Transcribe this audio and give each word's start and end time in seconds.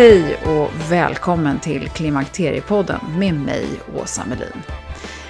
Hej 0.00 0.36
och 0.36 0.70
välkommen 0.90 1.60
till 1.60 1.88
Klimakteriepodden 1.88 3.00
med 3.18 3.34
mig, 3.34 3.66
Åsa 3.96 4.24
Melin. 4.24 4.62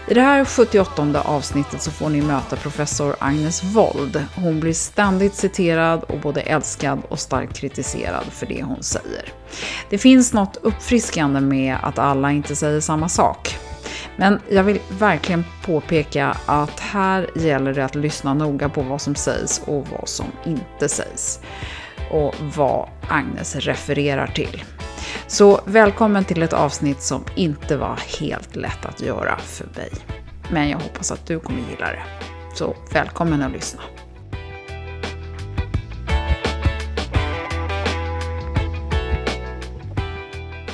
I 0.08 0.14
det 0.14 0.20
här 0.20 0.44
78 0.44 1.22
avsnittet 1.22 1.82
så 1.82 1.90
får 1.90 2.08
ni 2.08 2.22
möta 2.22 2.56
professor 2.56 3.16
Agnes 3.18 3.64
Wold. 3.64 4.24
Hon 4.34 4.60
blir 4.60 4.72
ständigt 4.72 5.34
citerad 5.34 6.02
och 6.02 6.20
både 6.20 6.40
älskad 6.40 7.02
och 7.08 7.18
starkt 7.18 7.56
kritiserad 7.56 8.24
för 8.24 8.46
det 8.46 8.62
hon 8.62 8.82
säger. 8.82 9.32
Det 9.90 9.98
finns 9.98 10.32
något 10.32 10.56
uppfriskande 10.62 11.40
med 11.40 11.76
att 11.82 11.98
alla 11.98 12.32
inte 12.32 12.56
säger 12.56 12.80
samma 12.80 13.08
sak. 13.08 13.56
Men 14.16 14.40
jag 14.48 14.64
vill 14.64 14.80
verkligen 14.98 15.44
påpeka 15.64 16.36
att 16.46 16.80
här 16.80 17.30
gäller 17.34 17.74
det 17.74 17.84
att 17.84 17.94
lyssna 17.94 18.34
noga 18.34 18.68
på 18.68 18.82
vad 18.82 19.00
som 19.00 19.14
sägs 19.14 19.62
och 19.64 19.86
vad 19.88 20.08
som 20.08 20.26
inte 20.44 20.88
sägs 20.88 21.40
och 22.10 22.34
vad 22.56 22.88
Agnes 23.08 23.56
refererar 23.56 24.26
till. 24.26 24.62
Så 25.26 25.60
välkommen 25.64 26.24
till 26.24 26.42
ett 26.42 26.52
avsnitt 26.52 27.02
som 27.02 27.24
inte 27.34 27.76
var 27.76 28.00
helt 28.20 28.56
lätt 28.56 28.84
att 28.84 29.00
göra 29.00 29.38
för 29.38 29.66
mig. 29.76 29.90
Men 30.50 30.68
jag 30.68 30.78
hoppas 30.78 31.12
att 31.12 31.26
du 31.26 31.40
kommer 31.40 31.60
gilla 31.70 31.86
det. 31.86 32.02
Så 32.54 32.76
välkommen 32.92 33.42
att 33.42 33.52
lyssna. 33.52 33.80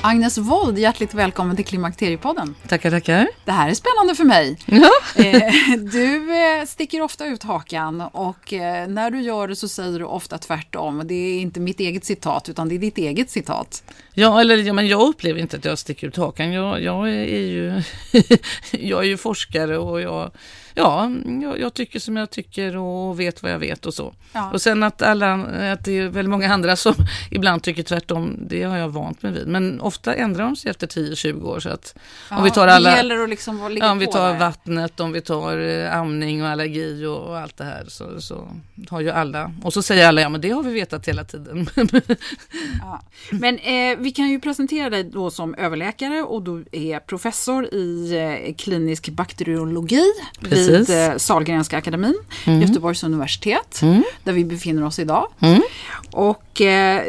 Agnes 0.01 0.37
Wold, 0.37 0.79
hjärtligt 0.79 1.13
välkommen 1.13 1.55
till 1.55 1.65
Klimakteriepodden. 1.65 2.55
Tackar, 2.67 2.91
tackar. 2.91 3.27
Det 3.45 3.51
här 3.51 3.69
är 3.69 3.73
spännande 3.73 4.15
för 4.15 4.23
mig. 4.23 4.57
Ja. 4.65 4.89
Eh, 5.15 5.53
du 5.91 6.35
eh, 6.35 6.65
sticker 6.65 7.01
ofta 7.01 7.25
ut 7.25 7.43
hakan 7.43 8.01
och 8.01 8.53
eh, 8.53 8.87
när 8.87 9.11
du 9.11 9.21
gör 9.21 9.47
det 9.47 9.55
så 9.55 9.67
säger 9.67 9.99
du 9.99 10.05
ofta 10.05 10.37
tvärtom. 10.37 11.01
Det 11.05 11.13
är 11.13 11.39
inte 11.39 11.59
mitt 11.59 11.79
eget 11.79 12.05
citat 12.05 12.49
utan 12.49 12.69
det 12.69 12.75
är 12.75 12.79
ditt 12.79 12.97
eget 12.97 13.29
citat. 13.29 13.83
Ja, 14.19 14.41
eller 14.41 14.57
ja, 14.57 14.73
men 14.73 14.87
jag 14.87 15.07
upplever 15.07 15.39
inte 15.39 15.57
att 15.57 15.65
jag 15.65 15.79
sticker 15.79 16.07
ut 16.07 16.17
hakan. 16.17 16.53
Jag, 16.53 16.81
jag 16.81 17.09
är 17.09 17.47
ju 17.47 17.83
jag 18.71 18.99
är 18.99 19.07
ju 19.07 19.17
forskare 19.17 19.77
och 19.77 20.01
jag 20.01 20.31
ja, 20.77 21.11
jag, 21.41 21.59
jag, 21.59 21.73
tycker 21.73 21.99
som 21.99 22.17
jag 22.17 22.29
tycker 22.29 22.77
och 22.77 23.19
vet 23.19 23.43
vad 23.43 23.51
jag 23.51 23.59
vet 23.59 23.85
och 23.85 23.93
så. 23.93 24.13
Ja. 24.33 24.51
Och 24.51 24.61
sen 24.61 24.83
att, 24.83 25.01
alla, 25.01 25.33
att 25.73 25.83
det 25.83 25.91
är 25.91 26.09
väldigt 26.09 26.29
många 26.29 26.53
andra 26.53 26.75
som 26.75 26.93
ibland 27.31 27.63
tycker 27.63 27.83
tvärtom, 27.83 28.37
det 28.47 28.63
har 28.63 28.77
jag 28.77 28.89
vant 28.89 29.23
mig 29.23 29.31
vid. 29.31 29.47
Men 29.47 29.81
ofta 29.81 30.15
ändrar 30.15 30.43
de 30.43 30.55
sig 30.55 30.71
efter 30.71 30.87
10-20 30.87 31.43
år. 31.43 31.59
Så 31.59 31.69
att 31.69 31.95
ja, 32.29 32.37
om 32.37 32.43
vi 32.43 32.51
tar 32.51 32.67
alla, 32.67 32.89
det 32.89 32.95
gäller 32.95 33.23
att 33.23 33.29
liksom 33.29 33.77
ja, 33.79 33.91
om 33.91 33.99
vi 33.99 34.07
tar 34.07 34.37
vattnet, 34.37 34.99
om 34.99 35.11
vi 35.11 35.21
tar 35.21 35.57
eh, 35.57 35.97
amning 35.97 36.43
och 36.43 36.49
allergi 36.49 37.05
och, 37.05 37.17
och, 37.17 37.37
allt 37.37 37.57
det 37.57 37.63
här 37.63 37.85
så, 37.87 38.21
så 38.21 38.47
har 38.89 39.01
ju 39.01 39.09
alla, 39.09 39.51
och 39.63 39.73
så 39.73 39.81
säger 39.81 40.07
alla, 40.07 40.21
ja 40.21 40.29
men 40.29 40.41
det 40.41 40.49
har 40.49 40.63
vi 40.63 40.73
vetat 40.73 41.07
hela 41.07 41.23
tiden. 41.23 41.69
ja. 42.81 43.01
Men 43.31 43.57
eh, 43.57 43.97
vi 44.07 44.11
kan 44.11 44.29
ju 44.29 44.39
presentera 44.39 44.89
dig 44.89 45.03
då 45.03 45.31
som 45.31 45.55
överläkare 45.55 46.21
och 46.21 46.41
du 46.41 46.65
är 46.71 46.99
professor 46.99 47.73
i 47.73 48.13
eh, 48.47 48.55
klinisk 48.55 49.09
bakteriologi 49.09 50.03
Precis 50.39 50.89
vid 50.89 51.09
eh, 51.09 51.17
Sahlgrenska 51.17 51.77
akademin, 51.77 52.15
mm. 52.45 52.61
Göteborgs 52.61 53.03
universitet, 53.03 53.81
mm. 53.81 54.03
där 54.23 54.33
vi 54.33 54.45
befinner 54.45 54.85
oss 54.85 54.99
idag. 54.99 55.27
Mm. 55.39 55.61
Och 56.11 56.61
eh, 56.61 57.03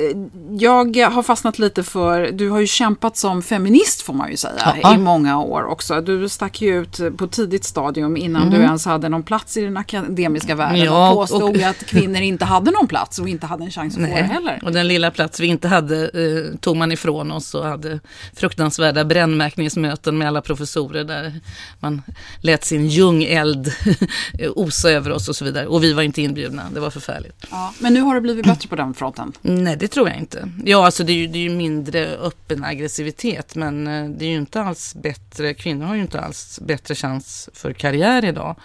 jag 0.58 0.96
har 0.96 1.22
fastnat 1.22 1.58
lite 1.58 1.82
för, 1.82 2.32
du 2.32 2.50
har 2.50 2.60
ju 2.60 2.66
kämpat 2.66 3.16
som 3.16 3.42
feminist 3.42 4.02
får 4.02 4.14
man 4.14 4.30
ju 4.30 4.36
säga 4.36 4.76
ja. 4.82 4.94
i 4.94 4.98
många 4.98 5.40
år 5.40 5.64
också. 5.64 6.00
Du 6.00 6.28
stack 6.28 6.60
ju 6.60 6.80
ut 6.80 7.00
på 7.16 7.26
tidigt 7.26 7.64
stadium 7.64 8.16
innan 8.16 8.42
mm. 8.42 8.54
du 8.54 8.60
ens 8.60 8.84
hade 8.84 9.08
någon 9.08 9.22
plats 9.22 9.56
i 9.56 9.60
den 9.60 9.76
akademiska 9.76 10.54
världen 10.54 10.84
ja, 10.84 11.10
och 11.10 11.16
påstod 11.16 11.56
och... 11.56 11.62
att 11.62 11.86
kvinnor 11.86 12.20
inte 12.20 12.44
hade 12.44 12.70
någon 12.70 12.88
plats 12.88 13.18
och 13.18 13.28
inte 13.28 13.46
hade 13.46 13.64
en 13.64 13.70
chans 13.70 13.94
att 13.94 14.02
Nej. 14.02 14.10
få 14.10 14.16
det 14.16 14.22
heller. 14.22 14.60
Och 14.64 14.72
den 14.72 14.88
lilla 14.88 15.10
plats 15.10 15.40
vi 15.40 15.46
inte 15.46 15.68
hade 15.68 16.04
eh, 16.04 16.58
tog 16.60 16.76
man 16.76 16.87
ifrån 16.92 17.32
oss 17.32 17.54
och 17.54 17.64
hade 17.64 18.00
fruktansvärda 18.34 19.04
brännmärkningsmöten 19.04 20.18
med 20.18 20.28
alla 20.28 20.42
professorer 20.42 21.04
där 21.04 21.40
man 21.80 22.02
lät 22.40 22.64
sin 22.64 22.86
ljungeld 22.86 23.72
osa 24.54 24.90
över 24.90 25.12
oss 25.12 25.28
och 25.28 25.36
så 25.36 25.44
vidare. 25.44 25.66
Och 25.66 25.84
vi 25.84 25.92
var 25.92 26.02
inte 26.02 26.22
inbjudna, 26.22 26.62
det 26.74 26.80
var 26.80 26.90
förfärligt. 26.90 27.46
Ja, 27.50 27.74
men 27.78 27.94
nu 27.94 28.00
har 28.00 28.14
det 28.14 28.20
blivit 28.20 28.46
bättre 28.46 28.68
på 28.68 28.76
den 28.76 28.94
fronten? 28.94 29.32
Nej, 29.42 29.76
det 29.76 29.88
tror 29.88 30.08
jag 30.08 30.18
inte. 30.18 30.50
Ja, 30.64 30.84
alltså 30.84 31.04
det 31.04 31.12
är 31.12 31.16
ju, 31.16 31.26
det 31.26 31.38
är 31.38 31.42
ju 31.42 31.50
mindre 31.50 32.06
öppen 32.06 32.64
aggressivitet, 32.64 33.54
men 33.54 33.86
eh, 33.86 34.10
det 34.10 34.24
är 34.24 34.30
ju 34.30 34.36
inte 34.36 34.62
alls 34.62 34.94
bättre. 34.94 35.54
Kvinnor 35.54 35.86
har 35.86 35.94
ju 35.94 36.00
inte 36.00 36.20
alls 36.20 36.60
bättre 36.62 36.94
chans 36.94 37.48
för 37.52 37.72
karriär 37.72 38.24
idag. 38.24 38.56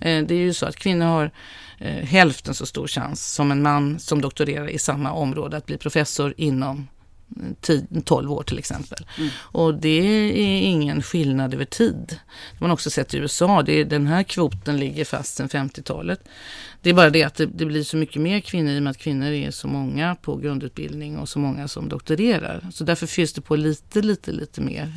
Eh, 0.00 0.24
det 0.24 0.34
är 0.34 0.38
ju 0.38 0.54
så 0.54 0.66
att 0.66 0.76
kvinnor 0.76 1.06
har 1.06 1.30
eh, 1.78 2.04
hälften 2.04 2.54
så 2.54 2.66
stor 2.66 2.86
chans 2.86 3.32
som 3.34 3.50
en 3.50 3.62
man 3.62 3.98
som 3.98 4.20
doktorerar 4.20 4.70
i 4.70 4.78
samma 4.78 5.12
område 5.12 5.56
att 5.56 5.66
bli 5.66 5.76
professor 5.76 6.34
inom 6.36 6.88
12 8.04 8.32
år 8.32 8.42
till 8.42 8.58
exempel. 8.58 9.06
Mm. 9.18 9.30
Och 9.36 9.74
det 9.74 9.88
är 9.88 10.62
ingen 10.62 11.02
skillnad 11.02 11.54
över 11.54 11.64
tid. 11.64 12.04
Det 12.08 12.58
har 12.58 12.66
man 12.66 12.70
också 12.70 12.90
sett 12.90 13.14
i 13.14 13.18
USA. 13.18 13.62
Det 13.62 13.72
är, 13.72 13.84
den 13.84 14.06
här 14.06 14.22
kvoten 14.22 14.76
ligger 14.76 15.04
fast 15.04 15.36
sedan 15.36 15.48
50-talet. 15.48 16.20
Det 16.82 16.90
är 16.90 16.94
bara 16.94 17.10
det 17.10 17.22
att 17.22 17.34
det, 17.34 17.46
det, 17.46 17.66
blir 17.66 17.82
så 17.82 17.96
mycket 17.96 18.22
mer 18.22 18.40
kvinnor 18.40 18.72
i 18.72 18.78
och 18.78 18.82
med 18.82 18.90
att 18.90 18.98
kvinnor 18.98 19.26
är 19.26 19.50
så 19.50 19.68
många 19.68 20.14
på 20.14 20.36
grundutbildning 20.36 21.18
och 21.18 21.28
så 21.28 21.38
många 21.38 21.68
som 21.68 21.88
doktorerar. 21.88 22.66
Så 22.72 22.84
därför 22.84 23.06
fylls 23.06 23.32
det 23.32 23.40
på 23.40 23.56
lite, 23.56 24.02
lite, 24.02 24.32
lite 24.32 24.60
mer. 24.60 24.92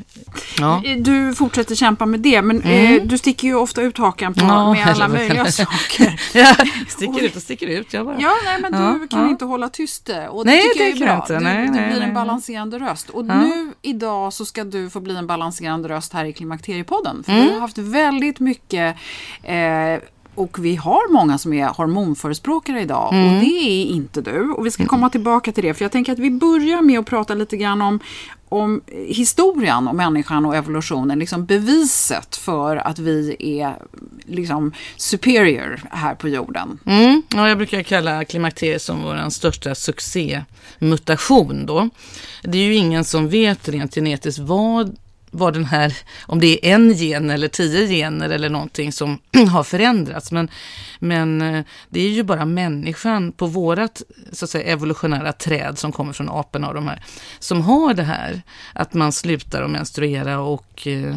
Ja. 0.60 0.82
Du 0.98 1.36
fortsätter 1.36 1.76
kämpa 1.76 2.06
med 2.06 2.20
det, 2.20 2.42
men 2.42 2.62
mm. 2.62 2.98
eh, 2.98 3.04
du 3.04 3.18
sticker 3.18 3.48
ju 3.48 3.56
ofta 3.56 3.82
ut 3.82 3.98
hakan 3.98 4.34
på, 4.34 4.42
ja, 4.46 4.74
med 4.74 4.88
alla 4.88 5.08
möjliga 5.08 5.52
saker. 5.52 6.22
ja, 6.34 6.56
sticker 6.88 7.24
ut 7.24 7.36
och 7.36 7.42
sticker 7.42 7.68
ut. 7.68 7.94
Jag 7.94 8.06
bara. 8.06 8.20
Ja, 8.20 8.34
nej, 8.46 8.62
men 8.62 8.74
ja, 8.82 9.00
du 9.02 9.08
kan 9.08 9.22
ja. 9.22 9.30
inte 9.30 9.46
hålla 9.46 9.70
tyst 9.70 10.10
och 10.30 10.46
det 10.46 10.52
nej, 10.52 10.62
tycker 10.62 10.84
det 10.84 10.90
jag 10.90 11.02
är 11.02 11.06
bra. 11.06 11.16
Inte. 11.16 11.40
Nej, 11.40 11.68
du, 11.68 11.74
nej, 11.74 12.02
en 12.02 12.14
balanserande 12.26 12.80
röst. 12.80 13.10
Och 13.10 13.26
nu 13.26 13.74
idag 13.82 14.34
så 14.34 14.46
ska 14.46 14.64
du 14.64 14.90
få 14.90 15.00
bli 15.00 15.16
en 15.16 15.28
balanserande 15.28 15.90
röst 15.90 16.14
här 16.14 16.26
i 16.26 16.34
Klimakteriepodden. 16.34 17.24
För 17.24 17.32
mm. 17.32 17.48
du 17.48 17.54
har 17.54 17.60
haft 17.60 17.78
väldigt 17.78 18.40
mycket 18.40 18.96
eh, 19.44 20.00
och 20.36 20.66
vi 20.66 20.76
har 20.76 21.14
många 21.14 21.38
som 21.38 21.54
är 21.54 21.68
hormonförespråkare 21.68 22.82
idag 22.82 23.14
mm. 23.14 23.26
och 23.26 23.42
det 23.42 23.82
är 23.82 23.86
inte 23.86 24.22
du. 24.22 24.52
Och 24.52 24.66
vi 24.66 24.72
ska 24.72 24.86
komma 24.86 25.10
tillbaka 25.10 25.52
till 25.52 25.64
det 25.64 25.74
för 25.74 25.86
jag 25.86 25.92
tänker 25.92 26.14
att 26.14 26.20
vi 26.20 26.32
börjar 26.32 26.82
med 26.82 27.00
att 27.00 27.06
prata 27.06 27.34
lite 27.34 27.58
grann 27.58 27.82
om 27.82 28.00
om 28.54 28.82
historien 29.08 29.88
och 29.88 29.96
människan 29.96 30.46
och 30.46 30.56
evolutionen, 30.56 31.20
liksom 31.20 31.46
beviset 31.46 32.36
för 32.36 32.76
att 32.76 33.00
vi 33.00 33.36
är 33.40 33.78
liksom 34.26 34.74
superior 34.98 35.82
här 35.92 36.16
på 36.16 36.30
jorden. 36.30 36.80
Mm, 36.86 37.22
ja, 37.34 37.50
jag 37.50 37.58
brukar 37.58 37.84
kalla 37.84 38.26
klimakteriet 38.26 38.82
som 38.82 39.02
vår 39.02 39.30
största 39.30 39.76
succémutation 39.76 41.66
då. 41.66 41.90
Det 42.44 42.58
är 42.58 42.64
ju 42.64 42.76
ingen 42.76 43.04
som 43.04 43.30
vet 43.30 43.70
rent 43.70 43.96
genetiskt 43.96 44.40
vad 44.40 44.98
vad 45.34 45.54
den 45.54 45.66
här, 45.66 45.98
om 46.22 46.40
det 46.40 46.48
är 46.48 46.74
en 46.76 46.94
gen 46.94 47.30
eller 47.30 47.48
tio 47.48 47.88
gener 47.88 48.30
eller 48.30 48.50
någonting 48.50 48.92
som 48.92 49.20
har 49.52 49.64
förändrats. 49.64 50.32
Men, 50.32 50.50
men 51.00 51.42
eh, 51.42 51.64
det 51.90 52.00
är 52.00 52.10
ju 52.10 52.24
bara 52.24 52.46
människan 52.46 53.32
på 53.32 53.48
vårat 53.48 54.02
så 54.32 54.46
att 54.46 54.50
säga, 54.50 54.72
evolutionära 54.74 55.34
träd 55.34 55.80
som 55.80 55.92
kommer 55.92 56.14
från 56.14 56.30
aporna 56.30 56.68
och 56.68 56.74
de 56.74 56.88
här, 56.88 57.04
som 57.40 57.62
har 57.62 57.94
det 57.94 58.04
här 58.04 58.42
att 58.74 58.94
man 58.94 59.12
slutar 59.12 59.64
att 59.64 59.72
menstruera 59.72 60.40
och 60.40 60.88
eh, 60.88 61.16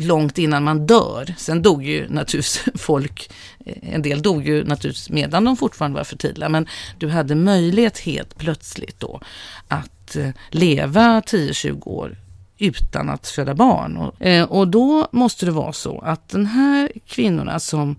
långt 0.00 0.38
innan 0.38 0.64
man 0.64 0.86
dör. 0.86 1.34
Sen 1.36 1.62
dog 1.62 1.84
ju 1.84 2.08
naturligtvis 2.08 2.64
folk, 2.74 3.30
eh, 3.66 3.94
en 3.94 4.02
del 4.02 4.22
dog 4.22 4.46
ju 4.46 4.64
naturligtvis 4.64 5.10
medan 5.10 5.44
de 5.44 5.56
fortfarande 5.56 5.96
var 5.96 6.04
fertila, 6.04 6.48
men 6.48 6.66
du 6.98 7.08
hade 7.08 7.34
möjlighet 7.34 7.98
helt 7.98 8.38
plötsligt 8.38 9.00
då 9.00 9.20
att 9.68 10.16
eh, 10.16 10.28
leva 10.50 11.20
10-20 11.20 11.88
år 11.88 12.16
utan 12.64 13.10
att 13.10 13.28
föda 13.28 13.54
barn. 13.54 13.96
Och, 13.96 14.22
eh, 14.22 14.44
och 14.44 14.68
då 14.68 15.08
måste 15.12 15.46
det 15.46 15.52
vara 15.52 15.72
så 15.72 15.98
att 15.98 16.28
den 16.28 16.46
här 16.46 16.92
kvinnorna 17.06 17.60
som 17.60 17.96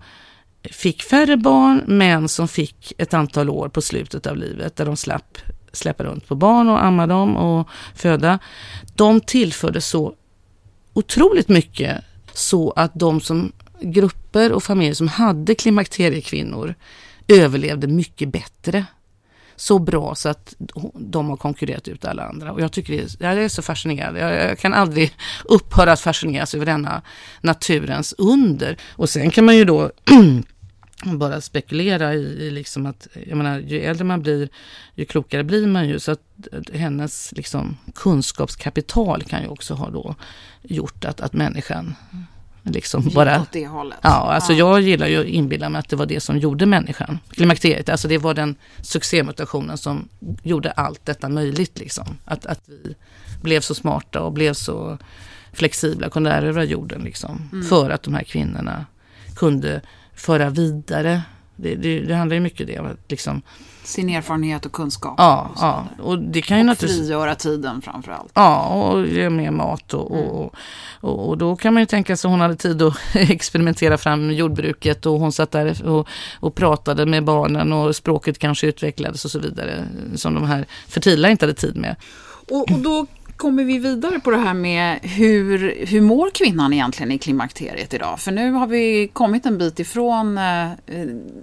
fick 0.70 1.02
färre 1.02 1.36
barn 1.36 1.82
men 1.86 2.28
som 2.28 2.48
fick 2.48 2.92
ett 2.98 3.14
antal 3.14 3.50
år 3.50 3.68
på 3.68 3.82
slutet 3.82 4.26
av 4.26 4.36
livet 4.36 4.76
där 4.76 4.84
de 4.84 4.96
slapp 4.96 5.38
släppa 5.72 6.04
runt 6.04 6.28
på 6.28 6.34
barn 6.34 6.68
och 6.68 6.84
amma 6.84 7.06
dem 7.06 7.36
och 7.36 7.68
föda. 7.94 8.38
De 8.94 9.20
tillförde 9.20 9.80
så 9.80 10.14
otroligt 10.92 11.48
mycket 11.48 12.04
så 12.32 12.70
att 12.70 12.90
de 12.94 13.20
som 13.20 13.52
grupper 13.80 14.52
och 14.52 14.62
familjer 14.62 14.94
som 14.94 15.08
hade 15.08 15.54
klimakteriekvinnor 15.54 16.74
överlevde 17.28 17.86
mycket 17.86 18.28
bättre 18.28 18.84
så 19.56 19.78
bra 19.78 20.14
så 20.14 20.28
att 20.28 20.54
de 20.94 21.28
har 21.28 21.36
konkurrerat 21.36 21.88
ut 21.88 22.04
alla 22.04 22.22
andra. 22.22 22.52
Och 22.52 22.60
jag 22.60 22.72
tycker 22.72 22.92
det 22.92 23.02
är, 23.02 23.34
jag 23.34 23.44
är 23.44 23.48
så 23.48 23.62
fascinerad. 23.62 24.16
Jag, 24.16 24.50
jag, 24.50 24.58
kan 24.58 24.74
aldrig 24.74 25.12
upphöra 25.44 25.92
att 25.92 26.00
fascineras 26.00 26.54
över 26.54 26.66
denna 26.66 27.02
naturens 27.40 28.14
under. 28.18 28.76
Och 28.90 29.08
sen 29.08 29.30
kan 29.30 29.44
man 29.44 29.56
ju 29.56 29.64
då 29.64 29.90
bara 31.04 31.40
spekulera 31.40 32.14
i, 32.14 32.18
i, 32.18 32.50
liksom 32.50 32.86
att, 32.86 33.08
jag 33.26 33.36
menar, 33.36 33.58
ju 33.58 33.80
äldre 33.80 34.04
man 34.04 34.22
blir, 34.22 34.48
ju 34.94 35.04
klokare 35.04 35.44
blir 35.44 35.66
man 35.66 35.88
ju. 35.88 35.98
Så 35.98 36.12
att 36.12 36.20
hennes 36.72 37.32
liksom, 37.32 37.76
kunskapskapital 37.94 39.22
kan 39.22 39.42
ju 39.42 39.48
också 39.48 39.74
ha 39.74 39.90
då 39.90 40.14
gjort 40.62 41.04
att, 41.04 41.20
att 41.20 41.32
människan 41.32 41.94
Liksom 42.66 43.10
bara, 43.14 43.40
åt 43.40 43.52
det 43.52 43.66
hållet. 43.66 43.98
Ja, 44.02 44.08
alltså 44.08 44.52
ja. 44.52 44.58
jag 44.58 44.80
gillar 44.80 45.06
ju 45.06 45.20
att 45.20 45.26
inbilla 45.26 45.68
mig 45.68 45.78
att 45.78 45.88
det 45.88 45.96
var 45.96 46.06
det 46.06 46.20
som 46.20 46.38
gjorde 46.38 46.66
människan. 46.66 47.18
Klimakteriet, 47.30 47.88
alltså 47.88 48.08
det 48.08 48.18
var 48.18 48.34
den 48.34 48.56
succémutationen 48.82 49.78
som 49.78 50.08
gjorde 50.42 50.70
allt 50.70 51.06
detta 51.06 51.28
möjligt. 51.28 51.78
Liksom. 51.78 52.18
Att, 52.24 52.46
att 52.46 52.60
vi 52.66 52.94
blev 53.42 53.60
så 53.60 53.74
smarta 53.74 54.22
och 54.22 54.32
blev 54.32 54.52
så 54.52 54.98
flexibla, 55.52 56.10
kunde 56.10 56.30
erövra 56.30 56.64
jorden. 56.64 57.02
Liksom, 57.02 57.48
mm. 57.52 57.64
För 57.64 57.90
att 57.90 58.02
de 58.02 58.14
här 58.14 58.22
kvinnorna 58.24 58.86
kunde 59.36 59.80
föra 60.14 60.50
vidare. 60.50 61.22
Det, 61.56 61.74
det, 61.74 62.00
det 62.00 62.14
handlar 62.14 62.34
ju 62.34 62.40
mycket 62.40 62.78
om 62.80 62.86
det. 62.86 62.96
Liksom, 63.08 63.42
sin 63.86 64.08
erfarenhet 64.08 64.66
och 64.66 64.72
kunskap. 64.72 65.14
Ja, 65.18 65.50
och, 65.54 65.62
ja. 65.62 65.86
och 66.02 66.18
det 66.18 66.42
kan 66.42 66.56
ju 66.56 66.60
och 66.60 66.66
naturligtvis... 66.66 67.06
frigöra 67.06 67.34
tiden 67.34 67.82
framför 67.82 68.12
allt. 68.12 68.30
Ja, 68.34 68.66
och 68.66 69.06
ge 69.06 69.30
mer 69.30 69.50
mat 69.50 69.94
och, 69.94 70.16
mm. 70.16 70.28
och, 70.28 70.54
och, 71.00 71.28
och, 71.28 71.38
då 71.38 71.56
kan 71.56 71.74
man 71.74 71.82
ju 71.82 71.86
tänka 71.86 72.16
sig 72.16 72.28
att 72.28 72.32
hon 72.32 72.40
hade 72.40 72.56
tid 72.56 72.82
att 72.82 72.96
experimentera 73.14 73.98
fram 73.98 74.30
jordbruket 74.30 75.06
och 75.06 75.20
hon 75.20 75.32
satt 75.32 75.50
där 75.50 75.86
och, 75.86 76.08
och 76.40 76.54
pratade 76.54 77.06
med 77.06 77.24
barnen 77.24 77.72
och 77.72 77.96
språket 77.96 78.38
kanske 78.38 78.66
utvecklades 78.66 79.24
och 79.24 79.30
så 79.30 79.38
vidare 79.38 79.84
som 80.14 80.34
de 80.34 80.44
här 80.44 80.66
fertila 80.88 81.30
inte 81.30 81.44
hade 81.44 81.54
tid 81.54 81.76
med. 81.76 81.96
Och, 82.50 82.72
och 82.72 82.78
då 82.78 83.06
kommer 83.36 83.64
vi 83.64 83.78
vidare 83.78 84.20
på 84.20 84.30
det 84.30 84.36
här 84.36 84.54
med 84.54 84.98
hur, 85.02 85.86
hur 85.86 86.00
mår 86.00 86.30
kvinnan 86.30 86.72
egentligen 86.72 87.12
i 87.12 87.18
klimakteriet 87.18 87.94
idag? 87.94 88.20
För 88.20 88.32
nu 88.32 88.52
har 88.52 88.66
vi 88.66 89.08
kommit 89.12 89.46
en 89.46 89.58
bit 89.58 89.80
ifrån 89.80 90.38
eh, 90.38 90.68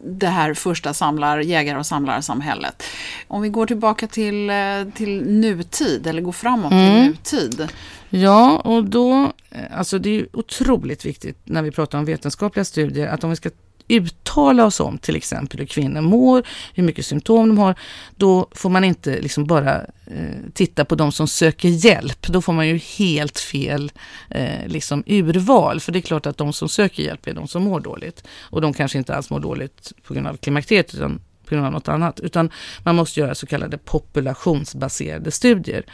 det 0.06 0.28
här 0.28 0.54
första 0.54 0.94
samlar, 0.94 1.40
jägar 1.40 1.78
och 1.78 1.86
samlarsamhället. 1.86 2.84
Om 3.28 3.42
vi 3.42 3.50
går 3.50 3.66
tillbaka 3.66 4.08
till, 4.08 4.50
eh, 4.50 4.56
till 4.96 5.26
nutid, 5.26 6.08
eller 6.08 6.22
går 6.22 6.32
framåt 6.32 6.72
mm. 6.72 6.94
till 6.94 7.10
nutid. 7.10 7.68
Ja, 8.10 8.58
och 8.58 8.84
då, 8.84 9.32
eh, 9.50 9.78
alltså 9.78 10.00
det 10.00 10.20
är 10.20 10.28
otroligt 10.34 11.06
viktigt 11.06 11.38
när 11.44 11.62
vi 11.62 11.72
pratar 11.72 11.98
om 11.98 12.06
vetenskapliga 12.06 12.66
studier 12.66 13.08
att 13.08 13.24
om 13.24 13.30
vi 13.30 13.36
ska 13.36 13.50
uttala 13.88 14.66
oss 14.66 14.80
om 14.80 14.98
till 14.98 15.16
exempel 15.16 15.60
hur 15.60 15.66
kvinnor 15.66 16.02
mår, 16.02 16.44
hur 16.74 16.84
mycket 16.84 17.06
symptom 17.06 17.50
de 17.50 17.58
har, 17.58 17.76
då 18.16 18.48
får 18.52 18.70
man 18.70 18.84
inte 18.84 19.22
liksom 19.22 19.46
bara 19.46 19.76
eh, 20.06 20.38
titta 20.54 20.86
på 20.86 20.96
de 20.96 21.12
som 21.12 21.28
söker 21.28 21.70
hjälp. 21.70 22.28
Då 22.28 22.42
får 22.42 22.54
man 22.54 22.68
ju 22.68 22.78
helt 22.78 23.40
fel 23.40 23.92
eh, 24.30 24.68
liksom 24.68 25.04
urval. 25.08 25.80
För 25.80 25.92
det 25.92 26.00
är 26.00 26.02
klart 26.02 26.26
att 26.26 26.38
de 26.38 26.54
som 26.54 26.70
söker 26.70 27.04
hjälp 27.04 27.28
är 27.28 27.34
de 27.34 27.48
som 27.48 27.64
mår 27.64 27.80
dåligt. 27.80 28.24
Och 28.40 28.62
de 28.62 28.74
kanske 28.74 28.98
inte 28.98 29.16
alls 29.16 29.30
mår 29.30 29.40
dåligt 29.40 29.94
på 30.08 30.14
grund 30.14 30.28
av 30.28 30.38
klimakteriet 30.38 30.94
utan 30.94 31.22
på 31.46 31.56
grund 31.56 31.66
av 31.66 31.72
något 31.72 31.88
annat. 31.88 32.20
Utan 32.20 32.50
man 32.84 32.96
måste 32.96 33.20
göra 33.20 33.36
så 33.36 33.46
kallade 33.46 33.78
populationsbaserade 33.78 35.32
studier. 35.32 35.86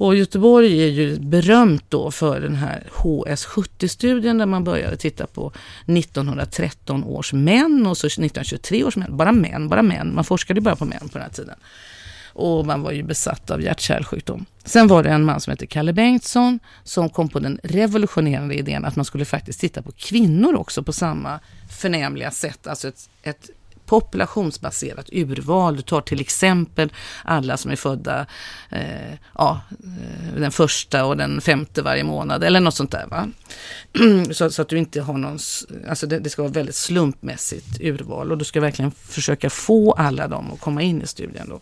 Och 0.00 0.16
Göteborg 0.16 0.82
är 0.82 0.88
ju 0.88 1.18
berömt 1.18 1.84
då 1.88 2.10
för 2.10 2.40
den 2.40 2.54
här 2.54 2.86
HS70-studien 2.92 4.38
där 4.38 4.46
man 4.46 4.64
började 4.64 4.96
titta 4.96 5.26
på 5.26 5.52
1913 5.86 7.04
års 7.04 7.32
män 7.32 7.86
och 7.86 7.96
så 7.96 8.06
1923 8.06 8.84
års 8.84 8.96
män. 8.96 9.16
Bara 9.16 9.32
män, 9.32 9.68
bara 9.68 9.82
män. 9.82 10.14
Man 10.14 10.24
forskade 10.24 10.60
bara 10.60 10.76
på 10.76 10.84
män 10.84 11.00
på 11.00 11.18
den 11.18 11.22
här 11.22 11.30
tiden. 11.30 11.54
Och 12.32 12.66
man 12.66 12.82
var 12.82 12.92
ju 12.92 13.02
besatt 13.02 13.50
av 13.50 13.62
hjärt-kärlsjukdom. 13.62 14.46
Sen 14.64 14.88
var 14.88 15.02
det 15.02 15.10
en 15.10 15.24
man 15.24 15.40
som 15.40 15.50
hette 15.50 15.66
Kalle 15.66 15.92
Bengtsson 15.92 16.58
som 16.84 17.10
kom 17.10 17.28
på 17.28 17.38
den 17.38 17.60
revolutionerande 17.62 18.54
idén 18.54 18.84
att 18.84 18.96
man 18.96 19.04
skulle 19.04 19.24
faktiskt 19.24 19.60
titta 19.60 19.82
på 19.82 19.92
kvinnor 19.92 20.54
också 20.54 20.82
på 20.82 20.92
samma 20.92 21.40
förnämliga 21.70 22.30
sätt. 22.30 22.66
Alltså 22.66 22.88
ett, 22.88 23.10
ett 23.22 23.50
populationsbaserat 23.90 25.08
urval. 25.12 25.76
Du 25.76 25.82
tar 25.82 26.00
till 26.00 26.20
exempel 26.20 26.92
alla 27.24 27.56
som 27.56 27.70
är 27.70 27.76
födda 27.76 28.26
eh, 28.70 29.14
ja, 29.34 29.60
eh, 29.70 30.40
den 30.40 30.52
första 30.52 31.04
och 31.04 31.16
den 31.16 31.40
femte 31.40 31.82
varje 31.82 32.04
månad 32.04 32.44
eller 32.44 32.60
något 32.60 32.74
sånt 32.74 32.90
där. 32.90 33.06
Va? 33.06 33.28
så, 34.32 34.50
så, 34.50 34.62
att 34.62 34.68
du 34.68 34.78
inte 34.78 35.00
har 35.00 35.18
någon, 35.18 35.38
alltså 35.88 36.06
det, 36.06 36.18
det, 36.18 36.30
ska 36.30 36.42
vara 36.42 36.52
väldigt 36.52 36.74
slumpmässigt 36.74 37.80
urval 37.80 38.32
och 38.32 38.38
du 38.38 38.44
ska 38.44 38.60
verkligen 38.60 38.90
försöka 38.90 39.50
få 39.50 39.92
alla 39.92 40.28
dem 40.28 40.52
att 40.52 40.60
komma 40.60 40.82
in 40.82 41.02
i 41.02 41.06
studien. 41.06 41.48
Då. 41.48 41.60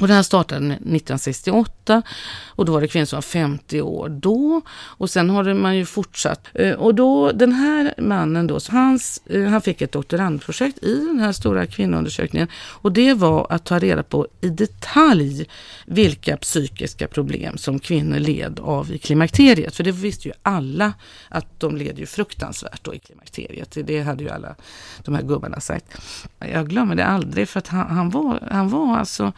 Och 0.00 0.08
det 0.08 0.14
här 0.14 0.22
startade 0.22 0.66
1968 0.66 2.02
och 2.46 2.64
då 2.64 2.72
var 2.72 2.80
det 2.80 2.88
kvinnor 2.88 3.04
som 3.06 3.16
var 3.16 3.22
50 3.22 3.80
år 3.80 4.08
då. 4.08 4.60
Och 4.70 5.10
sen 5.10 5.30
har 5.30 5.54
man 5.54 5.76
ju 5.76 5.86
fortsatt. 5.86 6.46
Eh, 6.54 6.72
och 6.72 6.94
då 6.94 7.32
den 7.32 7.52
här 7.52 7.94
mannen 7.98 8.46
då, 8.46 8.58
hans, 8.68 9.22
eh, 9.26 9.44
han 9.44 9.60
fick 9.60 9.82
ett 9.82 9.92
doktorandprojekt 9.92 10.84
i 10.84 11.06
den 11.06 11.20
här 11.20 11.32
stora 11.32 11.66
kvinnoundersökningen. 11.66 12.48
Och 12.54 12.92
det 12.92 13.14
var 13.14 13.46
att 13.50 13.64
ta 13.64 13.78
reda 13.78 14.02
på 14.02 14.26
i 14.40 14.48
detalj 14.48 15.46
vilka 15.86 16.36
psykiska 16.36 17.08
problem 17.08 17.58
som 17.58 17.78
kvinnor 17.78 18.18
led 18.18 18.60
av 18.60 18.92
i 18.92 18.98
klimakteriet. 18.98 19.76
För 19.76 19.84
det 19.84 19.92
visste 19.92 20.28
ju 20.28 20.34
alla 20.42 20.92
att 21.28 21.60
de 21.60 21.76
led 21.76 21.98
ju 21.98 22.06
fruktansvärt 22.06 22.84
då 22.84 22.94
i 22.94 22.98
klimakteriet. 22.98 23.76
Det 23.84 24.00
hade 24.02 24.24
ju 24.24 24.30
alla 24.30 24.54
de 25.04 25.14
här 25.14 25.22
gubbarna 25.22 25.60
sagt. 25.60 25.86
Jag 26.38 26.68
glömmer 26.68 26.94
det 26.94 27.06
aldrig 27.06 27.48
för 27.48 27.58
att 27.58 27.68
han, 27.68 27.96
han 27.96 28.10
var, 28.10 28.48
han 28.50 28.68
var 28.68 28.96
alltså 28.96 29.32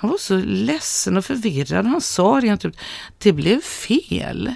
han 0.00 0.10
var 0.10 0.18
så 0.18 0.36
ledsen 0.36 1.16
och 1.16 1.24
förvirrad. 1.24 1.86
Han 1.86 2.00
sa 2.00 2.40
rent 2.42 2.64
ut, 2.64 2.76
det 3.18 3.32
blev 3.32 3.60
fel. 3.60 4.54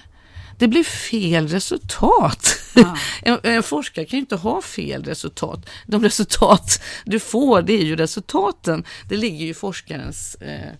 Det 0.58 0.68
blev 0.68 0.84
fel 0.84 1.48
resultat. 1.48 2.58
Ja. 2.74 2.96
en, 3.22 3.38
en, 3.42 3.62
forskare 3.62 4.04
kan 4.04 4.16
ju 4.16 4.20
inte 4.20 4.36
ha 4.36 4.62
fel 4.62 5.04
resultat. 5.04 5.68
De 5.86 6.02
resultat 6.02 6.82
du 7.04 7.20
får, 7.20 7.62
det 7.62 7.72
är 7.72 7.84
ju 7.84 7.96
resultaten. 7.96 8.84
Det 9.08 9.16
ligger 9.16 9.44
ju 9.44 9.50
i 9.50 9.54
forskarens 9.54 10.34
eh, 10.34 10.72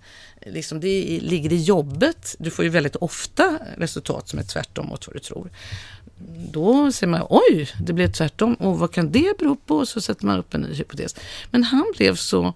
liksom 0.47 0.81
det 0.81 1.21
ligger 1.23 1.52
i 1.52 1.62
jobbet. 1.62 2.37
Du 2.38 2.50
får 2.50 2.64
ju 2.64 2.71
väldigt 2.71 2.97
ofta 2.97 3.59
resultat 3.76 4.28
som 4.28 4.38
är 4.38 4.42
tvärtom 4.42 4.87
mot 4.87 5.07
vad 5.07 5.16
du 5.16 5.21
tror. 5.21 5.50
Då 6.52 6.92
säger 6.92 7.11
man 7.11 7.26
oj, 7.28 7.71
det 7.81 7.92
blev 7.92 8.12
tvärtom 8.12 8.54
och 8.54 8.78
vad 8.78 8.92
kan 8.92 9.12
det 9.12 9.38
bero 9.38 9.57
på? 9.57 9.76
Och 9.76 9.88
så 9.88 10.00
sätter 10.00 10.26
man 10.26 10.38
upp 10.38 10.54
en 10.54 10.61
ny 10.61 10.75
hypotes. 10.75 11.16
Men 11.50 11.64
han 11.64 11.92
blev 11.97 12.16
så 12.16 12.54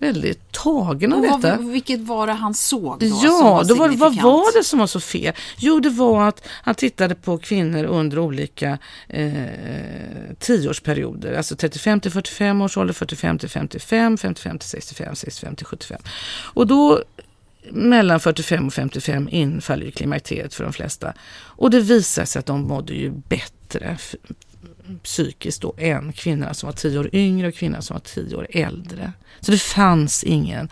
väldigt 0.00 0.52
tagen 0.52 1.12
av 1.12 1.22
detta. 1.22 1.56
Vilket 1.56 2.00
var 2.00 2.26
det 2.26 2.32
han 2.32 2.54
såg 2.54 2.98
då? 2.98 3.06
Ja, 3.06 3.62
då 3.68 3.74
var, 3.74 3.88
vad 3.88 4.14
var 4.14 4.58
det 4.58 4.64
som 4.64 4.78
var 4.78 4.86
så 4.86 5.00
fel? 5.00 5.34
Jo, 5.58 5.80
det 5.80 5.90
var 5.90 6.28
att 6.28 6.46
han 6.48 6.74
tittade 6.74 7.14
på 7.14 7.38
kvinnor 7.38 7.84
under 7.84 8.18
olika 8.18 8.78
eh, 9.08 9.32
tioårsperioder. 10.38 11.32
Alltså 11.32 11.56
35 11.56 12.00
till 12.00 12.10
45 12.10 12.62
års 12.62 12.76
ålder, 12.76 12.94
45 12.94 13.38
till 13.38 13.48
55, 13.48 14.18
55 14.18 14.58
till 14.58 14.68
65, 14.68 15.16
65 15.16 15.56
till 15.56 15.66
75. 15.66 16.00
Och 16.54 16.66
då 16.66 17.02
mellan 17.70 18.20
45 18.20 18.66
och 18.66 18.74
55 18.74 19.28
infaller 19.32 19.84
ju 19.84 19.90
klimakteriet 19.90 20.54
för 20.54 20.64
de 20.64 20.72
flesta. 20.72 21.14
Och 21.32 21.70
det 21.70 21.80
visar 21.80 22.24
sig 22.24 22.40
att 22.40 22.46
de 22.46 22.62
mådde 22.62 22.92
ju 22.94 23.10
bättre 23.10 23.98
psykiskt 24.98 25.62
då 25.62 25.74
än 25.78 26.12
kvinnorna 26.12 26.54
som 26.54 26.66
var 26.66 26.74
tio 26.74 26.98
år 26.98 27.10
yngre 27.12 27.48
och 27.48 27.54
kvinnorna 27.54 27.82
som 27.82 27.94
var 27.94 28.00
tio 28.00 28.36
år 28.36 28.46
äldre. 28.50 29.12
Så 29.40 29.50
det 29.50 29.58
fanns 29.58 30.24
ingen, 30.24 30.68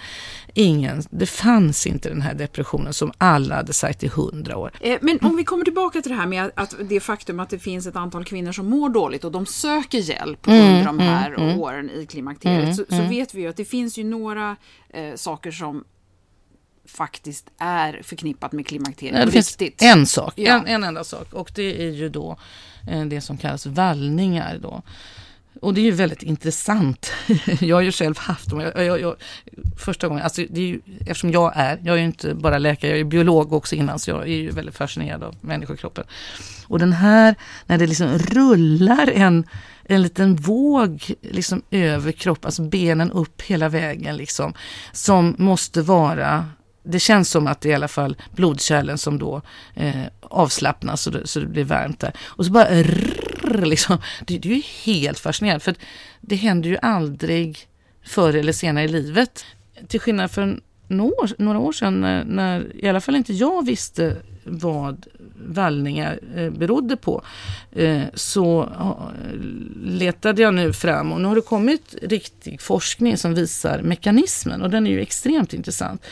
ingen, 0.54 1.02
det 1.10 1.26
fanns 1.26 1.86
inte 1.86 2.08
den 2.08 2.22
här 2.22 2.34
depressionen 2.34 2.94
som 2.94 3.12
alla 3.18 3.54
hade 3.54 3.72
sagt 3.72 4.02
i 4.02 4.08
hundra 4.08 4.56
år. 4.56 4.70
Eh, 4.80 4.98
men 5.00 5.18
om 5.22 5.36
vi 5.36 5.44
kommer 5.44 5.64
tillbaka 5.64 6.02
till 6.02 6.10
det 6.10 6.18
här 6.18 6.26
med 6.26 6.50
att 6.54 6.74
det 6.80 7.00
faktum 7.00 7.40
att 7.40 7.50
det 7.50 7.58
finns 7.58 7.86
ett 7.86 7.96
antal 7.96 8.24
kvinnor 8.24 8.52
som 8.52 8.66
mår 8.66 8.88
dåligt 8.88 9.24
och 9.24 9.32
de 9.32 9.46
söker 9.46 9.98
hjälp 9.98 10.46
mm, 10.46 10.60
under 10.60 10.84
de 10.84 10.98
här 10.98 11.28
mm, 11.28 11.42
mm. 11.42 11.60
åren 11.60 11.90
i 11.90 12.06
klimakteriet 12.06 12.62
mm, 12.62 12.74
så, 12.74 12.84
så, 12.88 12.94
mm. 12.94 13.08
vet 13.08 13.34
vi 13.34 13.40
ju 13.40 13.48
att 13.48 13.56
det 13.56 13.64
finns 13.64 13.98
ju 13.98 14.04
några 14.04 14.56
eh, 14.88 15.14
saker 15.14 15.50
som 15.50 15.84
faktiskt 16.88 17.50
är 17.58 18.00
förknippat 18.04 18.52
med 18.52 18.66
klimakteriet. 18.66 19.18
Ja, 19.18 19.26
det 19.26 19.32
finns 19.32 19.56
riktigt. 19.56 19.82
en 19.82 20.06
sak, 20.06 20.32
ja. 20.36 20.54
en, 20.54 20.66
en 20.66 20.84
enda 20.84 21.04
sak 21.04 21.32
och 21.32 21.52
det 21.54 21.82
är 21.82 21.90
ju 21.90 22.08
då 22.08 22.38
Eh, 22.86 23.04
det 23.04 23.20
som 23.20 23.36
kallas 23.36 23.66
vallningar 23.66 24.58
då. 24.62 24.82
Och 25.60 25.74
det 25.74 25.80
är 25.80 25.82
ju 25.82 25.90
väldigt 25.90 26.22
intressant. 26.22 27.12
Jag 27.60 27.76
har 27.76 27.82
ju 27.82 27.92
själv 27.92 28.18
haft 28.18 28.50
dem. 28.50 28.60
Jag, 28.60 28.84
jag, 28.84 29.00
jag, 29.00 29.16
första 29.78 30.08
gången, 30.08 30.24
alltså 30.24 30.42
det 30.50 30.60
är 30.60 30.66
ju, 30.66 30.80
eftersom 31.00 31.30
jag 31.30 31.52
är, 31.56 31.78
jag 31.82 31.94
är 31.94 31.98
ju 31.98 32.04
inte 32.04 32.34
bara 32.34 32.58
läkare, 32.58 32.90
jag 32.90 33.00
är 33.00 33.04
biolog 33.04 33.52
också 33.52 33.74
innan, 33.74 33.98
så 33.98 34.10
jag 34.10 34.22
är 34.22 34.36
ju 34.36 34.50
väldigt 34.50 34.76
fascinerad 34.76 35.22
av 35.22 35.34
människokroppen. 35.40 36.04
Och 36.66 36.78
den 36.78 36.92
här, 36.92 37.34
när 37.66 37.78
det 37.78 37.86
liksom 37.86 38.18
rullar 38.18 39.10
en, 39.14 39.44
en 39.84 40.02
liten 40.02 40.36
våg 40.36 41.14
liksom 41.20 41.62
över 41.70 42.12
kroppen, 42.12 42.46
alltså 42.46 42.62
benen 42.62 43.10
upp 43.10 43.42
hela 43.42 43.68
vägen 43.68 44.16
liksom, 44.16 44.54
som 44.92 45.34
måste 45.38 45.82
vara 45.82 46.46
det 46.82 46.98
känns 46.98 47.30
som 47.30 47.46
att 47.46 47.60
det 47.60 47.68
är 47.68 47.70
i 47.70 47.74
alla 47.74 47.88
fall 47.88 48.16
blodkärlen 48.34 48.98
som 48.98 49.18
då 49.18 49.42
eh, 49.74 50.02
avslappnas 50.20 51.02
så 51.02 51.10
det, 51.10 51.26
så 51.26 51.40
det 51.40 51.46
blir 51.46 51.64
varmt 51.64 52.00
där. 52.00 52.12
Och 52.24 52.46
så 52.46 52.52
bara 52.52 52.82
rrr, 52.82 53.66
liksom. 53.66 53.98
Det, 54.26 54.38
det 54.38 54.50
är 54.50 54.54
ju 54.54 54.62
helt 54.84 55.18
fascinerande 55.18 55.64
för 55.64 55.74
det 56.20 56.36
händer 56.36 56.68
ju 56.68 56.76
aldrig 56.82 57.68
förr 58.06 58.36
eller 58.36 58.52
senare 58.52 58.84
i 58.84 58.88
livet. 58.88 59.44
Till 59.88 60.00
skillnad 60.00 60.30
från 60.30 60.60
några, 60.88 61.34
några 61.38 61.58
år 61.58 61.72
sedan 61.72 62.00
när, 62.00 62.24
när 62.24 62.84
i 62.84 62.88
alla 62.88 63.00
fall 63.00 63.16
inte 63.16 63.32
jag 63.32 63.66
visste 63.66 64.16
vad 64.50 65.06
vallningar 65.46 66.20
eh, 66.36 66.50
berodde 66.50 66.96
på 66.96 67.22
eh, 67.72 68.02
så 68.14 68.72
letade 69.84 70.42
jag 70.42 70.54
nu 70.54 70.72
fram 70.72 71.12
och 71.12 71.20
nu 71.20 71.28
har 71.28 71.34
det 71.34 71.40
kommit 71.40 71.94
riktig 72.02 72.60
forskning 72.60 73.16
som 73.16 73.34
visar 73.34 73.82
mekanismen 73.82 74.62
och 74.62 74.70
den 74.70 74.86
är 74.86 74.90
ju 74.90 75.00
extremt 75.00 75.54
intressant. 75.54 76.02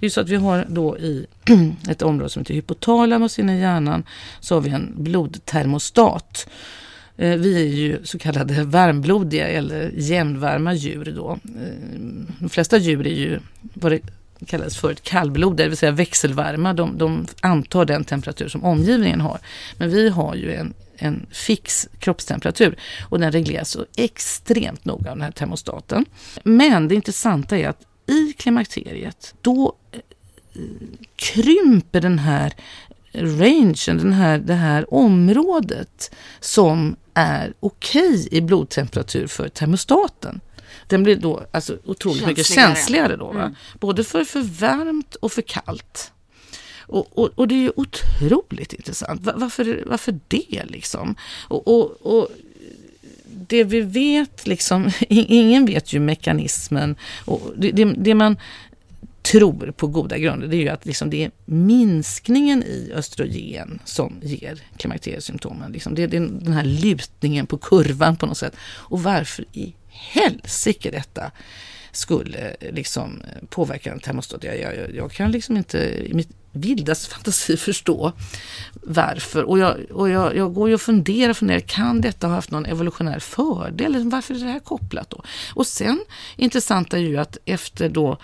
Det 0.00 0.06
är 0.06 0.10
så 0.10 0.20
att 0.20 0.28
vi 0.28 0.36
har 0.36 0.66
då 0.68 0.98
i 0.98 1.26
ett 1.88 2.02
område 2.02 2.30
som 2.30 2.40
heter 2.40 2.54
hypotalamus 2.54 3.38
inne 3.38 3.56
i 3.56 3.60
hjärnan 3.60 4.04
så 4.40 4.54
har 4.54 4.60
vi 4.60 4.70
en 4.70 4.92
blodtermostat. 4.96 6.48
Eh, 7.16 7.36
vi 7.36 7.62
är 7.62 7.74
ju 7.74 7.98
så 8.04 8.18
kallade 8.18 8.64
varmblodiga 8.64 9.48
eller 9.48 9.90
jämnvarma 9.94 10.74
djur 10.74 11.12
då. 11.16 11.38
De 12.38 12.48
flesta 12.48 12.78
djur 12.78 13.06
är 13.06 13.14
ju 13.14 13.40
det 14.38 14.46
kallas 14.46 14.76
för 14.76 14.90
ett 14.90 15.02
kallblod, 15.02 15.56
det 15.56 15.68
vill 15.68 15.76
säga 15.76 15.92
växelvarma. 15.92 16.72
De, 16.72 16.98
de 16.98 17.26
antar 17.40 17.84
den 17.84 18.04
temperatur 18.04 18.48
som 18.48 18.64
omgivningen 18.64 19.20
har. 19.20 19.38
Men 19.78 19.90
vi 19.90 20.08
har 20.08 20.34
ju 20.34 20.54
en, 20.54 20.74
en 20.96 21.26
fix 21.30 21.88
kroppstemperatur 21.98 22.76
och 23.08 23.20
den 23.20 23.32
regleras 23.32 23.70
så 23.70 23.84
extremt 23.96 24.84
noga 24.84 25.10
av 25.10 25.16
den 25.16 25.24
här 25.24 25.32
termostaten. 25.32 26.04
Men 26.42 26.88
det 26.88 26.94
intressanta 26.94 27.58
är 27.58 27.68
att 27.68 27.80
i 28.06 28.32
klimakteriet 28.32 29.34
då 29.40 29.72
eh, 29.92 30.00
krymper 31.16 32.00
den 32.00 32.18
här 32.18 32.54
rangen, 33.12 33.98
den 33.98 34.12
här, 34.12 34.38
det 34.38 34.54
här 34.54 34.94
området 34.94 36.14
som 36.40 36.96
är 37.14 37.54
okej 37.60 38.14
okay 38.14 38.28
i 38.30 38.40
blodtemperatur 38.40 39.26
för 39.26 39.48
termostaten. 39.48 40.40
Den 40.86 41.02
blir 41.02 41.16
då 41.16 41.46
alltså 41.50 41.78
otroligt 41.84 42.18
känsligare. 42.18 42.30
mycket 42.30 42.46
känsligare 42.46 43.16
då. 43.16 43.30
Mm. 43.30 43.54
Både 43.80 44.04
för 44.04 44.24
för 44.24 44.40
varmt 44.40 45.14
och 45.14 45.32
för 45.32 45.42
kallt. 45.42 46.10
Och, 46.86 47.18
och, 47.18 47.30
och, 47.34 47.48
det 47.48 47.54
är 47.54 47.60
ju 47.60 47.72
otroligt 47.76 48.72
intressant. 48.72 49.20
Varför, 49.24 49.84
varför 49.86 50.20
det 50.28 50.64
liksom? 50.64 51.14
Och, 51.48 51.68
och, 51.68 52.06
och 52.06 52.28
det 53.48 53.64
vi 53.64 53.80
vet, 53.80 54.46
liksom, 54.46 54.90
ingen 55.08 55.66
vet 55.66 55.92
ju 55.92 56.00
mekanismen. 56.00 56.96
Och 57.24 57.52
det, 57.56 57.70
det, 57.70 57.84
det, 57.84 58.14
man 58.14 58.36
tror 59.22 59.72
på 59.76 59.86
goda 59.86 60.18
grunder, 60.18 60.46
det 60.46 60.56
är 60.56 60.60
ju 60.60 60.68
att 60.68 60.86
liksom 60.86 61.10
det 61.10 61.24
är 61.24 61.30
minskningen 61.44 62.62
i 62.62 62.92
östrogen 62.94 63.78
som 63.84 64.14
ger 64.22 64.62
klimakteriesymptomen. 64.76 65.72
Liksom 65.72 65.94
det 65.94 66.02
är 66.02 66.08
den 66.08 66.52
här 66.52 66.64
lutningen 66.64 67.46
på 67.46 67.58
kurvan 67.58 68.16
på 68.16 68.26
något 68.26 68.38
sätt. 68.38 68.56
Och 68.62 69.02
varför 69.02 69.44
i 69.52 69.74
helsike 69.94 70.90
detta 70.90 71.30
skulle 71.92 72.56
eh, 72.60 72.72
liksom 72.72 73.22
eh, 73.22 73.46
påverka 73.48 73.92
en 73.92 74.00
termostat. 74.00 74.44
Jag, 74.44 74.60
jag, 74.60 74.94
jag 74.94 75.12
kan 75.12 75.30
liksom 75.30 75.56
inte 75.56 75.78
i 76.10 76.14
mitt 76.14 76.30
vildaste 76.52 77.10
fantasi 77.14 77.56
förstå 77.56 78.12
varför. 78.72 79.42
Och, 79.42 79.58
jag, 79.58 79.76
och 79.90 80.10
jag, 80.10 80.36
jag 80.36 80.54
går 80.54 80.68
ju 80.68 80.74
och 80.74 80.80
funderar, 80.80 81.32
funderar, 81.32 81.60
kan 81.60 82.00
detta 82.00 82.26
ha 82.26 82.34
haft 82.34 82.50
någon 82.50 82.66
evolutionär 82.66 83.18
fördel? 83.18 84.08
Varför 84.08 84.34
är 84.34 84.38
det 84.38 84.44
här 84.44 84.60
kopplat 84.60 85.10
då? 85.10 85.22
Och 85.54 85.66
sen 85.66 86.04
intressant 86.36 86.94
är 86.94 86.98
ju 86.98 87.16
att 87.16 87.38
efter 87.44 87.88
då 87.88 88.18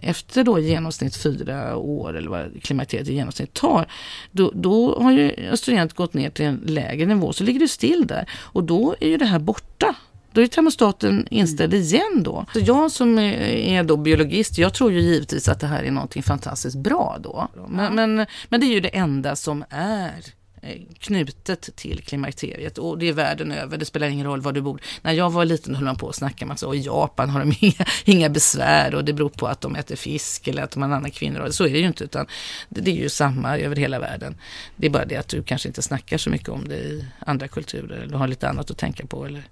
efter 0.00 0.44
då 0.44 0.58
i 0.58 0.68
genomsnitt 0.68 1.16
fyra 1.16 1.76
år 1.76 2.16
eller 2.16 2.30
vad 2.30 2.62
klimakteriet 2.62 3.08
i 3.08 3.14
genomsnitt 3.14 3.52
tar, 3.52 3.86
då, 4.30 4.52
då 4.54 5.02
har 5.02 5.12
ju 5.12 5.30
östrogenet 5.50 5.94
gått 5.94 6.14
ner 6.14 6.30
till 6.30 6.44
en 6.44 6.60
lägre 6.66 7.06
nivå, 7.06 7.32
så 7.32 7.44
ligger 7.44 7.60
det 7.60 7.68
still 7.68 8.06
där 8.06 8.30
och 8.32 8.64
då 8.64 8.94
är 9.00 9.08
ju 9.08 9.16
det 9.16 9.24
här 9.24 9.38
borta. 9.38 9.94
Då 10.34 10.40
är 10.40 10.46
termostaten 10.46 11.26
inställd 11.30 11.74
mm. 11.74 11.84
igen 11.84 12.22
då. 12.22 12.46
Så 12.52 12.58
jag 12.58 12.90
som 12.90 13.18
är 13.18 13.84
då 13.84 13.96
biologist, 13.96 14.58
jag 14.58 14.74
tror 14.74 14.92
ju 14.92 15.00
givetvis 15.00 15.48
att 15.48 15.60
det 15.60 15.66
här 15.66 15.82
är 15.82 15.90
någonting 15.90 16.22
fantastiskt 16.22 16.76
bra 16.76 17.18
då. 17.20 17.48
Men, 17.68 17.94
men, 17.94 18.26
men 18.48 18.60
det 18.60 18.66
är 18.66 18.74
ju 18.74 18.80
det 18.80 18.96
enda 18.96 19.36
som 19.36 19.64
är 19.70 20.24
Eh, 20.66 20.80
knutet 20.98 21.76
till 21.76 22.02
klimakteriet 22.02 22.78
och 22.78 22.98
det 22.98 23.08
är 23.08 23.12
världen 23.12 23.52
över, 23.52 23.76
det 23.76 23.84
spelar 23.84 24.08
ingen 24.08 24.26
roll 24.26 24.40
var 24.40 24.52
du 24.52 24.60
bor. 24.60 24.80
När 25.02 25.12
jag 25.12 25.30
var 25.30 25.44
liten 25.44 25.74
höll 25.74 25.84
man 25.84 25.96
på 25.96 26.08
att 26.08 26.14
snacka 26.14 26.46
med 26.46 26.54
att 26.54 26.74
i 26.74 26.78
Japan 26.78 27.30
har 27.30 27.40
de 27.40 27.52
inga, 27.60 27.86
inga 28.04 28.28
besvär 28.28 28.94
och 28.94 29.04
det 29.04 29.12
beror 29.12 29.28
på 29.28 29.46
att 29.46 29.60
de 29.60 29.76
äter 29.76 29.96
fisk 29.96 30.48
eller 30.48 30.62
att 30.62 30.70
de 30.70 30.82
har 30.82 30.88
en 30.88 30.94
annan 30.94 31.10
kvinnor. 31.10 31.48
Så 31.50 31.64
är 31.64 31.72
det 31.72 31.78
ju 31.78 31.86
inte 31.86 32.04
utan 32.04 32.26
det 32.68 32.90
är 32.90 32.94
ju 32.94 33.08
samma 33.08 33.58
över 33.58 33.76
hela 33.76 33.98
världen. 33.98 34.34
Det 34.76 34.86
är 34.86 34.90
bara 34.90 35.04
det 35.04 35.16
att 35.16 35.28
du 35.28 35.42
kanske 35.42 35.68
inte 35.68 35.82
snackar 35.82 36.18
så 36.18 36.30
mycket 36.30 36.48
om 36.48 36.68
det 36.68 36.76
i 36.76 37.04
andra 37.18 37.48
kulturer 37.48 37.96
eller 37.96 38.16
har 38.16 38.28
lite 38.28 38.48
annat 38.48 38.70
att 38.70 38.78
tänka 38.78 39.06
på. 39.06 39.26
Eller... 39.26 39.42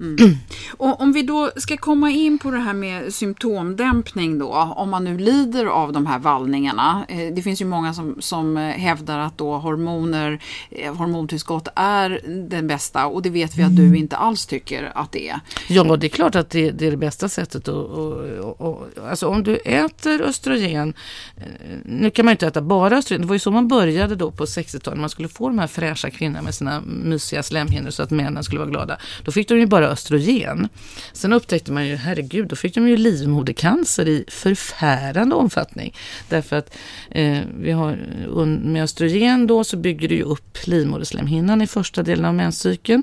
Mm. 0.00 0.36
Och 0.70 1.00
om 1.00 1.12
vi 1.12 1.22
då 1.22 1.50
ska 1.56 1.76
komma 1.76 2.10
in 2.10 2.38
på 2.38 2.50
det 2.50 2.58
här 2.58 2.74
med 2.74 3.14
symptomdämpning 3.14 4.38
då, 4.38 4.52
om 4.52 4.90
man 4.90 5.04
nu 5.04 5.18
lider 5.18 5.66
av 5.66 5.92
de 5.92 6.06
här 6.06 6.18
vallningarna. 6.18 7.04
Eh, 7.08 7.34
det 7.34 7.42
finns 7.42 7.60
ju 7.60 7.64
många 7.64 7.94
som, 7.94 8.16
som 8.20 8.56
eh, 8.56 8.62
hävdar 8.62 9.18
att 9.18 9.38
då 9.38 9.58
hormoner 9.58 10.41
hormontillskott 10.86 11.68
är 11.76 12.20
den 12.48 12.66
bästa 12.66 13.06
och 13.06 13.22
det 13.22 13.30
vet 13.30 13.56
vi 13.56 13.62
att 13.62 13.76
du 13.76 13.96
inte 13.96 14.16
alls 14.16 14.46
tycker 14.46 14.92
att 14.94 15.12
det 15.12 15.28
är. 15.28 15.40
Ja, 15.68 15.96
det 15.96 16.06
är 16.06 16.08
klart 16.08 16.34
att 16.34 16.50
det, 16.50 16.70
det 16.70 16.86
är 16.86 16.90
det 16.90 16.96
bästa 16.96 17.28
sättet. 17.28 17.68
Och, 17.68 17.84
och, 17.90 18.60
och, 18.60 18.88
alltså 19.08 19.26
om 19.26 19.42
du 19.42 19.56
äter 19.56 20.22
östrogen, 20.22 20.94
eh, 21.36 21.42
nu 21.84 22.10
kan 22.10 22.24
man 22.24 22.32
inte 22.32 22.46
äta 22.46 22.62
bara 22.62 22.98
östrogen, 22.98 23.22
det 23.22 23.28
var 23.28 23.34
ju 23.34 23.38
så 23.38 23.50
man 23.50 23.68
började 23.68 24.16
då 24.16 24.30
på 24.30 24.44
60-talet, 24.44 25.00
man 25.00 25.10
skulle 25.10 25.28
få 25.28 25.48
de 25.48 25.58
här 25.58 25.66
fräscha 25.66 26.10
kvinnorna 26.10 26.42
med 26.42 26.54
sina 26.54 26.80
mysiga 26.80 27.42
slemhinnor 27.42 27.90
så 27.90 28.02
att 28.02 28.10
männen 28.10 28.44
skulle 28.44 28.58
vara 28.58 28.70
glada. 28.70 28.98
Då 29.24 29.32
fick 29.32 29.48
de 29.48 29.58
ju 29.58 29.66
bara 29.66 29.88
östrogen. 29.88 30.68
Sen 31.12 31.32
upptäckte 31.32 31.72
man 31.72 31.86
ju, 31.86 31.96
herregud, 31.96 32.48
då 32.48 32.56
fick 32.56 32.74
de 32.74 32.88
ju 32.88 32.96
livmodercancer 32.96 34.08
i 34.08 34.24
förfärande 34.28 35.34
omfattning. 35.34 35.94
Därför 36.28 36.56
att 36.56 36.76
eh, 37.10 37.38
vi 37.58 37.72
har, 37.72 37.96
med 38.44 38.84
östrogen 38.84 39.46
då 39.46 39.64
så 39.64 39.76
bygger 39.76 40.08
det 40.08 40.14
ju 40.14 40.24
upp 40.32 40.66
livmoderslemhinnan 40.66 41.62
i 41.62 41.66
första 41.66 42.02
delen 42.02 42.24
av 42.24 42.34
menscykeln 42.34 43.02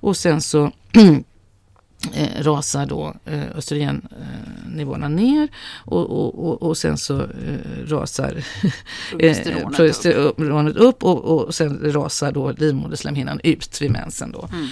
och 0.00 0.16
sen 0.16 0.40
så 0.40 0.72
Eh, 2.12 2.42
rasar 2.42 2.86
då 2.86 3.14
eh, 3.24 3.56
östrogennivåerna 3.56 5.08
ner 5.08 5.48
och, 5.74 6.10
och, 6.10 6.46
och, 6.46 6.62
och 6.62 6.76
sen 6.76 6.98
så 6.98 7.20
eh, 7.20 7.86
rasar 7.86 8.44
eh, 9.18 9.68
progesteronet 9.76 10.76
upp 10.76 11.04
och, 11.04 11.24
och 11.24 11.54
sen 11.54 11.92
rasar 11.92 12.32
då 12.32 12.52
livmoderslemhinnan 12.52 13.40
ut 13.44 13.82
vid 13.82 13.90
mensen. 13.90 14.32
Då. 14.32 14.48
Mm. 14.52 14.68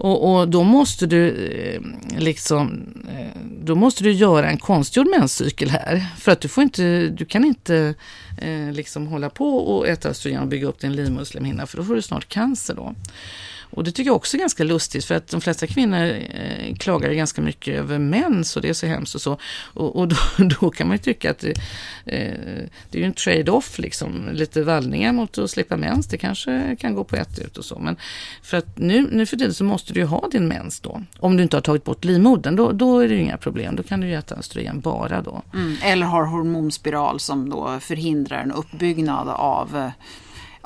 Och, 0.00 0.34
och, 0.34 0.48
då 0.48 0.62
måste 0.62 1.06
du 1.06 1.28
eh, 1.28 1.80
liksom, 2.18 2.84
eh, 3.08 3.40
då 3.62 3.74
måste 3.74 4.04
du 4.04 4.12
göra 4.12 4.50
en 4.50 4.58
konstgjord 4.58 5.06
menscykel 5.06 5.70
här. 5.70 6.06
För 6.18 6.32
att 6.32 6.40
du 6.40 6.48
får 6.48 6.62
inte, 6.62 7.08
du 7.08 7.24
kan 7.24 7.44
inte 7.44 7.94
eh, 8.38 8.72
liksom 8.72 9.06
hålla 9.06 9.30
på 9.30 9.56
och 9.56 9.88
äta 9.88 10.08
östrogen 10.08 10.40
och 10.40 10.48
bygga 10.48 10.66
upp 10.66 10.80
din 10.80 10.96
livmoderslemhinna 10.96 11.66
för 11.66 11.76
då 11.76 11.84
får 11.84 11.94
du 11.94 12.02
snart 12.02 12.28
cancer 12.28 12.74
då. 12.74 12.94
Och 13.70 13.84
det 13.84 13.92
tycker 13.92 14.08
jag 14.08 14.16
också 14.16 14.36
är 14.36 14.38
ganska 14.38 14.64
lustigt 14.64 15.04
för 15.04 15.14
att 15.14 15.28
de 15.28 15.40
flesta 15.40 15.66
kvinnor 15.66 16.18
eh, 16.30 16.74
klagar 16.74 17.12
ganska 17.12 17.42
mycket 17.42 17.74
över 17.74 17.98
mens 17.98 18.56
och 18.56 18.62
det 18.62 18.68
är 18.68 18.72
så 18.72 18.86
hemskt 18.86 19.14
och 19.14 19.20
så. 19.20 19.38
Och, 19.74 19.96
och 19.96 20.08
då, 20.08 20.16
då, 20.60 20.70
kan 20.70 20.86
man 20.86 20.96
ju 20.96 21.02
tycka 21.02 21.30
att 21.30 21.38
det, 21.38 21.50
eh, 22.06 22.68
det 22.90 22.98
är 22.98 23.00
ju 23.00 23.04
en 23.04 23.12
trade-off 23.12 23.78
liksom, 23.78 24.28
lite 24.32 24.62
vallningar 24.62 25.12
mot 25.12 25.38
att 25.38 25.50
slippa 25.50 25.76
mens, 25.76 26.06
det 26.06 26.18
kanske 26.18 26.76
kan 26.80 26.94
gå 26.94 27.04
på 27.04 27.16
ett 27.16 27.38
ut 27.38 27.58
och 27.58 27.64
så. 27.64 27.78
Men 27.78 27.96
för 28.42 28.56
att 28.56 28.78
nu, 28.78 29.08
nu 29.12 29.26
för 29.26 29.36
tiden 29.36 29.54
så 29.54 29.64
måste 29.64 29.92
du 29.92 30.00
ju 30.00 30.06
ha 30.06 30.28
din 30.28 30.48
mens 30.48 30.80
då. 30.80 31.02
Om 31.18 31.36
du 31.36 31.42
inte 31.42 31.56
har 31.56 31.62
tagit 31.62 31.84
bort 31.84 32.04
livmodern, 32.04 32.56
då, 32.56 32.72
då 32.72 33.00
är 33.00 33.08
det 33.08 33.14
ju 33.14 33.20
inga 33.20 33.36
problem. 33.36 33.76
Då 33.76 33.82
kan 33.82 34.00
du 34.00 34.06
ju 34.06 34.14
äta 34.14 34.34
östrogen 34.34 34.80
bara 34.80 35.22
då. 35.22 35.42
Mm, 35.54 35.76
eller 35.82 36.06
har 36.06 36.24
hormonspiral 36.24 37.20
som 37.20 37.50
då 37.50 37.80
förhindrar 37.80 38.42
en 38.42 38.52
uppbyggnad 38.52 39.28
av 39.28 39.76
eh, 39.76 39.90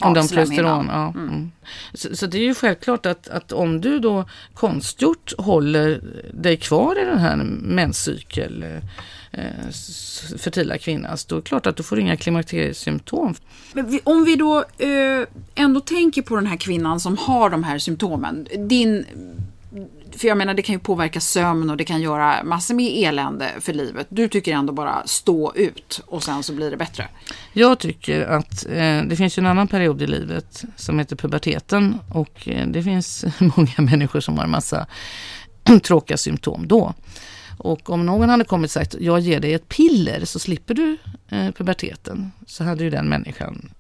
eh, 0.01 0.07
om 0.07 0.15
de 0.15 0.29
progesteron, 0.29 0.87
ja. 0.87 1.13
Mm. 1.15 1.29
mm. 1.29 1.53
Så, 1.95 2.17
så, 2.17 2.27
det 2.27 2.39
är 2.39 2.43
ju 2.43 2.55
självklart 2.55 3.07
att, 3.07 3.29
att 3.29 3.53
om 3.53 3.81
du 3.81 3.99
då 3.99 4.25
konstgjort 4.55 5.33
håller 5.39 6.01
dig 6.33 6.57
kvar 6.57 7.03
i 7.03 7.05
den 7.05 7.19
här 7.19 7.37
menscykel 7.63 8.63
eh, 9.33 9.71
fertila 10.39 10.79
kvinnans, 10.79 11.25
då 11.25 11.37
är 11.37 11.41
det 11.41 11.47
klart 11.47 11.67
att 11.67 11.77
du 11.77 11.83
får 11.83 11.99
inga 11.99 12.17
klimakteriesymptom. 12.17 13.35
Men 13.73 14.01
om 14.05 14.25
vi 14.25 14.37
då 14.37 14.65
eh, 14.79 15.27
ändå 15.55 15.81
tänker 15.81 16.23
på 16.23 16.37
den 16.37 16.47
här 16.47 16.57
kvinnan 16.57 17.01
som 17.01 17.17
har 17.17 17.51
de 17.51 17.65
här 17.65 17.79
symptomen. 17.79 18.47
Din 18.69 19.07
för 20.17 20.29
jag 20.29 20.37
menar 20.37 20.55
det 20.55 20.63
kan 20.63 20.73
ju 20.73 20.79
påverka 20.79 21.21
sömn 21.21 21.71
och 21.71 21.77
det 21.77 21.85
kan 21.85 22.01
göra 22.01 22.45
massor 22.45 22.75
med 22.75 23.05
elände 23.05 23.51
för 23.61 23.73
livet. 23.73 24.07
Du 24.11 24.29
tycker 24.29 24.53
ändå 24.53 24.73
bara 24.73 25.07
stå 25.07 25.55
ut 25.55 26.01
och 26.07 26.23
sen 26.23 26.43
så 26.43 26.53
blir 26.53 26.71
det 26.71 26.77
bättre. 26.77 27.09
Jag 27.53 27.79
tycker 27.79 28.21
att 28.21 28.67
eh, 28.67 29.03
det 29.03 29.17
finns 29.17 29.39
en 29.39 29.47
annan 29.47 29.69
period 29.69 30.03
i 30.03 30.07
livet 30.07 30.65
som 30.77 30.99
heter 30.99 31.17
puberteten 31.17 31.99
och 32.09 32.49
eh, 32.49 32.67
det 32.67 32.83
finns 32.83 33.25
många 33.57 33.91
människor 33.91 34.21
som 34.21 34.37
har 34.37 34.45
en 34.45 34.51
massa 34.51 34.87
tråkiga 35.83 36.17
symptom 36.17 36.69
då. 36.69 36.95
Och 37.59 37.91
om 37.91 38.07
någon 38.07 38.29
hade 38.29 38.45
kommit 38.45 38.69
och 38.69 38.73
sagt 38.73 38.95
jag 39.01 39.21
ger 39.21 39.41
dig 39.41 39.55
ett 39.55 39.69
piller 39.69 40.25
så 40.25 40.39
slipper 40.39 40.75
du 40.75 40.97
eh, 41.31 41.51
puberteten 41.51 42.33
så 42.47 42.65
hade 42.65 42.85
ju 42.85 42.91
den 42.91 43.09
människan 43.09 43.71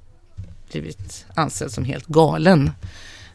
blivit 0.72 1.26
ansedd 1.34 1.70
som 1.70 1.84
helt 1.84 2.06
galen. 2.06 2.70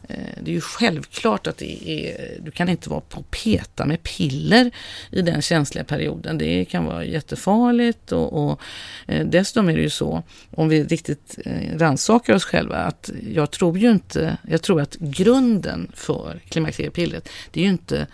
Eh, 0.08 0.42
det 0.42 0.50
är 0.50 0.54
ju 0.54 0.60
självklart 0.60 1.46
att 1.46 1.56
det 1.56 1.88
är, 1.88 2.38
du 2.40 2.50
kan 2.50 2.68
inte 2.68 2.90
vara 2.90 3.00
på 3.00 3.20
och 3.20 3.30
peta 3.30 3.86
med 3.86 4.02
piller 4.02 4.70
i 5.10 5.22
den 5.22 5.42
känsliga 5.42 5.84
perioden. 5.84 6.38
Det 6.38 6.64
kan 6.64 6.84
vara 6.84 7.04
jättefarligt 7.04 8.12
och, 8.12 8.44
och 8.44 8.60
eh, 9.06 9.26
dessutom 9.26 9.68
är 9.68 9.76
det 9.76 9.82
ju 9.82 9.90
så, 9.90 10.22
om 10.50 10.68
vi 10.68 10.84
riktigt 10.84 11.38
eh, 11.44 11.78
rannsakar 11.78 12.34
oss 12.34 12.44
själva, 12.44 12.76
att 12.76 13.10
jag 13.32 13.50
tror 13.50 13.78
ju 13.78 13.90
inte, 13.90 14.36
jag 14.48 14.62
tror 14.62 14.80
att 14.80 14.96
grunden 14.96 15.92
för 15.94 16.40
klimakteriepillret, 16.48 17.28
det 17.50 17.60
är 17.60 17.64
ju 17.64 17.70
inte 17.70 18.06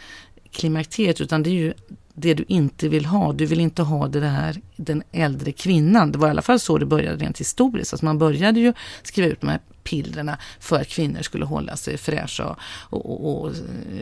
klimakteriet 0.51 1.21
utan 1.21 1.43
det 1.43 1.51
är 1.51 1.55
ju 1.55 1.73
det 2.15 2.35
du 2.35 2.45
inte 2.49 2.89
vill 2.89 3.07
ha. 3.07 3.33
Du 3.33 3.47
vill 3.47 3.61
inte 3.61 3.83
ha 3.83 4.09
det 4.09 4.21
där, 4.21 4.61
den 4.77 5.03
äldre 5.13 5.53
kvinnan. 5.53 6.13
Det 6.13 6.19
var 6.19 6.27
i 6.29 6.31
alla 6.31 6.43
fall 6.43 6.61
så 6.61 6.79
det 6.79 6.87
började 6.87 7.25
rent 7.25 7.41
historiskt. 7.41 7.93
Alltså 7.93 8.05
man 8.05 8.19
började 8.19 8.61
ju 8.61 8.73
skriva 9.03 9.29
ut 9.29 9.41
de 9.41 9.49
här 9.49 9.61
pillerna 9.85 10.39
för 10.61 10.81
att 10.81 10.89
kvinnor 10.89 11.23
skulle 11.23 11.45
hålla 11.45 11.77
sig 11.77 11.99
fräscha 11.99 12.57
och, 12.91 13.11
och, 13.11 13.45
och 13.45 13.53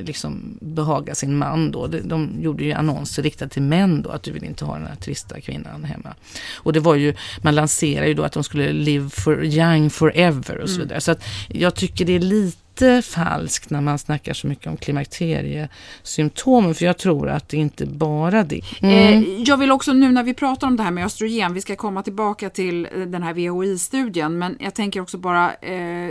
liksom 0.02 0.59
behaga 0.61 1.14
sin 1.14 1.37
man. 1.37 1.71
Då. 1.71 1.87
De, 1.87 2.00
de 2.00 2.42
gjorde 2.42 2.64
ju 2.64 2.73
annonser 2.73 3.23
riktade 3.23 3.50
till 3.50 3.62
män 3.62 4.02
då, 4.02 4.11
att 4.11 4.23
du 4.23 4.33
vill 4.33 4.45
inte 4.45 4.64
ha 4.64 4.75
den 4.75 4.87
här 4.87 4.97
trista 4.97 5.40
kvinnan 5.40 5.85
hemma. 5.85 6.14
Och 6.54 6.73
det 6.73 6.81
var 6.81 6.95
ju, 6.95 7.14
man 7.42 7.54
lanserade 7.54 8.09
ju 8.09 8.14
då 8.14 8.23
att 8.23 8.33
de 8.33 8.45
skulle 8.45 8.73
live 8.73 9.11
for 9.11 9.45
young 9.45 9.90
forever 9.90 10.59
och 10.59 10.69
så 10.69 10.75
mm. 10.75 10.87
vidare. 10.87 10.97
Mm. 10.97 11.00
Så 11.00 11.11
att 11.11 11.25
jag 11.49 11.75
tycker 11.75 12.04
det 12.04 12.12
är 12.12 12.21
lite 12.21 12.62
lite 12.72 13.02
falskt 13.02 13.70
när 13.70 13.80
man 13.80 13.98
snackar 13.98 14.34
så 14.34 14.46
mycket 14.46 14.66
om 14.66 14.76
klimakteriesymptomen, 14.76 16.74
för 16.74 16.84
jag 16.84 16.98
tror 16.98 17.28
att 17.28 17.48
det 17.48 17.56
inte 17.56 17.86
bara 17.86 18.44
det. 18.44 18.60
Mm. 18.80 19.22
Eh, 19.22 19.42
jag 19.42 19.56
vill 19.56 19.70
också 19.70 19.92
nu 19.92 20.12
när 20.12 20.22
vi 20.22 20.34
pratar 20.34 20.66
om 20.66 20.76
det 20.76 20.82
här 20.82 20.90
med 20.90 21.06
östrogen, 21.06 21.54
vi 21.54 21.60
ska 21.60 21.76
komma 21.76 22.02
tillbaka 22.02 22.50
till 22.50 22.84
eh, 22.84 23.00
den 23.00 23.22
här 23.22 23.34
VHI-studien, 23.34 24.38
men 24.38 24.56
jag 24.60 24.74
tänker 24.74 25.00
också 25.00 25.18
bara 25.18 25.54
eh, 25.54 26.10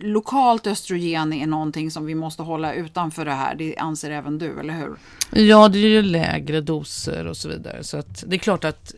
lokalt 0.00 0.66
östrogen 0.66 1.32
är 1.32 1.46
någonting 1.46 1.90
som 1.90 2.06
vi 2.06 2.14
måste 2.14 2.42
hålla 2.42 2.74
utanför 2.74 3.24
det 3.24 3.32
här, 3.32 3.54
det 3.54 3.76
anser 3.76 4.10
även 4.10 4.38
du, 4.38 4.60
eller 4.60 4.74
hur? 4.74 4.96
Ja, 5.48 5.68
det 5.68 5.78
är 5.78 5.88
ju 5.88 6.02
lägre 6.02 6.60
doser 6.60 7.26
och 7.26 7.36
så 7.36 7.48
vidare, 7.48 7.84
så 7.84 7.96
att 7.96 8.24
det 8.26 8.36
är 8.36 8.38
klart 8.38 8.64
att 8.64 8.94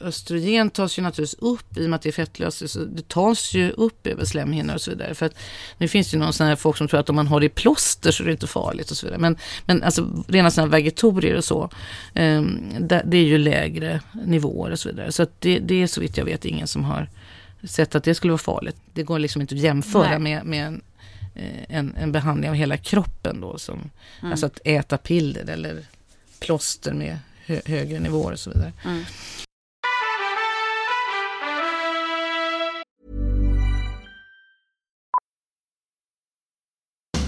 östrogen 0.00 0.70
tas 0.70 0.98
ju 0.98 1.02
naturligtvis 1.02 1.38
upp 1.40 1.76
i 1.76 1.86
och 1.86 1.90
med 1.90 1.96
att 1.96 2.02
det 2.02 2.08
är 2.08 2.12
fettlöst. 2.12 2.70
Så 2.70 2.84
det 2.84 3.08
tas 3.08 3.54
ju 3.54 3.70
upp 3.70 4.06
över 4.06 4.24
slemhinnor 4.24 4.74
och 4.74 4.80
så 4.80 4.90
vidare. 4.90 5.14
För 5.14 5.26
att 5.26 5.34
nu 5.78 5.88
finns 5.88 6.10
det 6.10 6.14
ju 6.14 6.20
någon 6.20 6.32
sån 6.32 6.46
här 6.46 6.56
folk 6.56 6.76
som 6.76 6.88
tror 6.88 7.00
att 7.00 7.10
om 7.10 7.16
man 7.16 7.26
har 7.26 7.40
det 7.40 7.46
i 7.46 7.48
plåster 7.48 8.10
så 8.10 8.22
är 8.22 8.26
det 8.26 8.32
inte 8.32 8.46
farligt 8.46 8.90
och 8.90 8.96
så 8.96 9.06
vidare. 9.06 9.20
Men, 9.20 9.36
men 9.64 9.82
alltså 9.82 10.24
rena 10.28 10.50
sådana 10.50 10.66
här 10.66 10.78
vegetorier 10.78 11.36
och 11.36 11.44
så, 11.44 11.70
eh, 12.14 12.42
det, 12.80 13.16
är 13.16 13.24
ju 13.24 13.38
lägre 13.38 14.00
nivåer 14.12 14.70
och 14.70 14.78
så 14.78 14.88
vidare. 14.88 15.12
Så 15.12 15.26
det, 15.38 15.58
det 15.58 15.82
är 15.82 15.86
så 15.86 16.00
vitt 16.00 16.16
jag 16.16 16.24
vet 16.24 16.44
ingen 16.44 16.66
som 16.66 16.84
har 16.84 17.08
sett 17.62 17.94
att 17.94 18.04
det 18.04 18.14
skulle 18.14 18.30
vara 18.30 18.38
farligt. 18.38 18.76
Det 18.94 19.02
går 19.02 19.18
liksom 19.18 19.42
inte 19.42 19.54
att 19.54 19.60
jämföra 19.60 20.18
med, 20.18 20.44
med 20.44 20.66
en, 20.66 20.82
eh, 21.34 21.76
en, 21.78 21.94
en, 21.96 22.12
behandling 22.12 22.50
av 22.50 22.56
hela 22.56 22.76
kroppen 22.76 23.40
då. 23.40 23.58
Som, 23.58 23.90
mm. 24.20 24.32
Alltså 24.32 24.46
att 24.46 24.60
äta 24.64 24.98
piller 24.98 25.50
eller 25.50 25.86
plåster 26.40 26.92
med 26.92 27.18
hö, 27.46 27.60
högre 27.64 28.00
nivåer 28.00 28.32
och 28.32 28.40
så 28.40 28.50
vidare. 28.50 28.72
Mm. 28.84 29.04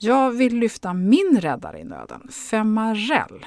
Jag 0.00 0.30
vill 0.30 0.58
lyfta 0.58 0.94
min 0.94 1.38
räddare 1.40 1.78
i 1.78 1.84
nöden, 1.84 2.28
Femarel. 2.30 3.46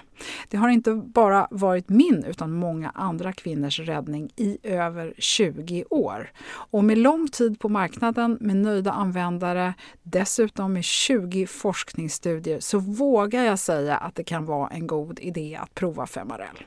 Det 0.49 0.57
har 0.57 0.69
inte 0.69 0.93
bara 0.93 1.47
varit 1.51 1.89
min 1.89 2.23
utan 2.23 2.51
många 2.51 2.89
andra 2.89 3.33
kvinnors 3.33 3.79
räddning 3.79 4.31
i 4.35 4.57
över 4.63 5.13
20 5.17 5.83
år. 5.89 6.31
Och 6.51 6.83
med 6.83 6.97
lång 6.97 7.27
tid 7.27 7.59
på 7.59 7.69
marknaden, 7.69 8.37
med 8.41 8.55
nöjda 8.55 8.91
användare, 8.91 9.73
dessutom 10.03 10.73
med 10.73 10.83
20 10.83 11.47
forskningsstudier 11.47 12.59
så 12.59 12.79
vågar 12.79 13.43
jag 13.43 13.59
säga 13.59 13.97
att 13.97 14.15
det 14.15 14.23
kan 14.23 14.45
vara 14.45 14.69
en 14.69 14.87
god 14.87 15.19
idé 15.19 15.59
att 15.61 15.75
prova 15.75 16.07
Femarel. 16.07 16.65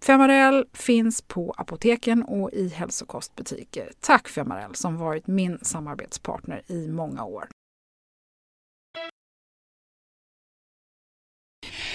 Femarel 0.00 0.66
finns 0.72 1.22
på 1.22 1.54
apoteken 1.56 2.22
och 2.22 2.50
i 2.52 2.68
hälsokostbutiker. 2.68 3.90
Tack 4.00 4.28
Femarel 4.28 4.74
som 4.74 4.96
varit 4.96 5.26
min 5.26 5.58
samarbetspartner 5.62 6.62
i 6.66 6.88
många 6.88 7.24
år. 7.24 7.48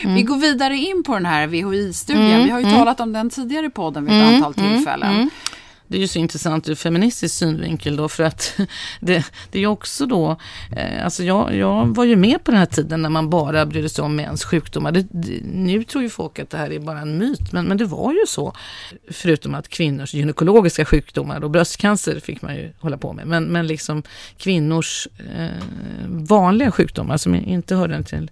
Mm. 0.03 0.15
Vi 0.15 0.23
går 0.23 0.37
vidare 0.37 0.75
in 0.75 1.03
på 1.03 1.13
den 1.13 1.25
här 1.25 1.47
VHI-studien. 1.47 2.25
Mm, 2.25 2.43
Vi 2.43 2.49
har 2.49 2.59
ju 2.59 2.65
mm. 2.65 2.77
talat 2.77 2.99
om 2.99 3.13
den 3.13 3.29
tidigare 3.29 3.65
i 3.65 3.69
podden 3.69 4.05
vid 4.05 4.13
ett 4.13 4.23
mm, 4.23 4.35
antal 4.35 4.53
mm, 4.57 4.75
tillfällen. 4.75 5.29
Det 5.89 5.97
är 5.97 6.01
ju 6.01 6.07
så 6.07 6.19
intressant 6.19 6.69
ur 6.69 6.75
feministisk 6.75 7.35
synvinkel 7.35 7.95
då 7.95 8.09
för 8.09 8.23
att 8.23 8.59
det, 8.99 9.25
det 9.51 9.59
är 9.59 9.67
också 9.67 10.05
då, 10.05 10.37
eh, 10.71 11.03
alltså 11.03 11.23
jag, 11.23 11.55
jag 11.55 11.87
var 11.87 12.03
ju 12.03 12.15
med 12.15 12.43
på 12.43 12.51
den 12.51 12.59
här 12.59 12.65
tiden 12.65 13.01
när 13.01 13.09
man 13.09 13.29
bara 13.29 13.65
brydde 13.65 13.89
sig 13.89 14.03
om 14.03 14.15
mäns 14.15 14.43
sjukdomar. 14.43 14.91
Det, 14.91 15.05
det, 15.11 15.41
nu 15.43 15.83
tror 15.83 16.03
ju 16.03 16.09
folk 16.09 16.39
att 16.39 16.49
det 16.49 16.57
här 16.57 16.71
är 16.71 16.79
bara 16.79 16.99
en 16.99 17.17
myt, 17.17 17.51
men, 17.51 17.65
men 17.65 17.77
det 17.77 17.85
var 17.85 18.13
ju 18.13 18.25
så. 18.27 18.53
Förutom 19.11 19.55
att 19.55 19.67
kvinnors 19.67 20.13
gynekologiska 20.13 20.85
sjukdomar 20.85 21.43
och 21.43 21.51
bröstcancer 21.51 22.19
fick 22.19 22.41
man 22.41 22.55
ju 22.55 22.73
hålla 22.79 22.97
på 22.97 23.13
med, 23.13 23.27
men, 23.27 23.43
men 23.43 23.67
liksom 23.67 24.03
kvinnors 24.37 25.07
eh, 25.37 25.47
vanliga 26.07 26.71
sjukdomar 26.71 27.17
som 27.17 27.35
inte 27.35 27.75
hörde 27.75 28.03
till 28.03 28.31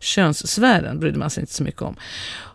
könssfären 0.00 1.00
brydde 1.00 1.18
man 1.18 1.30
sig 1.30 1.40
inte 1.40 1.54
så 1.54 1.62
mycket 1.62 1.82
om. 1.82 1.96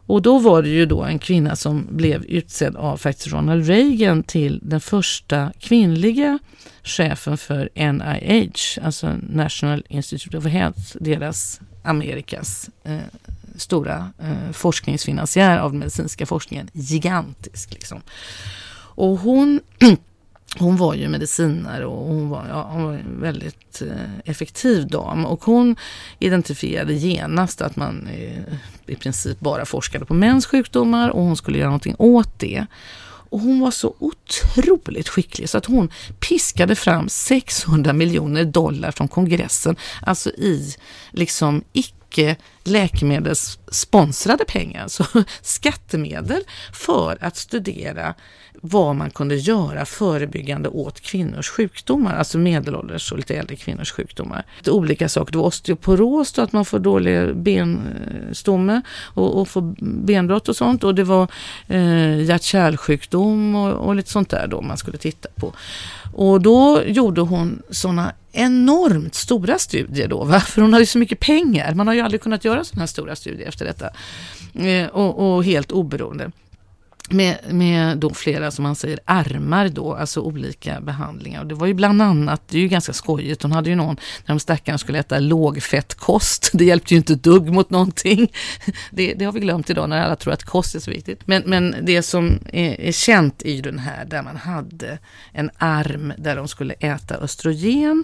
Och 0.08 0.22
då 0.22 0.40
var 0.40 0.62
det 0.62 0.70
ju 0.70 0.86
då 0.86 1.04
en 1.04 1.20
kvinna 1.20 1.56
som 1.56 1.88
blev 1.90 2.26
utsedd 2.26 2.76
av 2.76 2.98
faktiskt 2.98 3.28
Ronald 3.28 3.68
Reagan 3.68 4.24
till 4.24 4.60
den 4.64 4.82
första 4.82 5.52
kvinnliga 5.60 6.40
chefen 6.84 7.38
för 7.38 7.70
NIH, 7.76 8.86
alltså 8.86 9.18
National 9.30 9.86
Institute 9.90 10.38
of 10.38 10.46
Health, 10.46 10.98
deras 11.00 11.62
Amerikas 11.84 12.70
eh, 12.84 12.98
stora 13.56 14.12
eh, 14.20 14.52
forskningsfinansiär 14.52 15.58
av 15.58 15.72
den 15.72 15.80
medicinska 15.80 16.26
forskningen. 16.26 16.70
Gigantisk 16.74 17.74
liksom. 17.74 18.02
Och 18.96 19.18
hon 19.20 19.62
hon 20.60 20.78
var 20.78 20.94
ju 20.94 21.10
medicinare 21.10 21.86
och 21.86 22.08
hon 22.08 22.30
var, 22.30 22.46
ja, 22.50 22.70
hon 22.72 22.84
var 22.84 22.94
en 22.94 23.22
väldigt 23.22 23.82
eh, 23.82 24.32
effektiv 24.32 24.88
dam. 24.88 25.26
Och 25.26 25.46
hon 25.46 25.76
identifierade 26.20 26.94
genast 26.94 27.62
att 27.62 27.76
man 27.76 28.08
eh, 28.08 28.54
i 28.86 28.96
princip 28.96 29.40
bara 29.40 29.66
forskade 29.66 30.06
på 30.06 30.14
mäns 30.14 30.46
sjukdomar 30.46 31.10
och 31.10 31.24
hon 31.24 31.38
skulle 31.38 31.58
göra 31.58 31.70
någonting 31.70 31.96
åt 32.00 32.40
det. 32.40 32.66
Och 33.30 33.40
hon 33.40 33.60
var 33.60 33.72
så 33.72 33.96
otroligt 34.00 35.10
skicklig 35.10 35.50
så 35.50 35.58
att 35.58 35.66
hon 35.66 35.90
piskade 36.20 36.76
fram 36.76 37.10
600 37.10 37.94
miljoner 37.94 38.46
dollar 38.46 38.92
från 38.92 39.08
kongressen, 39.08 39.76
alltså 40.02 40.30
i 40.30 40.76
liksom 41.12 41.64
icke 41.74 42.36
läkemedelssponsrade 42.64 44.46
pengar, 44.46 44.84
alltså 44.84 45.06
skattemedel 45.42 46.44
för 46.74 47.18
att 47.22 47.38
studera 47.38 48.14
vad 48.68 48.96
man 48.96 49.10
kunde 49.10 49.36
göra 49.36 49.86
förebyggande 49.86 50.70
åt 50.70 51.02
kvinnors 51.02 51.50
sjukdomar, 51.50 52.16
alltså 52.16 52.38
medelålders 52.38 53.12
och 53.12 53.18
lite 53.18 53.36
äldre 53.36 53.56
kvinnors 53.56 53.92
sjukdomar. 53.92 54.44
Det 54.64 54.72
olika 54.72 55.10
saker, 55.10 55.32
det 55.32 55.38
var 55.38 55.46
osteoporos, 55.46 56.34
då 56.34 56.42
att 56.42 56.52
man 56.52 56.66
får 56.66 56.80
dålig 56.80 57.36
benstomme 57.36 58.82
och, 59.14 59.42
och 59.42 59.48
får 59.48 59.76
benbrott 60.06 60.50
och 60.50 60.56
sånt 60.56 60.84
och 60.84 60.96
det 60.96 61.04
var 61.04 61.28
eh, 61.68 62.24
hjärt-kärlsjukdom 62.24 63.56
och, 63.56 63.72
och 63.72 63.96
lite 63.96 64.12
sånt 64.12 64.30
där 64.30 64.48
då 64.48 64.62
man 64.62 64.78
skulle 64.78 64.98
titta 64.98 65.30
på. 65.36 65.54
Och 66.14 66.42
då 66.42 66.84
gjorde 66.86 67.22
hon 67.22 67.62
sådana 67.70 68.12
enormt 68.32 69.16
stora 69.16 69.60
studier 69.60 70.08
då, 70.08 70.24
va? 70.24 70.40
för 70.40 70.62
hon 70.62 70.74
hade 70.74 70.82
ju 70.82 70.88
så 70.88 70.98
mycket 70.98 71.20
pengar. 71.20 71.74
Man 71.74 71.88
har 71.88 71.94
ju 71.94 72.02
aldrig 72.02 72.22
kunnat 72.22 72.46
göra 72.46 72.64
sådana 72.64 72.82
här 72.82 72.88
stora 72.88 73.16
studier 73.16 73.48
efter 73.48 73.66
detta. 73.66 73.90
Eh, 74.68 74.88
och, 74.88 75.36
och 75.36 75.44
helt 75.44 75.72
oberoende. 75.72 76.32
Med, 77.10 77.38
med 77.50 77.98
då 77.98 78.14
flera, 78.14 78.52
som 78.52 78.64
man 78.64 78.76
säger, 78.76 79.00
armar 79.06 79.70
då, 79.70 79.94
alltså 79.94 80.22
olika 80.22 80.82
behandlingar. 80.82 81.42
Och 81.42 81.48
det 81.48 81.56
var 81.56 81.68
ju 81.68 81.74
bland 81.74 82.02
annat, 82.02 82.42
det 82.48 82.58
är 82.58 82.62
ju 82.62 82.68
ganska 82.68 82.94
skojigt, 82.94 83.42
hon 83.42 83.52
hade 83.52 83.70
ju 83.70 83.76
någon 83.76 83.96
när 84.26 84.36
de 84.36 84.40
stackarna 84.40 84.78
skulle 84.78 85.00
äta 85.00 85.20
lågfettkost. 85.20 86.50
Det 86.54 86.66
hjälpte 86.66 86.94
ju 86.94 86.98
inte 86.98 87.14
ett 87.14 87.24
dugg 87.24 87.54
mot 87.54 87.70
någonting. 87.70 88.32
Det, 88.92 89.14
det, 89.14 89.26
har 89.26 89.32
vi 89.32 89.40
glömt 89.40 89.70
idag 89.70 89.90
när 89.90 90.02
alla 90.02 90.16
tror 90.16 90.34
att 90.34 90.44
kost 90.44 90.76
är 90.76 90.80
så 90.80 90.92
viktigt. 90.92 91.28
Men, 91.28 91.44
men 91.46 91.76
det 91.82 92.04
som 92.04 92.40
är, 92.54 92.82
är 92.82 92.92
känt 92.92 93.42
är 93.42 93.54
ju 93.54 93.62
den 93.62 93.80
här 93.80 94.06
där 94.06 94.22
man 94.22 94.38
hade 94.38 95.00
en 95.32 95.50
arm 95.58 96.14
där 96.18 96.36
de 96.36 96.48
skulle 96.48 96.74
äta 96.74 97.16
östrogen. 97.16 98.04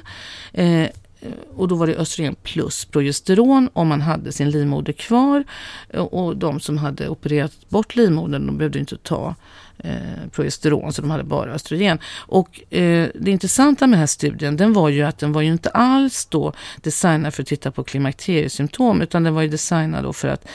Eh, 0.54 0.72
Eh, 0.72 0.90
Eh, 1.22 1.32
och 1.56 1.68
då 1.68 1.76
var 1.76 1.88
det 1.88 1.96
östrogen 1.96 2.36
plus 2.44 2.86
progesteron 2.86 3.70
om 3.74 3.88
man 3.88 4.02
hade 4.02 4.32
sin 4.32 4.50
livmoder 4.50 4.94
kvar. 4.94 5.44
Eh, 5.90 6.02
och 6.02 6.38
de 6.38 6.60
som 6.60 6.78
hade 6.78 7.10
opererat 7.10 7.70
bort 7.70 7.96
livmodern, 7.96 8.46
de 8.46 8.58
behövde 8.58 8.80
inte 8.80 8.98
ta 8.98 9.36
eh, 9.78 10.30
progesteron, 10.32 10.94
så 10.94 11.02
de 11.02 11.12
hade 11.12 11.24
bara 11.24 11.52
östrogen. 11.52 12.00
Och 12.18 12.74
eh, 12.74 13.10
det 13.16 13.32
intressanta 13.32 13.88
med 13.88 13.94
den 13.94 14.00
här 14.00 14.08
studien, 14.08 14.58
den 14.58 14.74
var 14.74 14.90
ju 14.90 15.02
att 15.02 15.18
den 15.18 15.34
var 15.34 15.42
ju 15.42 15.52
inte 15.52 15.70
alls 15.70 16.26
då 16.26 16.54
designad 16.82 17.34
för 17.34 17.42
att 17.42 17.48
titta 17.48 17.72
på 17.72 17.84
klimakteriesymptom, 17.84 19.02
utan 19.02 19.24
den 19.24 19.34
var 19.34 19.42
ju 19.42 19.48
designad 19.48 20.04
då 20.04 20.14
för 20.14 20.28
att 20.28 20.48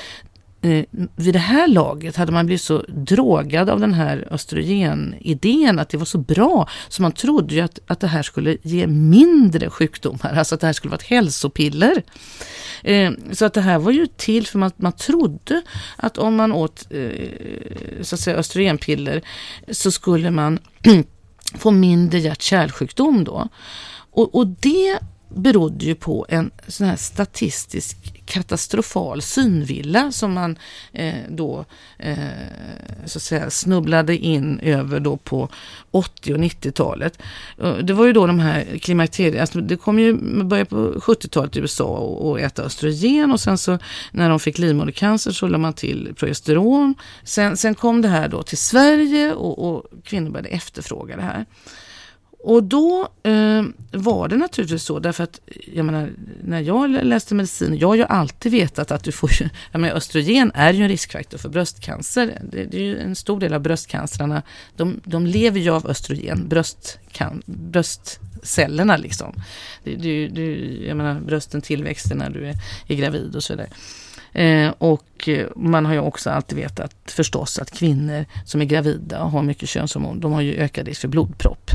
eh, 0.66 0.84
vid 1.16 1.34
det 1.34 1.38
här 1.38 1.68
laget 1.68 2.16
hade 2.16 2.32
man 2.32 2.46
blivit 2.46 2.62
så 2.62 2.84
drogad 2.88 3.70
av 3.70 3.80
den 3.80 3.94
här 3.94 4.28
östrogenidén 4.30 5.78
att 5.78 5.88
det 5.88 5.96
var 5.96 6.04
så 6.04 6.18
bra 6.18 6.68
så 6.88 7.02
man 7.02 7.12
trodde 7.12 7.54
ju 7.54 7.60
att, 7.60 7.78
att 7.86 8.00
det 8.00 8.06
här 8.06 8.22
skulle 8.22 8.56
ge 8.62 8.86
mindre 8.86 9.70
sjukdomar, 9.70 10.34
alltså 10.34 10.54
att 10.54 10.60
det 10.60 10.66
här 10.66 10.74
skulle 10.74 10.90
vara 10.90 11.00
ett 11.00 11.06
hälsopiller. 11.06 12.02
Eh, 12.82 13.10
så 13.32 13.44
att 13.44 13.54
det 13.54 13.60
här 13.60 13.78
var 13.78 13.90
ju 13.92 14.06
till 14.06 14.46
för 14.46 14.58
man, 14.58 14.70
man 14.76 14.92
trodde 14.92 15.62
att 15.96 16.18
om 16.18 16.36
man 16.36 16.52
åt 16.52 16.86
eh, 16.90 18.02
så 18.02 18.14
att 18.14 18.20
säga 18.20 18.36
östrogenpiller 18.36 19.22
så 19.70 19.90
skulle 19.90 20.30
man 20.30 20.58
få 21.54 21.70
mindre 21.70 22.18
hjärt-kärlsjukdom 22.18 23.24
då. 23.24 23.48
Och, 24.10 24.34
och 24.34 24.46
det 24.46 24.98
berodde 25.28 25.84
ju 25.84 25.94
på 25.94 26.26
en 26.28 26.50
sån 26.68 26.86
här 26.86 26.96
statistisk 26.96 28.16
katastrofal 28.26 29.22
synvilla 29.22 30.12
som 30.12 30.32
man 30.32 30.58
eh, 30.92 31.14
då 31.28 31.64
eh, 31.98 32.16
så 33.04 33.18
att 33.18 33.22
säga 33.22 33.50
snubblade 33.50 34.16
in 34.16 34.60
över 34.60 35.00
då 35.00 35.16
på 35.16 35.48
80 35.90 36.34
och 36.34 36.38
90-talet. 36.38 37.18
Det 37.82 37.92
var 37.92 38.06
ju 38.06 38.12
då 38.12 38.26
de 38.26 38.38
här 38.38 38.78
klimakterierna... 38.82 39.40
alltså 39.40 39.60
det 39.60 39.76
kom 39.76 39.98
ju 39.98 40.16
börja 40.44 40.64
på 40.64 40.92
70-talet 40.92 41.56
i 41.56 41.60
USA 41.60 41.84
och, 41.84 42.30
och 42.30 42.40
äta 42.40 42.62
östrogen 42.62 43.32
och 43.32 43.40
sen 43.40 43.58
så 43.58 43.78
när 44.12 44.30
de 44.30 44.40
fick 44.40 44.58
livmodercancer 44.58 45.30
så 45.30 45.46
lade 45.46 45.58
man 45.58 45.72
till 45.72 46.14
progesteron. 46.16 46.94
Sen, 47.24 47.56
sen 47.56 47.74
kom 47.74 48.02
det 48.02 48.08
här 48.08 48.28
då 48.28 48.42
till 48.42 48.58
Sverige 48.58 49.32
och, 49.32 49.70
och 49.70 49.84
kvinnor 50.04 50.30
började 50.30 50.48
efterfråga 50.48 51.16
det 51.16 51.22
här. 51.22 51.46
Och 52.46 52.64
då 52.64 53.08
eh, 53.22 53.64
var 53.92 54.28
det 54.28 54.36
naturligtvis 54.36 54.82
så, 54.82 54.98
därför 54.98 55.24
att 55.24 55.40
jag 55.72 55.84
menar, 55.86 56.10
när 56.44 56.60
jag 56.60 56.90
läste 56.90 57.34
medicin, 57.34 57.78
jag 57.78 57.88
har 57.88 57.94
ju 57.94 58.04
alltid 58.04 58.52
vetat 58.52 58.90
att 58.90 59.04
du 59.04 59.12
får, 59.12 59.30
jag 59.72 59.80
menar, 59.80 59.94
östrogen 59.94 60.52
är 60.54 60.72
ju 60.72 60.82
en 60.82 60.88
riskfaktor 60.88 61.38
för 61.38 61.48
bröstcancer. 61.48 62.38
Det, 62.50 62.64
det 62.64 62.76
är 62.76 62.82
ju 62.82 62.98
en 62.98 63.16
stor 63.16 63.40
del 63.40 63.54
av 63.54 63.60
bröstcancerna, 63.60 64.42
de, 64.76 65.00
de 65.04 65.26
lever 65.26 65.60
ju 65.60 65.70
av 65.70 65.86
östrogen, 65.86 66.48
bröstcan, 66.48 67.42
bröstcellerna 67.46 68.96
liksom. 68.96 69.34
Det, 69.84 69.94
det, 69.94 70.28
det, 70.28 70.56
jag 70.86 70.96
menar, 70.96 71.20
brösten 71.20 71.60
tillväxter 71.60 72.14
när 72.14 72.30
du 72.30 72.48
är, 72.48 72.54
är 72.86 72.94
gravid 72.94 73.36
och 73.36 73.42
så 73.42 73.52
vidare. 73.52 73.68
Eh, 74.36 74.74
och 74.78 75.28
eh, 75.28 75.46
man 75.56 75.86
har 75.86 75.92
ju 75.92 76.00
också 76.00 76.30
alltid 76.30 76.58
vetat 76.58 76.94
förstås 77.06 77.58
att 77.58 77.70
kvinnor 77.70 78.24
som 78.44 78.60
är 78.60 78.64
gravida 78.64 79.22
och 79.22 79.30
har 79.30 79.42
mycket 79.42 79.68
könshormon, 79.68 80.20
de 80.20 80.32
har 80.32 80.40
ju 80.40 80.54
ökad 80.56 80.88
risk 80.88 81.00
för 81.00 81.08
blodpropp. 81.08 81.70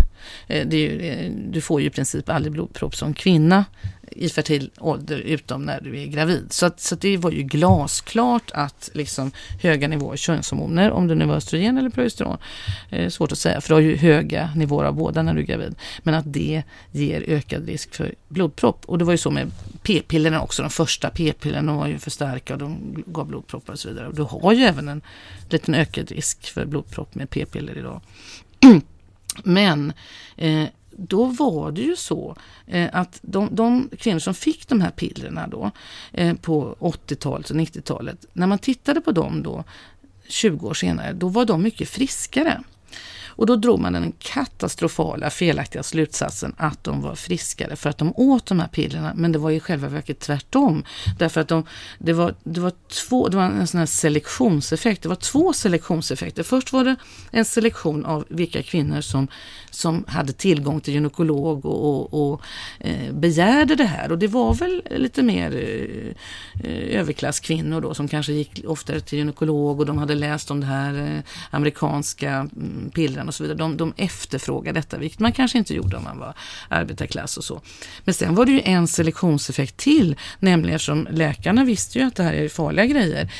Eh, 0.47 0.67
ju, 0.69 1.01
eh, 1.01 1.31
du 1.49 1.61
får 1.61 1.81
ju 1.81 1.87
i 1.87 1.89
princip 1.89 2.29
aldrig 2.29 2.53
blodpropp 2.53 2.95
som 2.95 3.13
kvinna 3.13 3.65
i 4.11 4.29
fertil 4.29 4.71
ålder 4.79 5.17
utom 5.17 5.63
när 5.63 5.81
du 5.81 6.01
är 6.01 6.05
gravid. 6.05 6.47
Så, 6.49 6.65
att, 6.65 6.79
så 6.79 6.95
att 6.95 7.01
det 7.01 7.17
var 7.17 7.31
ju 7.31 7.43
glasklart 7.43 8.51
att 8.53 8.89
liksom 8.93 9.31
höga 9.61 9.87
nivåer 9.87 10.17
könshormoner, 10.17 10.91
om 10.91 11.07
det 11.07 11.15
nu 11.15 11.25
var 11.25 11.35
östrogen 11.35 11.77
eller 11.77 11.89
progesteron, 11.89 12.37
eh, 12.89 13.09
svårt 13.09 13.31
att 13.31 13.37
säga 13.37 13.61
för 13.61 13.69
du 13.69 13.73
har 13.73 13.81
ju 13.81 13.95
höga 13.95 14.49
nivåer 14.55 14.85
av 14.85 14.95
båda 14.95 15.21
när 15.21 15.33
du 15.33 15.41
är 15.41 15.45
gravid, 15.45 15.75
men 16.03 16.13
att 16.13 16.33
det 16.33 16.63
ger 16.91 17.23
ökad 17.27 17.65
risk 17.65 17.95
för 17.95 18.15
blodpropp. 18.27 18.85
Och 18.85 18.97
det 18.97 19.05
var 19.05 19.13
ju 19.13 19.17
så 19.17 19.31
med 19.31 19.51
p-pillerna 19.83 20.41
också, 20.41 20.61
de 20.61 20.69
första 20.69 21.09
p-pillerna 21.09 21.75
var 21.75 21.87
ju 21.87 21.99
för 21.99 22.11
starka 22.11 22.53
och 22.53 22.59
de 22.59 23.03
gav 23.07 23.27
blodproppar 23.27 23.73
och 23.73 23.79
så 23.79 23.89
vidare. 23.89 24.07
Och 24.07 24.15
du 24.15 24.21
har 24.21 24.53
ju 24.53 24.63
även 24.63 24.87
en 24.87 25.01
liten 25.49 25.75
ökad 25.75 26.11
risk 26.11 26.51
för 26.51 26.65
blodpropp 26.65 27.15
med 27.15 27.29
p-piller 27.29 27.77
idag. 27.77 28.01
Men 29.43 29.93
eh, 30.37 30.65
då 30.91 31.25
var 31.25 31.71
det 31.71 31.81
ju 31.81 31.95
så 31.95 32.35
eh, 32.67 32.89
att 32.93 33.19
de, 33.21 33.55
de, 33.55 33.89
kvinnor 33.97 34.19
som 34.19 34.33
fick 34.33 34.67
de 34.67 34.81
här 34.81 34.91
pillerna 34.91 35.47
då 35.47 35.71
eh, 36.11 36.35
på 36.35 36.75
80-talet 36.79 37.49
och 37.49 37.55
90-talet, 37.55 38.25
när 38.33 38.47
man 38.47 38.59
tittade 38.59 39.01
på 39.01 39.11
dem 39.11 39.43
då 39.43 39.63
20 40.27 40.67
år 40.67 40.73
senare, 40.73 41.13
då 41.13 41.27
var 41.27 41.45
de 41.45 41.61
mycket 41.61 41.89
friskare. 41.89 42.61
Och 43.35 43.45
då 43.45 43.55
drog 43.55 43.79
man 43.79 43.93
den 43.93 44.13
katastrofala 44.19 45.29
felaktiga 45.29 45.83
slutsatsen 45.83 46.55
att 46.57 46.83
de 46.83 47.01
var 47.01 47.15
friskare 47.15 47.75
för 47.75 47.89
att 47.89 47.97
de 47.97 48.13
åt 48.15 48.45
de 48.45 48.59
här 48.59 48.67
pillerna. 48.67 49.13
Men 49.15 49.31
det 49.31 49.39
var 49.39 49.51
i 49.51 49.59
själva 49.59 49.87
verket 49.87 50.19
tvärtom. 50.19 50.83
Därför 51.19 51.41
att 51.41 51.47
de, 51.47 51.63
det, 51.99 52.13
var, 52.13 52.35
det, 52.43 52.59
var 52.59 52.73
två, 52.87 53.27
det 53.27 53.37
var 53.37 53.43
en 53.43 53.67
sån 53.67 53.79
här 53.79 53.85
selektionseffekt. 53.85 55.03
Det 55.03 55.09
var 55.09 55.15
två 55.15 55.53
selektionseffekter. 55.53 56.43
Först 56.43 56.73
var 56.73 56.83
det 56.83 56.95
en 57.31 57.45
selektion 57.45 58.05
av 58.05 58.25
vilka 58.29 58.63
kvinnor 58.63 59.01
som, 59.01 59.27
som 59.69 60.05
hade 60.07 60.33
tillgång 60.33 60.81
till 60.81 60.93
gynekolog 60.93 61.65
och, 61.65 61.89
och, 61.89 62.31
och 62.31 62.41
eh, 62.79 63.13
begärde 63.13 63.75
det 63.75 63.83
här. 63.83 64.11
Och 64.11 64.17
det 64.17 64.27
var 64.27 64.53
väl 64.53 64.83
lite 64.89 65.23
mer 65.23 65.55
eh, 65.55 66.15
eh 66.63 66.99
överklasskvinnor 66.99 67.81
då 67.81 67.93
som 67.93 68.07
kanske 68.07 68.33
gick 68.33 68.61
oftare 68.67 68.99
till 68.99 69.17
gynekolog 69.17 69.79
och 69.79 69.85
de 69.85 69.97
hade 69.97 70.15
läst 70.15 70.51
om 70.51 70.59
det 70.59 70.65
här 70.65 70.93
eh, 70.93 71.23
amerikanska 71.51 72.31
mm, 72.31 72.91
pillren 73.21 73.27
och 73.27 73.35
så 73.35 73.43
vidare. 73.43 73.57
De, 73.57 73.77
de 73.77 73.93
efterfrågar 73.97 74.73
detta, 74.73 74.97
vilket 74.97 75.19
man 75.19 75.31
kanske 75.31 75.57
inte 75.57 75.73
gjorde 75.73 75.97
om 75.97 76.03
man 76.03 76.19
var 76.19 76.33
arbetarklass 76.69 77.37
och 77.37 77.43
så. 77.43 77.61
Men 78.05 78.13
sen 78.13 78.35
var 78.35 78.45
det 78.45 78.51
ju 78.51 78.61
en 78.65 78.87
selektionseffekt 78.87 79.77
till, 79.77 80.15
nämligen 80.39 80.75
eftersom 80.75 81.07
läkarna 81.11 81.65
visste 81.65 81.99
ju 81.99 82.05
att 82.05 82.15
det 82.15 82.23
här 82.23 82.33
är 82.33 82.49
farliga 82.49 82.85
grejer. 82.85 83.31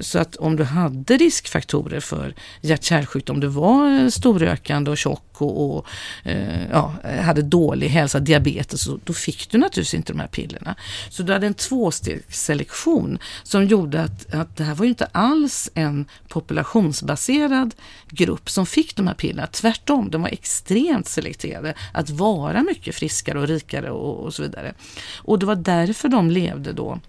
Så 0.00 0.18
att 0.18 0.36
om 0.36 0.56
du 0.56 0.64
hade 0.64 1.16
riskfaktorer 1.16 2.00
för 2.00 2.34
hjärt-kärlsjukdom, 2.62 3.40
du 3.40 3.46
var 3.46 4.00
eh, 4.00 4.08
storrökande 4.08 4.90
och 4.90 4.98
tjock 4.98 5.30
och, 5.40 5.76
och 5.76 5.86
eh, 6.24 6.70
ja, 6.70 6.94
hade 7.24 7.42
dålig 7.42 7.88
hälsa, 7.88 8.20
diabetes, 8.20 8.82
så 8.82 8.98
då 9.04 9.12
fick 9.12 9.50
du 9.50 9.58
naturligtvis 9.58 9.94
inte 9.94 10.12
de 10.12 10.20
här 10.20 10.28
pillerna. 10.28 10.74
Så 11.10 11.22
du 11.22 11.32
hade 11.32 11.46
en 11.46 11.54
tvåstegsselektion 11.54 13.18
som 13.42 13.66
gjorde 13.66 14.02
att, 14.02 14.34
att 14.34 14.56
det 14.56 14.64
här 14.64 14.74
var 14.74 14.84
ju 14.84 14.88
inte 14.88 15.08
alls 15.12 15.70
en 15.74 16.06
populationsbaserad 16.28 17.74
grupp 18.10 18.50
som 18.50 18.66
fick 18.66 18.96
de 18.96 19.06
här 19.06 19.14
pillerna. 19.14 19.29
Tvärtom, 19.52 20.10
de 20.10 20.22
var 20.22 20.28
extremt 20.28 21.08
selekterade 21.08 21.74
att 21.92 22.10
vara 22.10 22.62
mycket 22.62 22.94
friskare 22.94 23.40
och 23.40 23.48
rikare 23.48 23.90
och, 23.90 24.24
och 24.24 24.34
så 24.34 24.42
vidare. 24.42 24.74
Och 25.16 25.38
det 25.38 25.46
var 25.46 25.56
därför 25.56 26.08
de 26.08 26.30
levde 26.30 26.72
då 26.72 27.00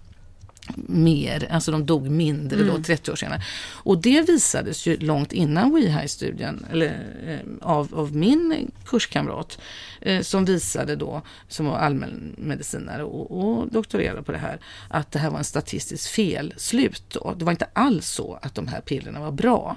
mer, 0.76 1.48
alltså 1.50 1.72
de 1.72 1.86
dog 1.86 2.10
mindre 2.10 2.60
mm. 2.60 2.74
då 2.76 2.82
30 2.82 3.10
år 3.10 3.16
senare. 3.16 3.42
Och 3.72 3.98
det 3.98 4.28
visades 4.28 4.86
ju 4.86 4.96
långt 4.96 5.32
innan 5.32 5.74
WeHi-studien, 5.74 6.66
eller 6.70 7.06
eh, 7.26 7.68
av, 7.68 7.94
av 7.94 8.16
min 8.16 8.70
kurskamrat 8.86 9.58
eh, 10.00 10.20
som 10.20 10.44
visade 10.44 10.96
då, 10.96 11.22
som 11.48 11.66
var 11.66 11.76
allmänmedicinare 11.76 13.04
och, 13.04 13.30
och 13.30 13.68
doktorerade 13.72 14.22
på 14.22 14.32
det 14.32 14.38
här, 14.38 14.60
att 14.88 15.12
det 15.12 15.18
här 15.18 15.30
var 15.30 15.38
en 15.38 15.44
statistiskt 15.44 16.06
fel 16.06 16.54
slut. 16.56 17.02
Då. 17.08 17.34
Det 17.38 17.44
var 17.44 17.52
inte 17.52 17.68
alls 17.72 18.08
så 18.08 18.38
att 18.42 18.54
de 18.54 18.68
här 18.68 18.80
pillerna 18.80 19.20
var 19.20 19.32
bra 19.32 19.76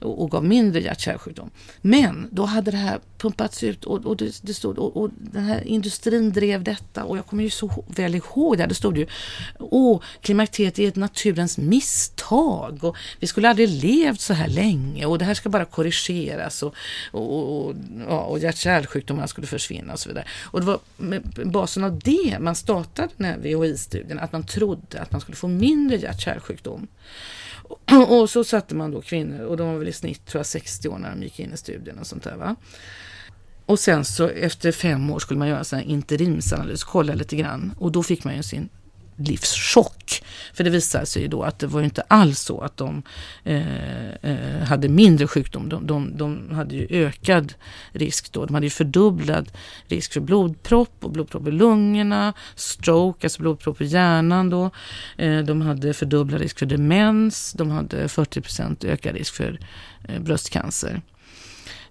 och, 0.00 0.22
och 0.22 0.30
gav 0.30 0.44
mindre 0.44 0.80
hjärt-kärlsjukdom. 0.80 1.50
Men 1.80 2.28
då 2.30 2.44
hade 2.44 2.70
det 2.70 2.76
här 2.76 3.00
pumpats 3.18 3.62
ut 3.62 3.84
och, 3.84 4.06
och 4.06 4.16
det, 4.16 4.40
det 4.42 4.54
stod, 4.54 4.78
och, 4.78 4.96
och, 4.96 5.10
den 5.16 5.44
här 5.44 5.66
industrin 5.66 6.32
drev 6.32 6.64
detta 6.64 7.04
och 7.04 7.18
jag 7.18 7.26
kommer 7.26 7.42
ju 7.42 7.50
så 7.50 7.84
väl 7.86 8.14
ihåg 8.14 8.58
det, 8.58 8.66
det 8.66 8.74
stod 8.74 8.98
ju, 8.98 9.06
åh, 9.58 10.00
klimakteriet 10.20 10.78
är 10.78 10.88
ett 10.88 10.96
naturens 10.96 11.58
misstag 11.58 12.84
och 12.84 12.96
vi 13.20 13.26
skulle 13.26 13.48
aldrig 13.48 13.68
levt 13.68 14.20
så 14.20 14.34
här 14.34 14.48
länge 14.48 15.06
och 15.06 15.18
det 15.18 15.24
här 15.24 15.34
ska 15.34 15.48
bara 15.48 15.64
korrigeras 15.64 16.62
och, 16.62 16.74
och, 17.10 17.66
och, 17.66 17.74
ja, 18.08 18.20
och 18.20 18.38
hjärt-kärlsjukdomarna 18.38 19.28
skulle 19.28 19.46
försvinna 19.46 19.92
och 19.92 20.00
så 20.00 20.08
vidare. 20.08 20.24
Och 20.42 20.60
det 20.60 20.66
var 20.66 20.78
med 20.96 21.22
basen 21.44 21.84
av 21.84 21.98
det 21.98 22.38
man 22.40 22.54
startade 22.54 23.08
den 23.16 23.26
här 23.26 23.38
VHI-studien, 23.38 24.18
att 24.18 24.32
man 24.32 24.46
trodde 24.46 25.00
att 25.00 25.12
man 25.12 25.20
skulle 25.20 25.36
få 25.36 25.48
mindre 25.48 25.96
hjärt-kärlsjukdom. 25.96 26.86
Och 28.08 28.30
så 28.30 28.44
satte 28.44 28.74
man 28.74 28.90
då 28.90 29.00
kvinnor, 29.00 29.40
och 29.44 29.56
de 29.56 29.66
var 29.66 29.78
väl 29.78 29.88
i 29.88 29.92
snitt 29.92 30.26
tror 30.26 30.38
jag 30.38 30.46
60 30.46 30.88
år 30.88 30.98
när 30.98 31.10
de 31.10 31.22
gick 31.22 31.40
in 31.40 31.52
i 31.52 31.56
studien 31.56 31.98
och 31.98 32.06
sånt 32.06 32.22
där. 32.24 32.36
Va? 32.36 32.56
Och 33.66 33.78
sen 33.78 34.04
så 34.04 34.28
efter 34.28 34.72
fem 34.72 35.10
år 35.10 35.18
skulle 35.18 35.38
man 35.38 35.48
göra 35.48 35.78
en 35.78 35.82
interimsanalys, 35.82 36.84
kolla 36.84 37.14
lite 37.14 37.36
grann. 37.36 37.74
Och 37.78 37.92
då 37.92 38.02
fick 38.02 38.24
man 38.24 38.36
ju 38.36 38.42
sin 38.42 38.68
livschock. 39.16 40.22
För 40.54 40.64
det 40.64 40.70
visade 40.70 41.06
sig 41.06 41.22
ju 41.22 41.28
då 41.28 41.42
att 41.42 41.58
det 41.58 41.66
var 41.66 41.80
ju 41.80 41.84
inte 41.84 42.02
alls 42.02 42.40
så 42.40 42.60
att 42.60 42.76
de 42.76 43.02
eh, 43.44 44.08
eh, 44.22 44.58
hade 44.62 44.88
mindre 44.88 45.26
sjukdom. 45.26 45.68
De, 45.68 45.86
de, 45.86 46.16
de, 46.16 46.50
hade 46.50 46.74
ju 46.74 46.86
ökad 46.90 47.54
risk 47.92 48.32
då. 48.32 48.46
De 48.46 48.54
hade 48.54 48.66
ju 48.66 48.70
fördubblad 48.70 49.52
risk 49.88 50.12
för 50.12 50.20
blodpropp 50.20 50.94
och 51.00 51.10
blodpropp 51.10 51.48
i 51.48 51.50
lungorna, 51.50 52.32
stroke, 52.54 53.26
alltså 53.26 53.42
blodpropp 53.42 53.80
i 53.80 53.84
hjärnan 53.84 54.50
då. 54.50 54.70
Eh, 55.16 55.38
de 55.38 55.60
hade 55.60 55.94
fördubblad 55.94 56.40
risk 56.40 56.58
för 56.58 56.66
demens. 56.66 57.52
De 57.52 57.70
hade 57.70 58.06
40% 58.06 58.86
ökad 58.86 59.14
risk 59.14 59.34
för 59.34 59.60
eh, 60.08 60.20
bröstcancer. 60.20 61.02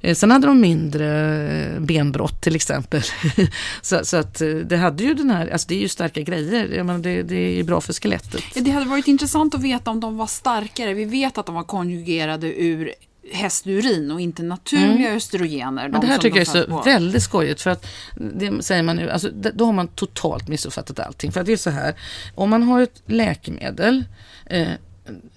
Eh, 0.04 0.16
sen 0.16 0.32
hade 0.32 0.48
de 0.48 0.62
mindre 0.62 1.08
eh, 1.52 1.80
benbrott 1.80 2.42
till 2.42 2.56
exempel. 2.56 3.02
så, 3.82 4.06
så, 4.06 4.18
att 4.18 4.42
eh, 4.42 4.50
det 4.50 4.78
hade 4.78 5.04
ju 5.04 5.14
den 5.14 5.30
här, 5.30 5.48
alltså 5.48 5.68
det 5.68 5.76
är 5.76 5.80
ju 5.80 5.88
starka 5.88 6.22
grejer, 6.22 6.84
menar, 6.84 7.00
det, 7.00 7.24
det 7.24 7.60
är 7.60 7.64
bra 7.64 7.82
för 7.82 7.94
skelettet. 7.94 8.44
Det 8.54 8.72
hade 8.72 8.86
varit 8.86 9.08
intressant 9.08 9.56
att 9.56 9.62
veta 9.62 9.92
om 9.92 10.00
de 10.00 10.18
var 10.18 10.28
starkare. 10.28 10.94
Vi 10.94 11.06
vet 11.06 11.38
att 11.38 11.46
de 11.46 11.56
var 11.56 11.64
konjugerade 11.64 12.48
ur 12.62 12.94
hästurin 13.32 14.12
och 14.12 14.22
inte 14.22 14.44
naturliga 14.44 15.08
mm. 15.08 15.18
östrogener. 15.18 15.90
Men 15.90 16.02
det 16.02 16.08
här 16.08 16.18
tycker 16.18 16.38
jag 16.38 16.48
är 16.48 16.64
så 16.64 16.68
på. 16.68 16.82
väldigt 16.82 17.24
skojigt 17.24 17.62
för 17.62 17.70
att 17.70 17.88
det 18.16 18.64
säger 18.64 18.84
man 18.84 18.96
nu, 18.96 19.10
alltså, 19.10 19.30
då 19.30 19.66
har 19.66 19.74
man 19.74 19.88
totalt 19.88 20.48
missuppfattat 20.48 21.00
allting. 21.00 21.32
För 21.32 21.40
att 21.40 21.46
det 21.46 21.54
är 21.54 21.58
så 21.58 21.70
här, 21.70 21.94
om 22.36 22.50
man 22.50 22.64
har 22.64 22.82
ett 22.82 23.02
läkemedel 23.06 24.06
eh, 24.46 24.68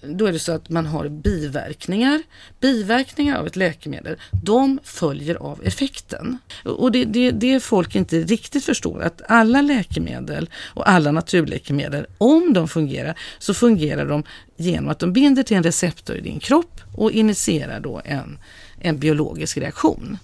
då 0.01 0.25
är 0.25 0.31
det 0.33 0.39
så 0.39 0.51
att 0.51 0.69
man 0.69 0.85
har 0.85 1.09
biverkningar. 1.09 2.23
Biverkningar 2.59 3.39
av 3.39 3.47
ett 3.47 3.55
läkemedel, 3.55 4.15
de 4.43 4.79
följer 4.83 5.35
av 5.35 5.63
effekten. 5.63 6.37
Och 6.63 6.91
det, 6.91 7.05
det, 7.05 7.31
det 7.31 7.59
folk 7.59 7.95
inte 7.95 8.19
riktigt 8.19 8.65
förstår, 8.65 9.01
att 9.01 9.21
alla 9.27 9.61
läkemedel 9.61 10.49
och 10.55 10.89
alla 10.89 11.11
naturläkemedel, 11.11 12.05
om 12.17 12.53
de 12.53 12.67
fungerar, 12.67 13.19
så 13.39 13.53
fungerar 13.53 14.05
de 14.05 14.23
genom 14.57 14.89
att 14.89 14.99
de 14.99 15.13
binder 15.13 15.43
till 15.43 15.57
en 15.57 15.63
receptor 15.63 16.15
i 16.15 16.21
din 16.21 16.39
kropp 16.39 16.81
och 16.95 17.11
initierar 17.11 17.79
då 17.79 18.01
en, 18.05 18.39
en 18.79 18.99
biologisk 18.99 19.57
reaktion. 19.57 20.17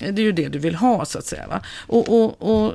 Det 0.00 0.22
är 0.22 0.24
ju 0.24 0.32
det 0.32 0.48
du 0.48 0.58
vill 0.58 0.74
ha 0.74 1.04
så 1.04 1.18
att 1.18 1.26
säga. 1.26 1.46
Va? 1.46 1.62
Och, 1.86 2.08
och, 2.08 2.42
och 2.42 2.74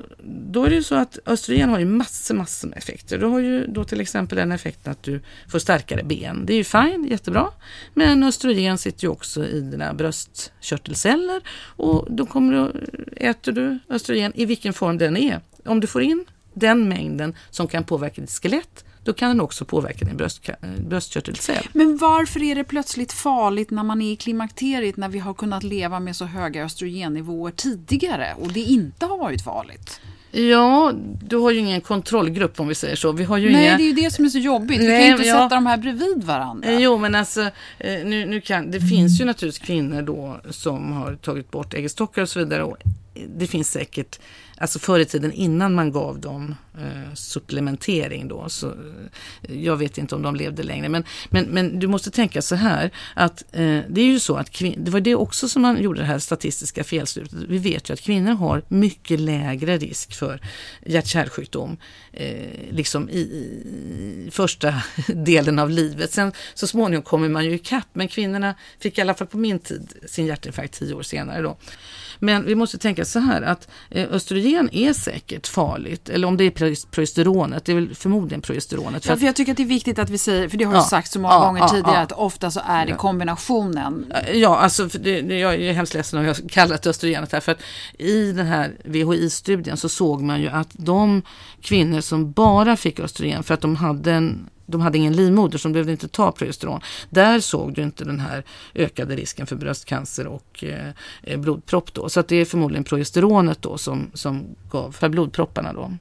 då 0.52 0.66
är 0.66 0.70
det 0.70 0.76
ju 0.76 0.84
så 0.84 0.96
att 0.96 1.20
östrogen 1.26 1.70
har 1.70 1.80
ju 1.80 1.86
massor, 1.86 2.36
massor 2.36 2.68
med 2.68 2.78
effekter. 2.78 3.18
Du 3.18 3.26
har 3.26 3.40
ju 3.40 3.68
då 3.68 3.84
till 3.84 4.02
exempel 4.02 4.38
den 4.38 4.52
effekten 4.52 4.92
att 4.92 5.04
du 5.04 5.22
får 5.48 5.60
starkare 5.60 6.04
ben. 6.04 6.46
Det 6.46 6.54
är 6.54 6.58
ju 6.58 6.64
fine, 6.64 7.08
jättebra. 7.10 7.48
Men 7.94 8.24
östrogen 8.24 8.78
sitter 8.78 9.04
ju 9.04 9.10
också 9.10 9.46
i 9.46 9.62
dina 9.62 9.94
bröstkörtelceller 9.94 11.42
och 11.66 12.08
då 12.10 12.26
kommer 12.26 12.54
du, 12.54 12.86
äter 13.16 13.52
du 13.52 13.80
östrogen 13.90 14.32
i 14.36 14.46
vilken 14.46 14.74
form 14.74 14.98
den 14.98 15.18
är. 15.18 15.42
Om 15.66 15.80
du 15.80 15.88
får 15.88 16.02
in 16.02 16.26
den 16.54 16.90
mängden 16.90 17.36
som 17.50 17.68
kan 17.68 17.84
påverka 17.84 18.22
ditt 18.22 18.32
skelett 18.32 18.86
då 19.04 19.14
kan 19.14 19.30
den 19.30 19.42
också 19.42 19.66
påverka 19.66 20.06
din 20.06 20.18
bröst, 20.18 20.50
bröstkörtelcell. 20.80 21.68
Men 21.74 21.98
varför 21.98 22.44
är 22.44 22.56
det 22.56 22.64
plötsligt 22.64 23.14
farligt 23.14 23.72
när 23.72 23.84
man 23.84 24.02
är 24.02 24.12
i 24.12 24.16
klimakteriet 24.16 24.98
när 24.98 25.10
vi 25.10 25.20
har 25.20 25.34
kunnat 25.34 25.64
leva 25.64 26.00
med 26.00 26.16
så 26.16 26.26
höga 26.26 26.66
östrogennivåer 26.66 27.52
tidigare 27.52 28.36
och 28.40 28.52
det 28.52 28.60
inte 28.60 29.06
har 29.06 29.18
varit 29.18 29.44
farligt? 29.44 30.00
Ja, 30.36 30.94
du 31.22 31.38
har 31.38 31.52
ju 31.52 31.60
ingen 31.60 31.82
kontrollgrupp 31.82 32.60
om 32.60 32.68
vi 32.68 32.76
säger 32.76 32.96
så. 32.96 33.12
Vi 33.12 33.24
har 33.24 33.38
ju 33.38 33.52
Nej, 33.52 33.66
inga... 33.68 33.78
det 33.78 33.84
är 33.84 33.86
ju 33.86 33.94
det 33.94 34.14
som 34.14 34.26
är 34.26 34.30
så 34.30 34.38
jobbigt. 34.38 34.80
Vi 34.80 34.88
Nej, 34.88 35.00
kan 35.00 35.08
ju 35.08 35.12
inte 35.12 35.28
ja. 35.28 35.36
sätta 35.36 35.56
de 35.56 35.66
här 35.66 35.78
bredvid 35.78 36.24
varandra. 36.24 36.80
Jo, 36.80 36.98
men 36.98 37.16
alltså, 37.16 37.42
eh, 37.78 38.06
nu, 38.06 38.26
nu 38.26 38.42
kan, 38.42 38.72
det 38.72 38.80
finns 38.80 39.22
ju 39.22 39.26
naturligtvis 39.26 39.66
kvinnor 39.66 40.02
då 40.02 40.40
som 40.50 40.92
har 40.92 41.16
tagit 41.16 41.52
bort 41.52 41.74
äggstockar 41.74 42.22
och 42.22 42.30
så 42.30 42.40
vidare. 42.40 42.64
Och 42.64 42.78
det 43.38 43.48
finns 43.48 43.72
säkert 43.72 44.20
alltså 44.58 44.80
förr 44.80 45.00
i 45.00 45.06
tiden 45.06 45.32
innan 45.32 45.74
man 45.74 45.92
gav 45.92 46.20
dem 46.20 46.56
eh, 46.78 47.14
supplementering 47.14 48.28
då. 48.28 48.50
Så, 48.50 48.68
eh, 48.68 49.64
jag 49.64 49.78
vet 49.78 49.98
inte 49.98 50.16
om 50.16 50.22
de 50.22 50.36
levde 50.36 50.64
längre. 50.64 50.90
Men, 50.90 51.04
men, 51.30 51.46
men 51.46 51.80
du 51.80 51.88
måste 51.88 52.12
tänka 52.12 52.42
så 52.42 52.56
här 52.56 52.92
att 53.14 53.44
eh, 53.52 53.80
det 53.88 54.02
är 54.02 54.06
ju 54.06 54.20
så 54.20 54.36
att 54.36 54.60
det 54.78 54.92
var 54.92 55.00
det 55.00 55.16
också 55.16 55.50
som 55.50 55.62
man 55.62 55.82
gjorde 55.82 56.00
det 56.00 56.06
här 56.06 56.20
statistiska 56.20 56.84
felslutet. 56.84 57.40
Vi 57.48 57.58
vet 57.58 57.90
ju 57.90 57.94
att 57.94 58.02
kvinnor 58.02 58.32
har 58.32 58.64
mycket 58.68 59.20
lägre 59.20 59.78
risk 59.78 60.14
för 60.14 60.42
hjärt-kärlsjukdom 60.86 61.78
eh, 62.12 62.50
liksom 62.70 63.10
i, 63.10 63.20
i, 63.20 64.30
första 64.32 64.84
delen 65.08 65.60
av 65.60 65.70
livet. 65.70 66.12
Sen 66.12 66.32
så 66.54 66.68
småningom 66.68 67.04
kommer 67.04 67.30
man 67.30 67.46
ju 67.46 67.54
ikapp 67.54 67.88
men 67.94 68.08
kvinnorna 68.08 68.56
fick 68.80 68.98
i 68.98 69.02
alla 69.02 69.14
fall 69.14 69.28
på 69.28 69.38
min 69.38 69.60
tid 69.60 69.94
sin 70.06 70.26
hjärtinfarkt 70.26 70.74
tio 70.74 70.94
år 70.94 71.04
senare 71.04 71.42
då. 71.42 71.58
Men 72.24 72.46
vi 72.46 72.56
måste 72.56 72.78
tänka 72.78 73.06
så 73.06 73.20
här 73.20 73.42
att 73.42 73.68
eh, 73.90 74.08
östrogen 74.12 74.70
är 74.74 74.94
säkert 74.94 75.48
farligt, 75.48 76.10
eller 76.10 76.28
om 76.28 76.38
det 76.38 76.44
är 76.44 76.76
progesteronet, 76.92 77.66
det 77.66 77.72
är 77.72 77.76
väl 77.76 77.96
förmodligen 77.96 78.42
progesteronet. 78.42 79.06
För, 79.06 79.12
ja, 79.12 79.18
för 79.18 79.26
jag 79.26 79.36
tycker 79.36 79.52
att 79.52 79.58
det 79.58 79.64
är 79.64 79.68
viktigt 79.68 80.00
att 80.00 80.10
vi 80.10 80.18
säger, 80.18 80.50
för 80.50 80.58
det 80.58 80.64
har 80.64 80.74
ja, 80.74 80.82
sagt 80.82 81.12
så 81.12 81.20
många 81.20 81.34
ja, 81.34 81.46
gånger 81.46 81.60
ja, 81.60 81.68
tidigare, 81.68 82.00
att 82.00 82.12
ofta 82.12 82.52
så 82.52 82.62
är 82.66 82.86
det 82.86 82.94
kombinationen. 82.94 84.14
Ja, 84.34 84.58
alltså 84.58 84.86
det, 84.86 85.22
det, 85.22 85.40
jag 85.40 85.56
är 85.56 85.74
hemskt 85.74 85.94
ledsen 85.94 86.20
om 86.20 86.26
jag 86.26 86.34
har 86.34 86.50
kallat 86.50 86.88
östrogenet 86.88 87.32
här, 87.32 87.40
för 87.40 87.52
att 87.52 87.62
i 87.98 88.32
den 88.32 88.46
här 88.46 88.78
VHI-studien 88.84 89.78
så 89.78 89.90
såg 89.90 90.22
man 90.22 90.42
ju 90.42 90.50
att 90.50 90.70
de 90.72 91.22
kvinnor 91.62 92.02
som 92.02 92.32
bara 92.32 92.78
fick 92.78 93.00
östrogen 93.00 93.44
för 93.44 93.54
att 93.54 93.62
de 93.62 93.76
hade 93.76 94.14
en 94.14 94.50
de 94.74 94.82
hade 94.82 94.98
ingen 94.98 95.14
livmoder 95.14 95.58
så 95.58 95.68
de 95.68 95.74
behövde 95.74 95.92
inte 95.92 96.08
ta 96.08 96.32
progesteron. 96.32 96.82
Där 97.10 97.40
såg 97.40 97.74
du 97.74 97.82
inte 97.82 98.06
den 98.06 98.20
här 98.20 98.44
ökade 98.76 99.16
risken 99.16 99.48
för 99.48 99.56
bröstcancer 99.56 100.28
och 100.28 100.64
eh, 101.24 101.40
blodpropp 101.40 101.94
då. 101.94 102.10
Så 102.10 102.20
att 102.20 102.28
det 102.28 102.36
är 102.36 102.46
förmodligen 102.46 102.84
progesteronet 102.84 103.62
då 103.62 103.78
som, 103.78 104.12
som 104.14 104.56
gav 104.72 104.92
för 104.92 105.10
blodpropparna 105.10 105.74
då. 105.74 105.92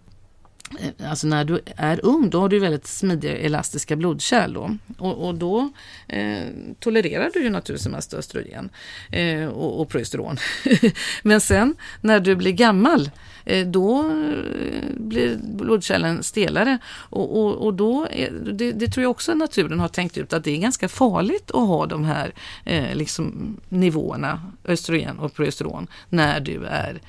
Eh, 0.80 1.10
alltså 1.10 1.26
när 1.26 1.44
du 1.44 1.60
är 1.76 2.04
ung 2.04 2.30
då 2.30 2.40
har 2.40 2.48
du 2.48 2.58
väldigt 2.58 2.86
smidiga 2.86 3.36
elastiska 3.36 3.96
blodkärl 3.96 4.52
då. 4.52 4.76
Och, 4.98 5.26
och 5.26 5.34
då 5.34 5.70
eh, 6.08 6.42
tolererar 6.78 7.30
du 7.34 7.42
ju 7.42 7.50
naturligtvis 7.50 7.92
mest 7.92 8.14
östrogen 8.14 8.70
eh, 9.10 9.46
och, 9.46 9.80
och 9.80 9.88
progesteron. 9.88 10.36
Men 11.22 11.40
sen 11.40 11.74
när 12.00 12.20
du 12.20 12.36
blir 12.36 12.52
gammal 12.52 13.10
eh, 13.44 13.66
då 13.66 14.00
eh, 14.00 14.96
blir 14.96 15.38
blodkärlen 15.42 16.22
stelare 16.22 16.78
och, 16.88 17.40
och, 17.40 17.66
och 17.66 17.74
då 17.74 18.06
är, 18.10 18.30
det, 18.30 18.72
det, 18.72 18.88
tror 18.88 19.02
jag 19.02 19.10
också 19.10 19.34
naturen 19.34 19.80
har 19.80 19.88
tänkt 19.88 20.18
ut 20.18 20.32
att 20.32 20.44
det 20.44 20.50
är 20.50 20.58
ganska 20.58 20.88
farligt 20.88 21.50
att 21.50 21.68
ha 21.68 21.86
de 21.86 22.04
här 22.04 22.34
eh, 22.64 22.94
liksom 22.94 23.56
nivåerna 23.68 24.52
östrogen 24.64 25.18
och 25.18 25.34
progesteron 25.34 25.86
när 26.08 26.40
du 26.40 26.64
är 26.64 27.00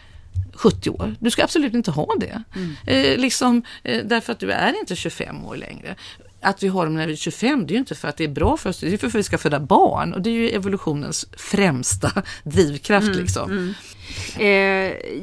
70 0.54 0.90
år. 0.90 1.16
Du 1.20 1.32
ska 1.32 1.44
absolut 1.44 1.74
inte 1.74 1.92
ha 1.92 2.08
det. 2.20 2.44
Mm. 2.56 2.76
Eh, 2.86 3.18
liksom, 3.18 3.64
eh, 3.84 4.06
därför 4.06 4.34
att 4.34 4.40
du 4.40 4.52
är 4.52 4.80
inte 4.80 4.96
25 4.96 5.46
år 5.46 5.56
längre. 5.56 5.96
Att 6.42 6.64
vi 6.64 6.68
har 6.68 6.86
dem 6.86 6.96
när 6.96 7.08
vi 7.08 7.14
är 7.14 7.18
25, 7.18 7.68
det 7.68 7.72
är 7.72 7.74
ju 7.74 7.80
inte 7.80 7.96
för 7.96 8.08
att 8.08 8.18
det 8.18 8.24
är 8.24 8.28
bra 8.28 8.58
för 8.58 8.70
oss, 8.70 8.80
det 8.80 8.94
är 8.94 8.98
för 8.98 9.08
att 9.08 9.16
vi 9.16 9.24
ska 9.24 9.38
föda 9.38 9.60
barn. 9.60 10.14
Och 10.14 10.22
det 10.22 10.30
är 10.30 10.34
ju 10.34 10.50
evolutionens 10.50 11.26
främsta 11.38 12.24
drivkraft. 12.44 13.08
Mm, 13.08 13.20
liksom. 13.20 13.52
Mm. 13.52 13.74
Eh, 14.40 14.48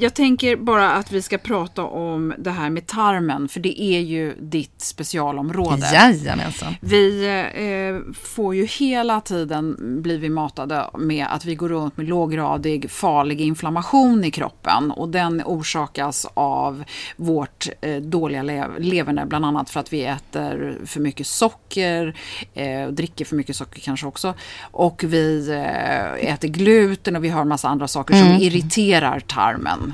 jag 0.01 0.15
tänker 0.15 0.57
bara 0.57 0.93
att 0.93 1.13
vi 1.13 1.23
ska 1.23 1.39
prata 1.39 1.83
om 1.83 2.35
det 2.39 2.51
här 2.51 2.71
med 2.71 2.87
tarmen, 2.87 3.49
för 3.49 3.61
det 3.61 3.83
är 3.83 4.01
ju 4.01 4.35
ditt 4.41 4.81
specialområde. 4.83 5.87
Jajamensan. 5.93 6.75
Vi 6.81 7.27
eh, 7.27 8.15
får 8.15 8.55
ju 8.55 8.67
hela 8.67 9.21
tiden 9.21 9.77
bli 10.03 10.17
vi 10.17 10.29
matade 10.29 10.87
med 10.99 11.27
att 11.31 11.45
vi 11.45 11.55
går 11.55 11.69
runt 11.69 11.97
med 11.97 12.09
låggradig 12.09 12.91
farlig 12.91 13.41
inflammation 13.41 14.25
i 14.25 14.31
kroppen 14.31 14.91
och 14.91 15.09
den 15.09 15.43
orsakas 15.45 16.27
av 16.35 16.85
vårt 17.17 17.69
eh, 17.81 17.97
dåliga 17.97 18.43
le 18.43 18.65
leverne, 18.79 19.27
bland 19.27 19.45
annat 19.45 19.71
för 19.71 19.81
att 19.81 19.93
vi 19.93 20.05
äter 20.05 20.79
för 20.87 21.01
mycket 21.01 21.27
socker, 21.27 22.17
eh, 22.55 22.89
dricker 22.89 23.25
för 23.25 23.37
mycket 23.37 23.57
socker 23.57 23.81
kanske 23.81 24.07
också, 24.07 24.35
och 24.61 25.05
vi 25.05 25.51
eh, 25.51 26.33
äter 26.33 26.49
gluten 26.49 27.17
och 27.17 27.25
vi 27.25 27.29
har 27.29 27.43
en 27.43 27.49
massa 27.49 27.69
andra 27.69 27.89
saker 27.89 28.15
mm. 28.15 28.27
som 28.27 28.43
irriterar 28.43 28.70
hanterar 28.71 29.21
tarmen. 29.21 29.93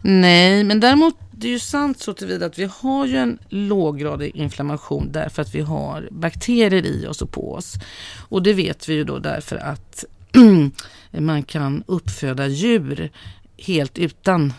Nej, 0.00 0.64
men 0.64 0.80
däremot 0.80 1.14
det 1.30 1.46
är 1.46 1.50
ju 1.50 1.58
sant 1.58 2.00
så 2.00 2.12
tillvida 2.12 2.46
att 2.46 2.58
vi 2.58 2.68
har 2.80 3.06
ju 3.06 3.16
en 3.16 3.38
låggradig 3.48 4.36
inflammation 4.36 5.12
därför 5.12 5.42
att 5.42 5.54
vi 5.54 5.60
har 5.60 6.08
bakterier 6.10 6.86
i 6.86 7.06
oss 7.06 7.22
och 7.22 7.30
på 7.30 7.52
oss. 7.54 7.74
Och 8.28 8.42
det 8.42 8.52
vet 8.52 8.88
vi 8.88 8.94
ju 8.94 9.04
då 9.04 9.18
därför 9.18 9.56
att 9.56 10.04
man 11.10 11.42
kan 11.42 11.84
uppföda 11.86 12.46
djur 12.46 13.10
helt 13.58 13.98
utan 13.98 14.52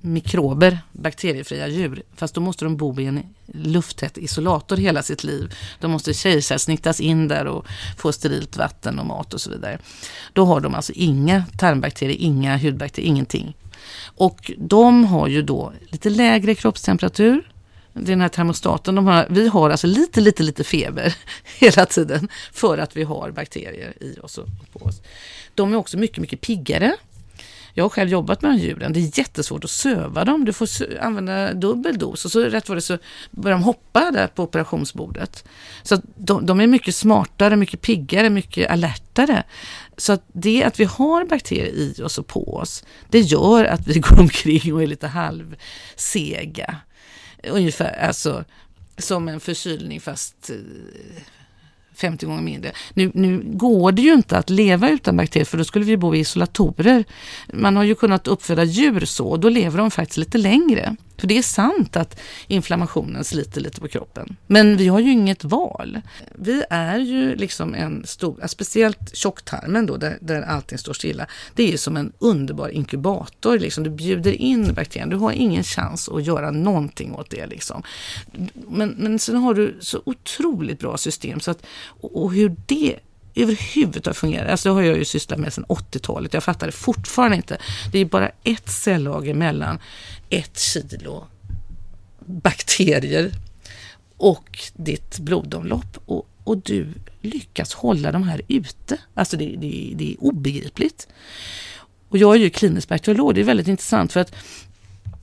mikrober, 0.00 0.78
bakteriefria 0.92 1.68
djur. 1.68 2.02
Fast 2.16 2.34
då 2.34 2.40
måste 2.40 2.64
de 2.64 2.76
bo 2.76 3.00
i 3.00 3.06
en 3.06 3.22
lufttät 3.46 4.18
isolator 4.18 4.76
hela 4.76 5.02
sitt 5.02 5.24
liv. 5.24 5.54
De 5.80 5.90
måste 5.90 6.14
kejsarsnittas 6.14 7.00
in 7.00 7.28
där 7.28 7.46
och 7.46 7.66
få 7.96 8.12
sterilt 8.12 8.56
vatten 8.56 8.98
och 8.98 9.06
mat 9.06 9.34
och 9.34 9.40
så 9.40 9.50
vidare. 9.50 9.78
Då 10.32 10.44
har 10.44 10.60
de 10.60 10.74
alltså 10.74 10.92
inga 10.92 11.44
tarmbakterier, 11.58 12.16
inga 12.18 12.58
hudbakterier, 12.58 13.08
ingenting. 13.08 13.56
Och 14.16 14.50
de 14.58 15.04
har 15.04 15.28
ju 15.28 15.42
då 15.42 15.72
lite 15.80 16.10
lägre 16.10 16.54
kroppstemperatur. 16.54 17.52
Det 17.92 18.00
är 18.00 18.06
Den 18.06 18.20
här 18.20 18.28
termostaten, 18.28 18.94
de 18.94 19.06
har, 19.06 19.26
vi 19.30 19.48
har 19.48 19.70
alltså 19.70 19.86
lite, 19.86 20.20
lite, 20.20 20.42
lite 20.42 20.64
feber 20.64 21.16
hela 21.58 21.86
tiden 21.86 22.28
för 22.52 22.78
att 22.78 22.96
vi 22.96 23.02
har 23.02 23.30
bakterier 23.30 23.92
i 24.00 24.18
oss 24.20 24.38
och 24.38 24.46
på 24.72 24.84
oss. 24.84 25.02
De 25.54 25.72
är 25.72 25.76
också 25.76 25.98
mycket, 25.98 26.18
mycket 26.18 26.40
piggare. 26.40 26.96
Jag 27.78 27.84
har 27.84 27.90
själv 27.90 28.10
jobbat 28.10 28.42
med 28.42 28.50
de 28.50 28.58
djuren. 28.58 28.92
Det 28.92 29.00
är 29.00 29.18
jättesvårt 29.18 29.64
att 29.64 29.70
söva 29.70 30.24
dem. 30.24 30.44
Du 30.44 30.52
får 30.52 30.68
använda 31.00 31.54
dubbel 31.54 31.98
dos 31.98 32.24
och 32.24 32.32
så 32.32 32.40
rätt 32.40 32.68
vad 32.68 32.76
det 32.78 32.82
så 32.82 32.98
börjar 33.30 33.58
de 33.58 33.64
hoppa 33.64 34.10
där 34.10 34.26
på 34.26 34.42
operationsbordet. 34.42 35.44
Så 35.82 36.00
de, 36.16 36.46
de, 36.46 36.60
är 36.60 36.66
mycket 36.66 36.94
smartare, 36.94 37.56
mycket 37.56 37.80
piggare, 37.80 38.30
mycket 38.30 38.70
alertare. 38.70 39.42
Så 39.96 40.12
att 40.12 40.24
det 40.32 40.64
att 40.64 40.80
vi 40.80 40.84
har 40.84 41.24
bakterier 41.24 41.66
i 41.66 42.02
oss 42.02 42.18
och 42.18 42.26
på 42.26 42.56
oss, 42.56 42.84
det 43.08 43.20
gör 43.20 43.64
att 43.64 43.86
vi 43.86 43.98
går 44.00 44.20
omkring 44.20 44.74
och 44.74 44.82
är 44.82 44.86
lite 44.86 45.06
halvsega. 45.06 46.76
Ungefär 47.48 48.06
alltså 48.06 48.44
som 48.98 49.28
en 49.28 49.40
förkylning 49.40 50.00
fast 50.00 50.50
eh, 50.50 50.56
50 51.98 52.26
gånger 52.26 52.42
mindre. 52.42 52.72
Nu, 52.94 53.10
nu 53.14 53.42
går 53.44 53.92
det 53.92 54.02
ju 54.02 54.12
inte 54.14 54.38
att 54.38 54.50
leva 54.50 54.90
utan 54.90 55.16
bakterier 55.16 55.44
för 55.44 55.58
då 55.58 55.64
skulle 55.64 55.84
vi 55.84 55.96
bo 55.96 56.14
i 56.14 56.18
isolatorer. 56.18 57.04
Man 57.52 57.76
har 57.76 57.84
ju 57.84 57.94
kunnat 57.94 58.28
uppföda 58.28 58.64
djur 58.64 59.04
så 59.04 59.28
och 59.28 59.40
då 59.40 59.48
lever 59.48 59.78
de 59.78 59.90
faktiskt 59.90 60.18
lite 60.18 60.38
längre. 60.38 60.96
För 61.18 61.26
det 61.26 61.38
är 61.38 61.42
sant 61.42 61.96
att 61.96 62.20
inflammationen 62.46 63.24
sliter 63.24 63.60
lite 63.60 63.80
på 63.80 63.88
kroppen. 63.88 64.36
Men 64.46 64.76
vi 64.76 64.88
har 64.88 65.00
ju 65.00 65.12
inget 65.12 65.44
val. 65.44 66.00
Vi 66.34 66.64
är 66.70 66.98
ju 66.98 67.34
liksom 67.36 67.74
en 67.74 68.06
stor, 68.06 68.46
speciellt 68.46 69.16
tjocktarmen 69.16 69.86
då 69.86 69.96
där, 69.96 70.18
där 70.20 70.42
allting 70.42 70.78
står 70.78 70.92
stilla. 70.92 71.26
Det 71.54 71.62
är 71.62 71.70
ju 71.70 71.78
som 71.78 71.96
en 71.96 72.12
underbar 72.18 72.68
inkubator. 72.68 73.58
Liksom. 73.58 73.84
Du 73.84 73.90
bjuder 73.90 74.32
in 74.32 74.74
bakterien. 74.74 75.08
Du 75.08 75.16
har 75.16 75.32
ingen 75.32 75.64
chans 75.64 76.08
att 76.08 76.26
göra 76.26 76.50
någonting 76.50 77.14
åt 77.14 77.30
det. 77.30 77.46
Liksom. 77.46 77.82
Men, 78.52 78.88
men 78.88 79.18
sen 79.18 79.36
har 79.36 79.54
du 79.54 79.76
så 79.80 80.02
otroligt 80.04 80.78
bra 80.78 80.96
system. 80.96 81.40
Så 81.40 81.50
att, 81.50 81.66
och 82.00 82.32
hur 82.32 82.56
det 82.66 82.98
överhuvudtaget 83.34 84.16
fungerar. 84.16 84.48
Alltså 84.48 84.68
det 84.68 84.74
har 84.74 84.82
jag 84.82 84.98
ju 84.98 85.04
sysslat 85.04 85.38
med 85.38 85.52
sedan 85.52 85.64
80-talet. 85.68 86.34
Jag 86.34 86.44
fattar 86.44 86.66
det 86.66 86.72
fortfarande 86.72 87.36
inte. 87.36 87.58
Det 87.92 87.98
är 87.98 88.04
bara 88.04 88.30
ett 88.44 88.68
cellager 88.68 89.34
mellan 89.34 89.78
ett 90.30 90.58
kilo 90.58 91.26
bakterier 92.26 93.32
och 94.16 94.58
ditt 94.74 95.18
blodomlopp. 95.18 95.98
Och, 96.06 96.28
och 96.44 96.56
du 96.56 96.94
lyckas 97.20 97.74
hålla 97.74 98.12
de 98.12 98.22
här 98.22 98.42
ute. 98.48 98.98
Alltså 99.14 99.36
det, 99.36 99.56
det, 99.58 99.92
det 99.94 100.12
är 100.12 100.24
obegripligt. 100.24 101.08
Och 102.08 102.18
jag 102.18 102.34
är 102.34 102.38
ju 102.38 102.50
klinisk 102.50 102.88
bakteriolog. 102.88 103.34
Det 103.34 103.40
är 103.40 103.44
väldigt 103.44 103.68
intressant 103.68 104.12
för 104.12 104.20
att 104.20 104.34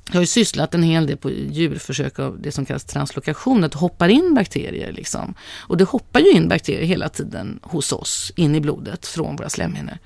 jag 0.07 0.13
har 0.13 0.21
ju 0.21 0.27
sysslat 0.27 0.75
en 0.75 0.83
hel 0.83 1.07
del 1.07 1.17
på 1.17 1.31
djurförsök 1.31 2.19
av 2.19 2.41
det 2.41 2.51
som 2.51 2.65
kallas 2.65 2.83
translokation, 2.83 3.63
att 3.63 3.73
hoppar 3.73 4.09
in 4.09 4.33
bakterier. 4.33 4.91
Liksom. 4.91 5.33
Och 5.57 5.77
det 5.77 5.83
hoppar 5.83 6.19
ju 6.19 6.31
in 6.31 6.47
bakterier 6.47 6.85
hela 6.85 7.09
tiden 7.09 7.59
hos 7.61 7.91
oss, 7.91 8.31
in 8.35 8.55
i 8.55 8.61
blodet 8.61 9.05
från 9.07 9.35
våra 9.35 9.49
slemhinnor. 9.49 9.97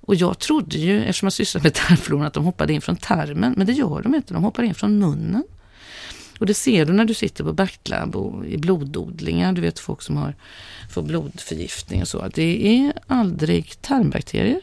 Och 0.00 0.14
jag 0.14 0.38
trodde 0.38 0.78
ju, 0.78 1.04
eftersom 1.04 1.26
jag 1.26 1.32
sysslar 1.32 1.62
med 1.62 1.74
tarmfloran, 1.74 2.26
att 2.26 2.34
de 2.34 2.44
hoppade 2.44 2.72
in 2.72 2.80
från 2.80 2.96
tarmen, 2.96 3.54
men 3.56 3.66
det 3.66 3.72
gör 3.72 4.02
de 4.02 4.14
inte, 4.14 4.34
de 4.34 4.44
hoppar 4.44 4.62
in 4.62 4.74
från 4.74 4.98
munnen. 4.98 5.44
Och 6.38 6.46
det 6.46 6.54
ser 6.54 6.86
du 6.86 6.92
när 6.92 7.04
du 7.04 7.14
sitter 7.14 7.44
på 7.44 7.52
Bactlab 7.52 8.16
och 8.16 8.46
i 8.46 8.58
blododlingar, 8.58 9.52
du 9.52 9.60
vet 9.60 9.78
folk 9.78 10.02
som 10.02 10.16
har, 10.16 10.34
får 10.90 11.02
blodförgiftning 11.02 12.02
och 12.02 12.08
så, 12.08 12.18
att 12.18 12.34
det 12.34 12.66
är 12.66 12.92
aldrig 13.06 13.82
tarmbakterier. 13.82 14.60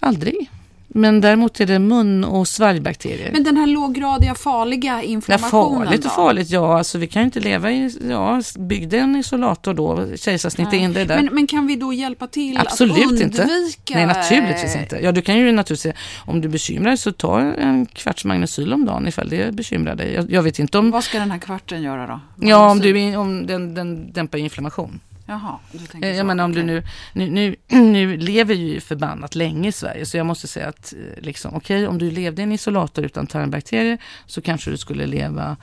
Aldrig. 0.00 0.50
Men 0.90 1.20
däremot 1.20 1.60
är 1.60 1.66
det 1.66 1.78
mun 1.78 2.24
och 2.24 2.48
svalgbakterier. 2.48 3.32
Men 3.32 3.44
den 3.44 3.56
här 3.56 3.66
låggradiga 3.66 4.34
farliga 4.34 5.02
inflammationen 5.02 5.80
ja, 5.80 5.84
Farligt 5.84 6.04
och 6.04 6.12
farligt, 6.12 6.50
ja. 6.50 6.78
Alltså, 6.78 6.98
vi 6.98 7.06
kan 7.06 7.22
ju 7.22 7.24
inte 7.24 7.40
leva 7.40 7.70
i, 7.70 7.90
ja, 8.10 8.42
byggde 8.58 8.98
en 8.98 9.16
isolator 9.16 9.74
då, 9.74 10.16
kejsarsnitt 10.16 10.72
in 10.72 10.92
det 10.92 11.04
där. 11.04 11.22
Men, 11.22 11.34
men, 11.34 11.46
kan 11.46 11.66
vi 11.66 11.76
då 11.76 11.92
hjälpa 11.92 12.26
till 12.26 12.58
Absolut 12.58 12.96
att 12.96 13.04
undvika? 13.04 13.24
inte. 13.24 13.48
Nej, 13.94 14.06
naturligtvis 14.06 14.76
inte. 14.76 14.98
Ja, 15.02 15.12
du 15.12 15.22
kan 15.22 15.36
ju 15.36 15.52
naturligtvis, 15.52 15.94
om 16.26 16.40
du 16.40 16.48
bekymrar 16.48 16.88
dig 16.88 16.98
så 16.98 17.12
ta 17.12 17.40
en 17.40 17.86
kvarts 17.86 18.24
magnesyl 18.24 18.72
om 18.72 18.84
dagen 18.84 19.08
ifall 19.08 19.28
det 19.28 19.54
bekymrar 19.54 19.94
dig. 19.94 20.14
Jag, 20.14 20.30
jag 20.30 20.42
vet 20.42 20.58
inte 20.58 20.78
om... 20.78 20.90
Vad 20.90 21.04
ska 21.04 21.18
den 21.18 21.30
här 21.30 21.38
kvarten 21.38 21.82
göra 21.82 22.06
då? 22.06 22.20
Ja, 22.46 22.70
om, 22.70 22.80
du, 22.80 23.16
om 23.16 23.46
den, 23.46 23.74
den 23.74 24.12
dämpar 24.12 24.38
inflammation. 24.38 25.00
Jaha, 25.30 25.58
du 25.72 26.06
eh, 26.08 26.16
jag 26.16 26.26
menar 26.26 26.44
om 26.44 26.50
okay. 26.50 26.62
du 26.62 26.66
nu, 26.66 26.82
nu, 27.12 27.30
nu, 27.30 27.56
nu 27.82 28.16
lever 28.16 28.54
ju 28.54 28.80
förbannat 28.80 29.34
länge 29.34 29.68
i 29.68 29.72
Sverige 29.72 30.06
så 30.06 30.16
jag 30.16 30.26
måste 30.26 30.48
säga 30.48 30.68
att 30.68 30.92
eh, 30.92 31.22
liksom, 31.22 31.54
okej 31.54 31.76
okay, 31.76 31.86
om 31.86 31.98
du 31.98 32.10
levde 32.10 32.42
i 32.42 32.44
en 32.44 32.52
isolator 32.52 33.04
utan 33.04 33.26
tarmbakterier 33.26 33.98
så 34.26 34.40
kanske 34.40 34.70
du 34.70 34.76
skulle 34.76 35.06
leva 35.06 35.56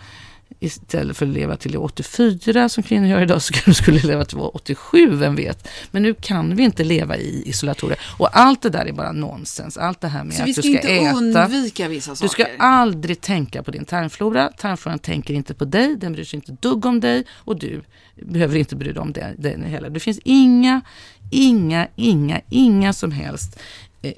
istället 0.60 1.17
för 1.17 1.25
att 1.25 1.31
leva 1.31 1.55
till 1.55 1.77
84 1.77 2.69
som 2.69 2.84
kvinnor 2.84 3.08
gör 3.08 3.21
idag 3.21 3.41
så 3.41 3.53
kanske 3.53 3.84
skulle 3.84 3.99
leva 3.99 4.25
till 4.25 4.38
87, 4.38 5.15
vem 5.15 5.36
vet. 5.36 5.67
Men 5.91 6.03
nu 6.03 6.13
kan 6.13 6.55
vi 6.55 6.63
inte 6.63 6.84
leva 6.84 7.17
i 7.17 7.43
isolatorer. 7.45 7.99
Och 8.17 8.38
allt 8.38 8.62
det 8.62 8.69
där 8.69 8.86
är 8.86 8.93
bara 8.93 9.12
nonsens. 9.12 9.77
Allt 9.77 10.01
det 10.01 10.08
här 10.08 10.23
med 10.23 10.34
så 10.34 10.41
att 10.41 10.47
du 10.47 10.53
ska, 10.53 10.69
äta. 10.69 10.81
Så 10.81 10.88
vi 10.88 11.01
ska 11.01 11.17
inte 11.17 11.39
undvika 11.39 11.88
vissa 11.88 12.15
saker? 12.15 12.23
Du 12.23 12.29
ska 12.29 12.63
aldrig 12.63 13.21
tänka 13.21 13.63
på 13.63 13.71
din 13.71 13.86
tarmflora. 13.86 14.49
Tarmfloran 14.58 14.99
tänker 14.99 15.34
inte 15.34 15.53
på 15.53 15.65
dig, 15.65 15.95
den 15.95 16.13
bryr 16.13 16.23
sig 16.23 16.38
inte 16.38 16.51
dugg 16.51 16.86
om 16.86 16.99
dig 16.99 17.23
och 17.31 17.60
du 17.60 17.81
behöver 18.15 18.58
inte 18.58 18.75
bry 18.75 18.91
dig 18.91 19.01
om 19.01 19.13
den 19.38 19.63
heller. 19.63 19.89
Det 19.89 19.99
finns 19.99 20.19
inga, 20.23 20.81
inga, 21.31 21.88
inga, 21.95 22.41
inga 22.49 22.93
som 22.93 23.12
helst 23.12 23.60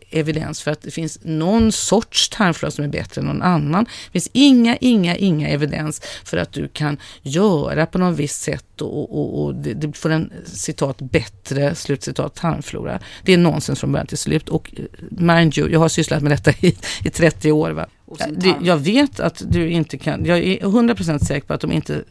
evidens 0.09 0.61
för 0.61 0.71
att 0.71 0.81
det 0.81 0.91
finns 0.91 1.19
någon 1.23 1.71
sorts 1.71 2.29
tarmflora 2.29 2.71
som 2.71 2.83
är 2.83 2.87
bättre 2.87 3.21
än 3.21 3.27
någon 3.27 3.41
annan. 3.41 3.83
Det 3.83 4.11
finns 4.11 4.29
inga, 4.33 4.77
inga, 4.77 5.15
inga 5.15 5.47
evidens 5.47 6.01
för 6.23 6.37
att 6.37 6.53
du 6.53 6.67
kan 6.67 6.97
göra 7.21 7.85
på 7.85 7.97
något 7.97 8.17
visst 8.17 8.41
sätt 8.41 8.81
och, 8.81 9.17
och, 9.17 9.43
och 9.43 9.55
det, 9.55 9.73
det, 9.73 9.97
får 9.97 10.09
en 10.09 10.33
citat 10.45 10.97
bättre 11.01 11.75
slutcitat 11.75 12.35
tarmflora. 12.35 12.99
Det 13.23 13.33
är 13.33 13.37
nonsens 13.37 13.79
från 13.79 13.91
början 13.91 14.07
till 14.07 14.17
slut 14.17 14.49
och 14.49 14.73
eh, 14.77 14.83
mind 15.09 15.57
you, 15.57 15.69
jag 15.69 15.79
har 15.79 15.89
sysslat 15.89 16.23
med 16.23 16.31
detta 16.31 16.51
i, 16.67 16.77
i 17.03 17.09
30 17.09 17.51
år. 17.51 17.71
Va? 17.71 17.87
Det, 18.29 18.55
jag 18.61 18.77
vet 18.77 19.19
att 19.19 19.41
du 19.45 19.69
inte 19.69 19.97
kan, 19.97 20.25
jag 20.25 20.37
är 20.37 20.59
100% 20.59 21.19
säker 21.19 21.47
på 21.47 21.53
att 21.53 21.61
de 21.61 21.71
inte 21.71 22.03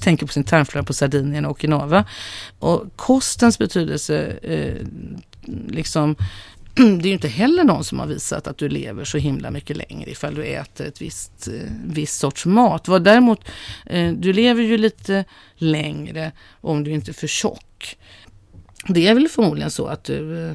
tänker 0.00 0.26
på 0.26 0.32
sin 0.32 0.44
tarmflora 0.44 0.84
på 0.84 0.92
Sardinien 0.92 1.44
och 1.44 1.50
Okinawa. 1.50 2.04
Och 2.58 2.96
kostens 2.96 3.58
betydelse, 3.58 4.36
eh, 4.42 4.74
liksom, 5.68 6.16
det 6.76 6.82
är 6.82 7.06
ju 7.06 7.12
inte 7.12 7.28
heller 7.28 7.64
någon 7.64 7.84
som 7.84 7.98
har 7.98 8.06
visat 8.06 8.46
att 8.46 8.58
du 8.58 8.68
lever 8.68 9.04
så 9.04 9.18
himla 9.18 9.50
mycket 9.50 9.76
längre 9.76 10.10
ifall 10.10 10.34
du 10.34 10.44
äter 10.44 10.86
ett 10.86 11.02
visst, 11.02 11.48
eh, 11.48 11.70
viss 11.86 12.16
sorts 12.16 12.46
mat. 12.46 12.88
Vad 12.88 13.04
däremot, 13.04 13.40
eh, 13.86 14.12
du 14.12 14.32
lever 14.32 14.62
ju 14.62 14.78
lite 14.78 15.24
längre 15.56 16.32
om 16.60 16.84
du 16.84 16.90
inte 16.90 17.10
är 17.10 17.12
för 17.12 17.26
tjock. 17.26 17.96
Det 18.88 19.08
är 19.08 19.14
väl 19.14 19.28
förmodligen 19.28 19.70
så 19.70 19.86
att 19.86 20.04
du 20.04 20.48
eh, 20.48 20.54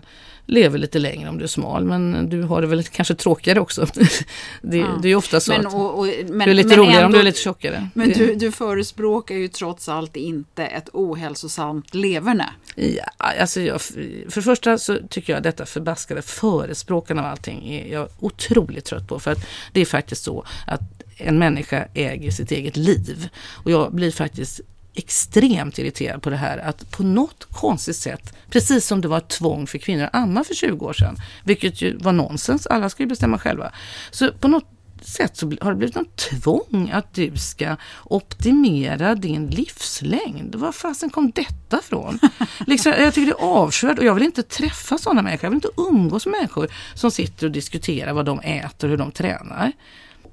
lever 0.49 0.77
lite 0.77 0.99
längre 0.99 1.29
om 1.29 1.37
du 1.37 1.43
är 1.43 1.47
smal 1.47 1.85
men 1.85 2.29
du 2.29 2.41
har 2.43 2.61
det 2.61 2.67
väl 2.67 2.83
kanske 2.83 3.15
tråkigare 3.15 3.59
också. 3.59 3.85
det, 4.61 4.77
ja. 4.77 4.99
det 5.01 5.07
är 5.07 5.09
ju 5.09 5.15
ofta 5.15 5.39
så 5.39 5.51
men, 5.51 5.67
att 5.67 5.73
och, 5.73 5.99
och, 5.99 6.07
men, 6.29 6.39
du 6.39 6.51
är 6.51 6.53
lite 6.53 6.75
roligare 6.75 6.95
ändå, 6.95 7.05
om 7.05 7.11
du 7.11 7.19
är 7.19 7.23
lite 7.23 7.39
tjockare. 7.39 7.89
Men 7.93 8.09
du, 8.09 8.35
du 8.35 8.51
förespråkar 8.51 9.35
ju 9.35 9.47
trots 9.47 9.89
allt 9.89 10.15
inte 10.15 10.65
ett 10.65 10.89
ohälsosamt 10.93 11.95
leverne. 11.95 12.49
Ja, 12.75 13.03
alltså 13.17 13.61
jag, 13.61 13.81
för 13.81 14.35
det 14.35 14.41
första 14.41 14.77
så 14.77 14.97
tycker 15.09 15.33
jag 15.33 15.43
detta 15.43 15.65
förbaskade 15.65 16.21
förespråkande 16.21 17.23
av 17.23 17.29
allting 17.29 17.69
är 17.69 17.93
jag 17.93 18.07
otroligt 18.19 18.85
trött 18.85 19.07
på 19.07 19.19
för 19.19 19.31
att 19.31 19.47
det 19.71 19.81
är 19.81 19.85
faktiskt 19.85 20.23
så 20.23 20.45
att 20.67 20.81
en 21.17 21.39
människa 21.39 21.87
äger 21.93 22.31
sitt 22.31 22.51
eget 22.51 22.77
liv. 22.77 23.29
Och 23.63 23.71
jag 23.71 23.93
blir 23.93 24.11
faktiskt 24.11 24.61
extremt 24.93 25.79
irriterad 25.79 26.21
på 26.21 26.29
det 26.29 26.35
här 26.35 26.57
att 26.57 26.91
på 26.91 27.03
något 27.03 27.45
konstigt 27.45 27.95
sätt, 27.95 28.33
precis 28.49 28.85
som 28.85 29.01
det 29.01 29.07
var 29.07 29.17
ett 29.17 29.29
tvång 29.29 29.67
för 29.67 29.77
kvinnor 29.77 30.03
att 30.03 30.15
amma 30.15 30.43
för 30.43 30.53
20 30.53 30.85
år 30.85 30.93
sedan, 30.93 31.15
vilket 31.43 31.81
ju 31.81 31.97
var 31.97 32.11
nonsens, 32.11 32.67
alla 32.67 32.89
ska 32.89 33.03
ju 33.03 33.09
bestämma 33.09 33.39
själva. 33.39 33.71
Så 34.11 34.31
på 34.33 34.47
något 34.47 34.67
sätt 35.01 35.37
så 35.37 35.51
har 35.61 35.71
det 35.71 35.77
blivit 35.77 35.95
något 35.95 36.15
tvång 36.15 36.89
att 36.93 37.13
du 37.13 37.37
ska 37.37 37.75
optimera 38.03 39.15
din 39.15 39.47
livslängd. 39.47 40.55
Var 40.55 40.71
fasen 40.71 41.09
kom 41.09 41.31
detta 41.31 41.79
ifrån? 41.79 42.19
liksom, 42.67 42.93
jag 42.97 43.13
tycker 43.13 43.25
det 43.25 43.41
är 43.41 43.45
avskyvärt 43.45 43.99
och 43.99 44.05
jag 44.05 44.13
vill 44.13 44.23
inte 44.23 44.43
träffa 44.43 44.97
sådana 44.97 45.21
människor. 45.21 45.45
Jag 45.45 45.49
vill 45.49 45.57
inte 45.57 45.81
umgås 45.89 46.25
med 46.25 46.31
människor 46.31 46.67
som 46.93 47.11
sitter 47.11 47.45
och 47.45 47.51
diskuterar 47.51 48.13
vad 48.13 48.25
de 48.25 48.39
äter 48.39 48.87
och 48.87 48.89
hur 48.89 48.97
de 48.97 49.11
tränar. 49.11 49.71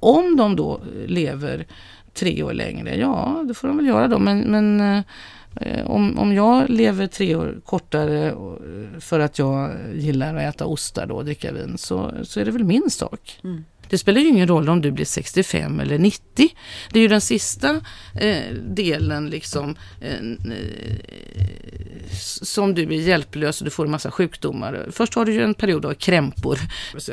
Om 0.00 0.36
de 0.36 0.57
då 0.57 0.80
lever 1.07 1.66
tre 2.16 2.42
år 2.42 2.52
längre, 2.52 2.96
ja 2.96 3.44
det 3.48 3.54
får 3.54 3.68
de 3.68 3.76
väl 3.76 3.86
göra 3.86 4.08
då. 4.08 4.18
Men, 4.18 4.40
men 4.40 4.80
eh, 5.60 5.90
om, 5.90 6.18
om 6.18 6.32
jag 6.32 6.70
lever 6.70 7.06
tre 7.06 7.36
år 7.36 7.60
kortare 7.64 8.28
eh, 8.28 9.00
för 9.00 9.20
att 9.20 9.38
jag 9.38 9.70
gillar 9.94 10.34
att 10.34 10.54
äta 10.54 10.66
ostar 10.66 11.06
då 11.06 11.14
och 11.14 11.24
dricka 11.24 11.52
vin 11.52 11.78
så, 11.78 12.12
så 12.22 12.40
är 12.40 12.44
det 12.44 12.50
väl 12.50 12.64
min 12.64 12.90
sak. 12.90 13.40
Mm. 13.44 13.64
Det 13.89 13.99
spelar 13.99 14.20
ju 14.20 14.28
ingen 14.28 14.49
roll 14.49 14.68
om 14.68 14.80
du 14.80 14.91
blir 14.91 15.05
65 15.05 15.80
eller 15.80 15.99
90. 15.99 16.49
Det 16.93 16.99
är 16.99 17.03
ju 17.03 17.09
den 17.09 17.20
sista 17.20 17.80
eh, 18.14 18.53
delen 18.53 19.30
liksom 19.30 19.76
eh, 20.01 20.14
eh, 20.14 20.97
som 22.43 22.74
du 22.74 22.82
är 22.82 23.01
hjälplös 23.01 23.61
och 23.61 23.64
du 23.64 23.70
får 23.70 23.84
en 23.84 23.91
massa 23.91 24.11
sjukdomar. 24.11 24.89
Först 24.91 25.14
har 25.14 25.24
du 25.24 25.32
ju 25.32 25.43
en 25.43 25.55
period 25.55 25.84
av 25.87 25.95
krämpor. 25.95 26.59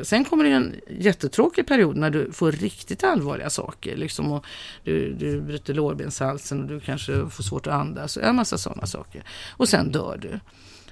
Sen 0.03 0.25
kommer 0.25 0.43
det 0.43 0.49
en 0.49 0.75
jättetråkig 0.99 1.67
period 1.67 1.97
när 1.97 2.09
du 2.09 2.31
får 2.31 2.51
riktigt 2.51 3.03
allvarliga 3.03 3.49
saker. 3.49 3.97
Liksom, 3.97 4.31
och 4.31 4.45
du, 4.83 5.13
du 5.13 5.41
bryter 5.41 5.73
lårbenshalsen 5.73 6.61
och 6.61 6.67
du 6.67 6.79
kanske 6.79 7.29
får 7.29 7.43
svårt 7.43 7.67
att 7.67 7.73
andas. 7.73 8.17
En 8.17 8.35
massa 8.35 8.57
sådana 8.57 8.87
saker. 8.87 9.23
Och 9.49 9.69
sen 9.69 9.91
dör 9.91 10.17
du. 10.21 10.39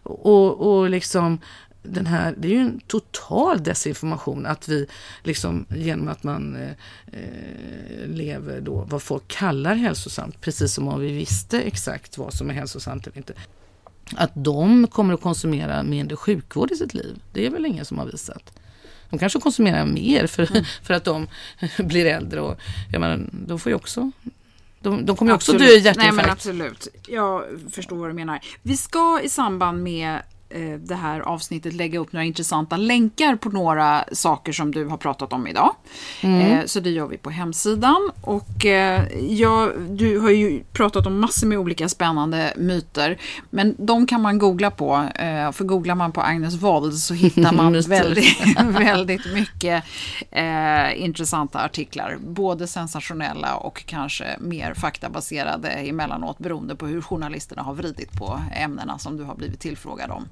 Och, 0.04 0.62
och 0.62 0.90
liksom 0.90 1.40
den 1.84 2.06
här, 2.06 2.36
det 2.38 2.48
är 2.48 2.52
ju 2.52 2.60
en 2.60 2.80
total 2.88 3.64
desinformation 3.64 4.46
att 4.46 4.68
vi 4.68 4.88
liksom 5.24 5.66
genom 5.70 6.08
att 6.08 6.24
man 6.24 6.56
eh, 6.56 6.72
eh, 7.12 8.08
lever 8.08 8.62
då 8.62 8.86
vad 8.90 9.02
folk 9.02 9.28
kallar 9.28 9.76
hälsosamt, 9.76 10.42
precis 10.42 10.74
som 10.74 10.88
om 10.88 11.00
vi 11.00 11.12
visste 11.12 11.62
exakt 11.62 12.18
vad 12.18 12.34
som 12.34 12.50
är 12.50 12.54
hälsosamt 12.54 13.08
eller 13.08 13.18
inte. 13.18 13.34
Att 14.16 14.32
de 14.34 14.88
kommer 14.88 15.14
att 15.14 15.22
konsumera 15.22 15.84
mindre 15.84 16.16
sjukvård 16.16 16.72
i 16.72 16.76
sitt 16.76 16.94
liv, 16.94 17.22
det 17.34 17.46
är 17.46 17.50
väl 17.50 17.66
ingen 17.66 17.86
som 17.86 17.98
har 17.98 18.06
visat. 18.06 18.60
De 19.10 19.20
kanske 19.20 19.40
konsumerar 19.40 19.86
mer 19.86 20.28
för, 20.28 20.52
mm. 20.52 20.64
för 20.84 20.94
att 20.94 21.04
de 21.04 21.28
blir 21.78 22.06
äldre 22.06 22.42
och 22.42 22.60
jag 22.92 23.00
menar, 23.00 23.30
de 23.32 23.60
får 23.60 23.70
ju 23.70 23.76
också 23.76 24.12
de, 24.82 25.06
de 25.06 25.16
kommer 25.16 25.32
ju 25.32 25.36
också 25.36 25.54
dö 25.54 25.66
i 25.66 25.80
hjärtinfarkt. 25.80 26.16
Nej 26.16 26.26
men 26.26 26.30
absolut. 26.30 26.88
Jag 27.08 27.44
förstår 27.72 27.96
vad 27.98 28.10
du 28.10 28.14
menar. 28.14 28.40
Vi 28.62 28.78
ska 28.78 29.22
i 29.24 29.30
samband 29.30 29.84
med 29.84 30.20
det 30.80 30.95
här 30.95 31.20
avsnittet 31.20 31.74
lägga 31.74 31.99
upp 31.99 32.14
några 32.14 32.26
intressanta 32.26 32.78
länkar 32.78 33.36
på 33.36 33.49
några 33.49 34.06
saker 34.12 34.54
som 34.54 34.72
du 34.72 34.86
har 34.86 34.97
pratat 34.97 35.34
om 35.34 35.47
idag. 35.47 35.76
Mm. 36.22 36.41
Eh, 36.41 36.66
så 36.66 36.80
det 36.80 36.89
gör 36.89 37.08
vi 37.08 37.18
på 37.18 37.30
hemsidan. 37.30 38.12
Och 38.22 38.66
eh, 38.66 39.04
ja, 39.20 39.70
du 39.89 40.20
har 40.20 40.30
ju 40.30 40.64
pratat 40.74 41.08
om 41.08 41.20
massor 41.20 41.47
med 41.47 41.58
olika 41.58 41.89
spännande 41.89 42.54
myter. 42.58 43.18
Men 43.49 43.76
de 43.78 44.08
kan 44.08 44.22
man 44.22 44.39
googla 44.39 44.72
på. 44.72 45.08
För 45.54 45.64
googlar 45.64 45.95
man 45.95 46.12
på 46.12 46.22
Agnes 46.22 46.56
Wold 46.56 46.93
så 46.93 47.14
hittar 47.14 47.52
man 47.52 47.82
väldigt, 47.88 48.58
väldigt 48.66 49.34
mycket 49.34 49.84
eh, 50.32 51.04
intressanta 51.04 51.64
artiklar. 51.64 52.18
Både 52.20 52.68
sensationella 52.68 53.56
och 53.56 53.86
kanske 53.86 54.38
mer 54.39 54.74
faktabaserade 54.74 55.70
emellanåt 55.70 56.38
beroende 56.38 56.76
på 56.76 56.86
hur 56.88 57.02
journalisterna 57.02 57.62
har 57.62 57.74
vridit 57.74 58.12
på 58.12 58.41
ämnena 58.56 58.99
som 58.99 59.18
du 59.18 59.24
har 59.24 59.36
blivit 59.36 59.60
tillfrågad 59.60 60.12
om. 60.12 60.28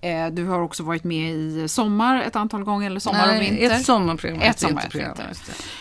Eh, 0.00 0.26
du 0.26 0.44
har 0.44 0.60
också 0.60 0.82
varit 0.82 1.04
med 1.04 1.34
i 1.34 1.68
Sommar 1.68 2.22
ett 2.22 2.36
antal 2.36 2.64
gånger, 2.64 2.86
eller 2.86 3.00
Sommar 3.00 3.26
Nej, 3.26 3.36
och 3.36 3.42
vinter. 3.42 3.76
ett 3.76 3.84
sommarprogram. 3.84 4.40
Ett, 4.40 4.50
ett 4.50 4.60
sommarprogram. 4.60 5.16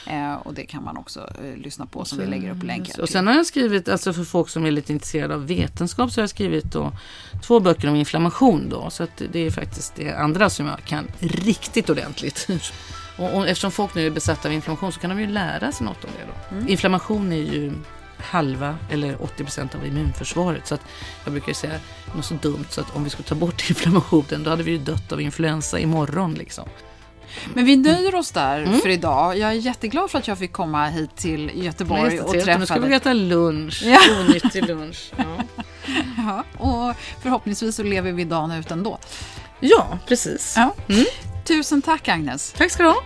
Eh, 0.08 0.34
och 0.34 0.54
det 0.54 0.66
kan 0.66 0.84
man 0.84 0.98
också 0.98 1.20
eh, 1.20 1.58
lyssna 1.58 1.86
på 1.86 2.06
som 2.06 2.18
så, 2.18 2.24
vi 2.24 2.30
lägger 2.30 2.52
upp 2.52 2.64
länkar 2.64 3.02
Och 3.02 3.10
sen 3.10 3.28
har 3.28 3.34
jag 3.34 3.46
skrivit, 3.46 3.90
alltså 3.90 4.14
för 4.14 4.24
folk 4.24 4.50
som 4.50 4.66
är 4.66 4.72
lite 4.72 4.94
intresserade 4.94 5.36
av 5.36 5.48
vetenskap, 5.48 6.12
så 6.12 6.20
har 6.20 6.24
jag 6.24 6.30
skrivit 6.30 6.72
då 6.72 6.92
två 7.44 7.60
böcker 7.60 7.90
om 7.90 7.96
inflammation 7.96 8.70
då. 8.70 8.90
Så 8.90 9.04
att 9.04 9.22
det 9.32 9.40
är 9.40 9.52
faktiskt 9.52 9.96
det 9.96 10.14
andra 10.14 10.50
som 10.50 10.66
jag 10.66 10.84
kan 10.84 11.08
riktigt 11.20 11.90
ordentligt. 11.90 12.48
Och, 13.18 13.38
och 13.38 13.48
eftersom 13.48 13.72
folk 13.72 13.96
nu 13.96 14.06
är 14.06 14.10
besatta 14.10 14.48
av 14.48 14.54
inflammation 14.54 14.92
så 14.92 15.00
kan 15.00 15.10
de 15.10 15.20
ju 15.20 15.28
lära 15.28 15.72
sig 15.72 15.86
något 15.86 16.04
om 16.04 16.10
det 16.20 16.26
då. 16.28 16.56
Mm. 16.56 16.70
Inflammation 16.70 17.32
är 17.32 17.38
ju 17.38 17.74
halva 18.24 18.78
eller 18.90 19.24
80 19.24 19.44
procent 19.44 19.76
av 19.76 19.86
immunförsvaret. 19.86 20.68
Så 20.68 20.76
att 20.76 20.82
jag 21.24 21.32
brukar 21.32 21.54
säga 21.54 21.80
något 22.16 22.26
så 22.26 22.34
dumt 22.34 22.66
så 22.70 22.82
att 22.82 22.96
om 22.96 23.04
vi 23.04 23.10
skulle 23.10 23.28
ta 23.28 23.36
bort 23.36 23.64
inflammationen 23.70 24.44
då 24.44 24.50
hade 24.50 24.64
vi 24.64 24.72
ju 24.72 24.78
dött 24.78 25.12
av 25.12 25.22
influensa 25.22 25.80
imorgon 25.80 26.34
liksom. 26.34 26.70
Men 27.54 27.66
vi 27.66 27.78
nöjer 27.78 28.16
oss 28.16 28.32
där 28.32 28.64
mm. 28.64 28.80
för 28.80 28.90
idag. 28.90 29.38
Jag 29.38 29.50
är 29.50 29.54
jätteglad 29.54 30.12
för 30.12 30.20
att 30.20 30.28
jag 30.28 30.38
fick 30.38 30.52
komma 30.52 30.88
hit 30.88 31.16
till 31.16 31.52
Göteborg 31.64 32.20
och 32.22 32.32
träffa 32.32 32.46
dig. 32.46 32.60
Nu 32.60 32.66
ska 32.66 32.80
vi 32.80 32.94
äta 32.94 33.14
lunch, 33.14 33.84
ja. 33.86 34.00
onyttig 34.20 34.68
lunch. 34.68 35.12
Ja. 35.18 35.44
ja. 36.18 36.44
och 36.58 36.96
förhoppningsvis 37.22 37.76
så 37.76 37.84
lever 37.84 38.12
vi 38.12 38.24
dagen 38.24 38.52
ut 38.52 38.72
ändå. 38.72 39.00
Ja, 39.60 40.00
precis. 40.08 40.54
Ja. 40.58 40.74
Mm. 40.90 41.06
Tusen 41.46 41.82
tack 41.82 42.08
Agnes. 42.08 42.54
Tack 42.58 42.72
ska 42.72 42.84
du 42.84 42.90
ha. 42.90 43.04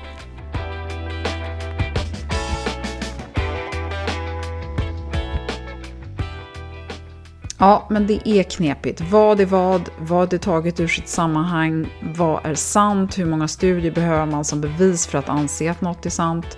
Ja, 7.57 7.87
men 7.89 8.07
det 8.07 8.29
är 8.29 8.43
knepigt. 8.43 9.01
Vad 9.01 9.39
är 9.39 9.45
vad? 9.45 9.89
Vad 9.99 10.33
är 10.33 10.37
taget 10.37 10.79
ur 10.79 10.87
sitt 10.87 11.07
sammanhang? 11.07 11.87
Vad 12.15 12.45
är 12.45 12.55
sant? 12.55 13.17
Hur 13.17 13.25
många 13.25 13.47
studier 13.47 13.91
behöver 13.91 14.25
man 14.25 14.45
som 14.45 14.61
bevis 14.61 15.07
för 15.07 15.17
att 15.17 15.29
anse 15.29 15.71
att 15.71 15.81
något 15.81 16.05
är 16.05 16.09
sant? 16.09 16.57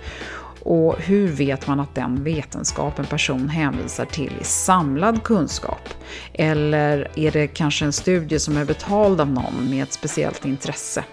Och 0.62 0.96
hur 0.98 1.28
vet 1.28 1.66
man 1.66 1.80
att 1.80 1.94
den 1.94 2.24
vetenskap 2.24 2.98
en 2.98 3.04
person 3.04 3.48
hänvisar 3.48 4.04
till 4.04 4.32
är 4.40 4.44
samlad 4.44 5.22
kunskap? 5.22 5.88
Eller 6.32 7.10
är 7.16 7.30
det 7.30 7.46
kanske 7.46 7.84
en 7.84 7.92
studie 7.92 8.38
som 8.38 8.56
är 8.56 8.64
betald 8.64 9.20
av 9.20 9.30
någon 9.30 9.70
med 9.70 9.82
ett 9.82 9.92
speciellt 9.92 10.44
intresse? 10.44 11.04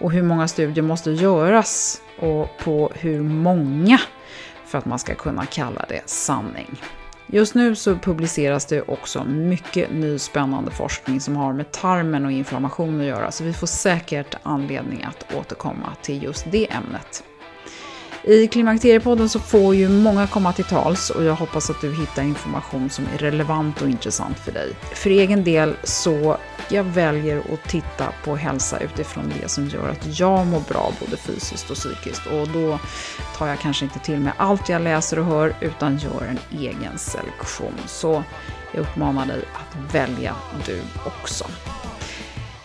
Och 0.00 0.12
hur 0.12 0.22
många 0.22 0.48
studier 0.48 0.84
måste 0.84 1.10
göras 1.10 2.00
och 2.20 2.48
på 2.64 2.92
hur 2.94 3.22
många 3.22 4.00
för 4.66 4.78
att 4.78 4.86
man 4.86 4.98
ska 4.98 5.14
kunna 5.14 5.46
kalla 5.46 5.84
det 5.88 6.02
sanning? 6.06 6.80
Just 7.26 7.54
nu 7.54 7.74
så 7.74 7.94
publiceras 7.94 8.66
det 8.66 8.82
också 8.82 9.24
mycket 9.24 9.92
ny 9.92 10.18
spännande 10.18 10.70
forskning 10.70 11.20
som 11.20 11.36
har 11.36 11.52
med 11.52 11.72
tarmen 11.72 12.24
och 12.24 12.32
inflammation 12.32 13.00
att 13.00 13.06
göra, 13.06 13.30
så 13.30 13.44
vi 13.44 13.52
får 13.52 13.66
säkert 13.66 14.34
anledning 14.42 15.02
att 15.02 15.34
återkomma 15.34 15.92
till 16.02 16.22
just 16.22 16.46
det 16.50 16.72
ämnet. 16.72 17.24
I 18.26 18.48
Klimakteriepodden 18.48 19.28
så 19.28 19.38
får 19.38 19.74
ju 19.74 19.88
många 19.88 20.26
komma 20.26 20.52
till 20.52 20.64
tals 20.64 21.10
och 21.10 21.24
jag 21.24 21.34
hoppas 21.34 21.70
att 21.70 21.80
du 21.80 21.94
hittar 21.94 22.22
information 22.22 22.90
som 22.90 23.04
är 23.14 23.18
relevant 23.18 23.82
och 23.82 23.88
intressant 23.88 24.38
för 24.38 24.52
dig. 24.52 24.72
För 24.94 25.10
egen 25.10 25.44
del 25.44 25.74
så 25.82 26.36
jag 26.68 26.84
väljer 26.84 27.38
att 27.38 27.68
titta 27.68 28.12
på 28.24 28.36
hälsa 28.36 28.80
utifrån 28.80 29.32
det 29.40 29.48
som 29.48 29.68
gör 29.68 29.88
att 29.88 30.18
jag 30.20 30.46
mår 30.46 30.60
bra 30.60 30.92
både 31.00 31.16
fysiskt 31.16 31.70
och 31.70 31.76
psykiskt. 31.76 32.26
Och 32.26 32.48
då 32.48 32.78
tar 33.36 33.46
jag 33.46 33.58
kanske 33.58 33.84
inte 33.84 33.98
till 33.98 34.20
mig 34.20 34.32
allt 34.36 34.68
jag 34.68 34.82
läser 34.82 35.18
och 35.18 35.24
hör 35.24 35.56
utan 35.60 35.98
gör 35.98 36.22
en 36.30 36.60
egen 36.60 36.98
selektion. 36.98 37.74
Så 37.86 38.24
jag 38.72 38.80
uppmanar 38.80 39.26
dig 39.26 39.44
att 39.52 39.94
välja 39.94 40.34
du 40.66 40.80
också. 41.06 41.44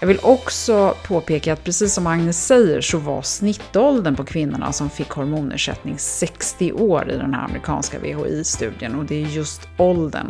Jag 0.01 0.07
vill 0.07 0.19
också 0.23 0.95
påpeka 1.07 1.53
att 1.53 1.63
precis 1.63 1.93
som 1.93 2.07
Agnes 2.07 2.45
säger 2.45 2.81
så 2.81 2.97
var 2.97 3.21
snittåldern 3.21 4.15
på 4.15 4.25
kvinnorna 4.25 4.71
som 4.71 4.89
fick 4.89 5.09
hormonersättning 5.09 5.97
60 5.97 6.71
år 6.71 7.11
i 7.11 7.17
den 7.17 7.33
här 7.33 7.45
amerikanska 7.45 7.99
VHI-studien 7.99 8.95
och 8.95 9.05
det 9.05 9.15
är 9.23 9.27
just 9.27 9.61
åldern 9.77 10.27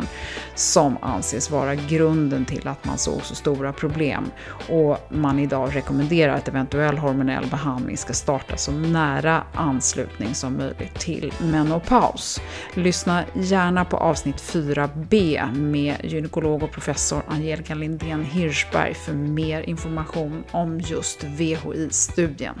som 0.54 0.96
anses 1.02 1.50
vara 1.50 1.74
grunden 1.74 2.44
till 2.44 2.68
att 2.68 2.84
man 2.84 2.98
såg 2.98 3.22
så 3.22 3.34
stora 3.34 3.72
problem 3.72 4.30
och 4.68 4.98
man 5.08 5.38
idag 5.38 5.76
rekommenderar 5.76 6.34
att 6.34 6.48
eventuell 6.48 6.98
hormonell 6.98 7.46
behandling 7.50 7.96
ska 7.96 8.12
starta 8.12 8.56
så 8.56 8.72
nära 8.72 9.42
anslutning 9.54 10.34
som 10.34 10.56
möjligt 10.56 10.94
till 10.98 11.32
menopaus. 11.38 12.40
Lyssna 12.74 13.24
gärna 13.34 13.84
på 13.84 13.96
avsnitt 13.96 14.42
4b 14.42 15.54
med 15.54 15.96
gynekolog 16.02 16.62
och 16.62 16.72
professor 16.72 17.22
Angelica 17.28 17.74
Lindén 17.74 18.24
Hirschberg 18.24 18.94
för 18.94 19.12
mer 19.12 19.59
mer 19.60 19.68
information 19.68 20.44
om 20.50 20.80
just 20.80 21.24
VHI-studien. 21.24 22.54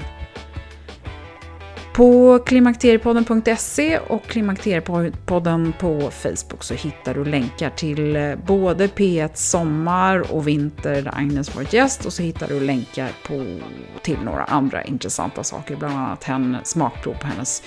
På 1.94 2.38
klimakteriepodden.se 2.38 3.98
och 3.98 4.22
Klimakteriepodden 4.22 5.72
på 5.80 6.10
Facebook 6.10 6.62
så 6.62 6.74
hittar 6.74 7.14
du 7.14 7.24
länkar 7.24 7.70
till 7.70 8.16
eh, 8.16 8.36
både 8.46 8.86
P1 8.86 9.30
Sommar 9.34 10.32
och 10.32 10.48
Vinter 10.48 11.02
där 11.02 11.14
Agnes 11.14 11.56
varit 11.56 11.72
gäst 11.72 12.06
och 12.06 12.12
så 12.12 12.22
hittar 12.22 12.48
du 12.48 12.60
länkar 12.60 13.10
på, 13.26 13.60
till 14.02 14.18
några 14.24 14.44
andra 14.44 14.84
intressanta 14.84 15.44
saker, 15.44 15.76
bland 15.76 15.94
annat 15.94 16.24
hennes 16.24 16.68
smakprov 16.68 17.14
på 17.14 17.26
hennes 17.26 17.62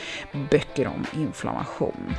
böcker 0.52 0.88
om 0.88 1.06
inflammation. 1.22 2.14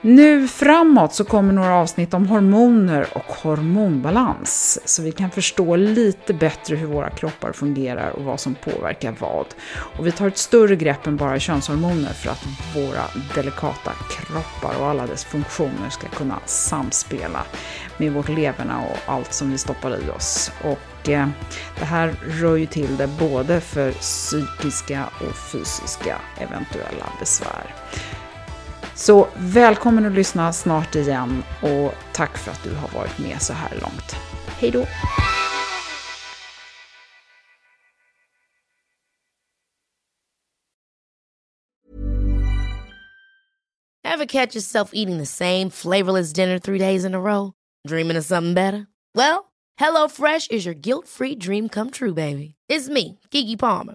Nu 0.00 0.48
framåt 0.48 1.14
så 1.14 1.24
kommer 1.24 1.52
några 1.52 1.74
avsnitt 1.74 2.14
om 2.14 2.26
hormoner 2.26 3.06
och 3.12 3.32
hormonbalans 3.32 4.80
så 4.84 5.02
vi 5.02 5.12
kan 5.12 5.30
förstå 5.30 5.76
lite 5.76 6.34
bättre 6.34 6.76
hur 6.76 6.86
våra 6.86 7.10
kroppar 7.10 7.52
fungerar 7.52 8.10
och 8.10 8.24
vad 8.24 8.40
som 8.40 8.54
påverkar 8.54 9.14
vad. 9.18 9.46
Och 9.70 10.06
vi 10.06 10.12
tar 10.12 10.28
ett 10.28 10.38
större 10.38 10.76
grepp 10.76 11.06
än 11.06 11.16
bara 11.16 11.38
könshormoner 11.38 12.12
för 12.12 12.30
att 12.30 12.44
våra 12.74 13.02
delikata 13.34 13.92
kroppar 14.10 14.80
och 14.80 14.86
alla 14.86 15.06
dess 15.06 15.24
funktioner 15.24 15.90
ska 15.90 16.08
kunna 16.08 16.38
samspela 16.44 17.44
med 17.96 18.12
vårt 18.12 18.28
leverne 18.28 18.74
och 18.90 19.14
allt 19.14 19.32
som 19.32 19.50
vi 19.50 19.58
stoppar 19.58 19.90
i 19.90 20.10
oss. 20.10 20.52
Och 20.64 21.08
eh, 21.08 21.28
det 21.78 21.84
här 21.84 22.14
rör 22.26 22.56
ju 22.56 22.66
till 22.66 22.96
det 22.96 23.06
både 23.06 23.60
för 23.60 23.92
psykiska 23.92 25.04
och 25.20 25.36
fysiska 25.36 26.16
eventuella 26.38 27.06
besvär. 27.20 27.74
Så 28.98 29.28
välkommen 29.36 30.06
att 30.06 30.12
lyssna 30.12 30.52
snart 30.52 30.94
igen 30.94 31.42
och 31.62 31.94
tack 32.12 32.38
för 32.38 32.50
att 32.50 32.64
du 32.64 32.74
har 32.74 32.88
varit 32.88 33.18
med 33.18 33.42
så 33.42 33.52
här 33.52 33.70
långt. 33.70 34.16
Hej 34.46 34.70
då! 34.70 34.86
Have 44.04 44.26
catch 44.26 44.54
yourself 44.54 44.90
eating 44.92 45.18
the 45.18 45.26
same 45.26 45.70
flavorless 45.70 46.32
dinner 46.32 46.58
three 46.58 46.78
days 46.78 47.04
in 47.04 47.14
a 47.14 47.20
row? 47.20 47.52
Dreaming 47.88 48.18
of 48.18 48.24
something 48.24 48.54
better? 48.54 48.86
Well, 49.14 49.44
hello 49.76 50.08
fresh 50.08 50.50
is 50.50 50.66
your 50.66 50.74
guilt 50.74 51.08
free 51.08 51.36
dream 51.36 51.68
come 51.68 51.90
true 51.90 52.14
baby. 52.14 52.54
It's 52.68 52.88
me, 52.88 53.18
Gigi 53.30 53.56
Palmer. 53.56 53.94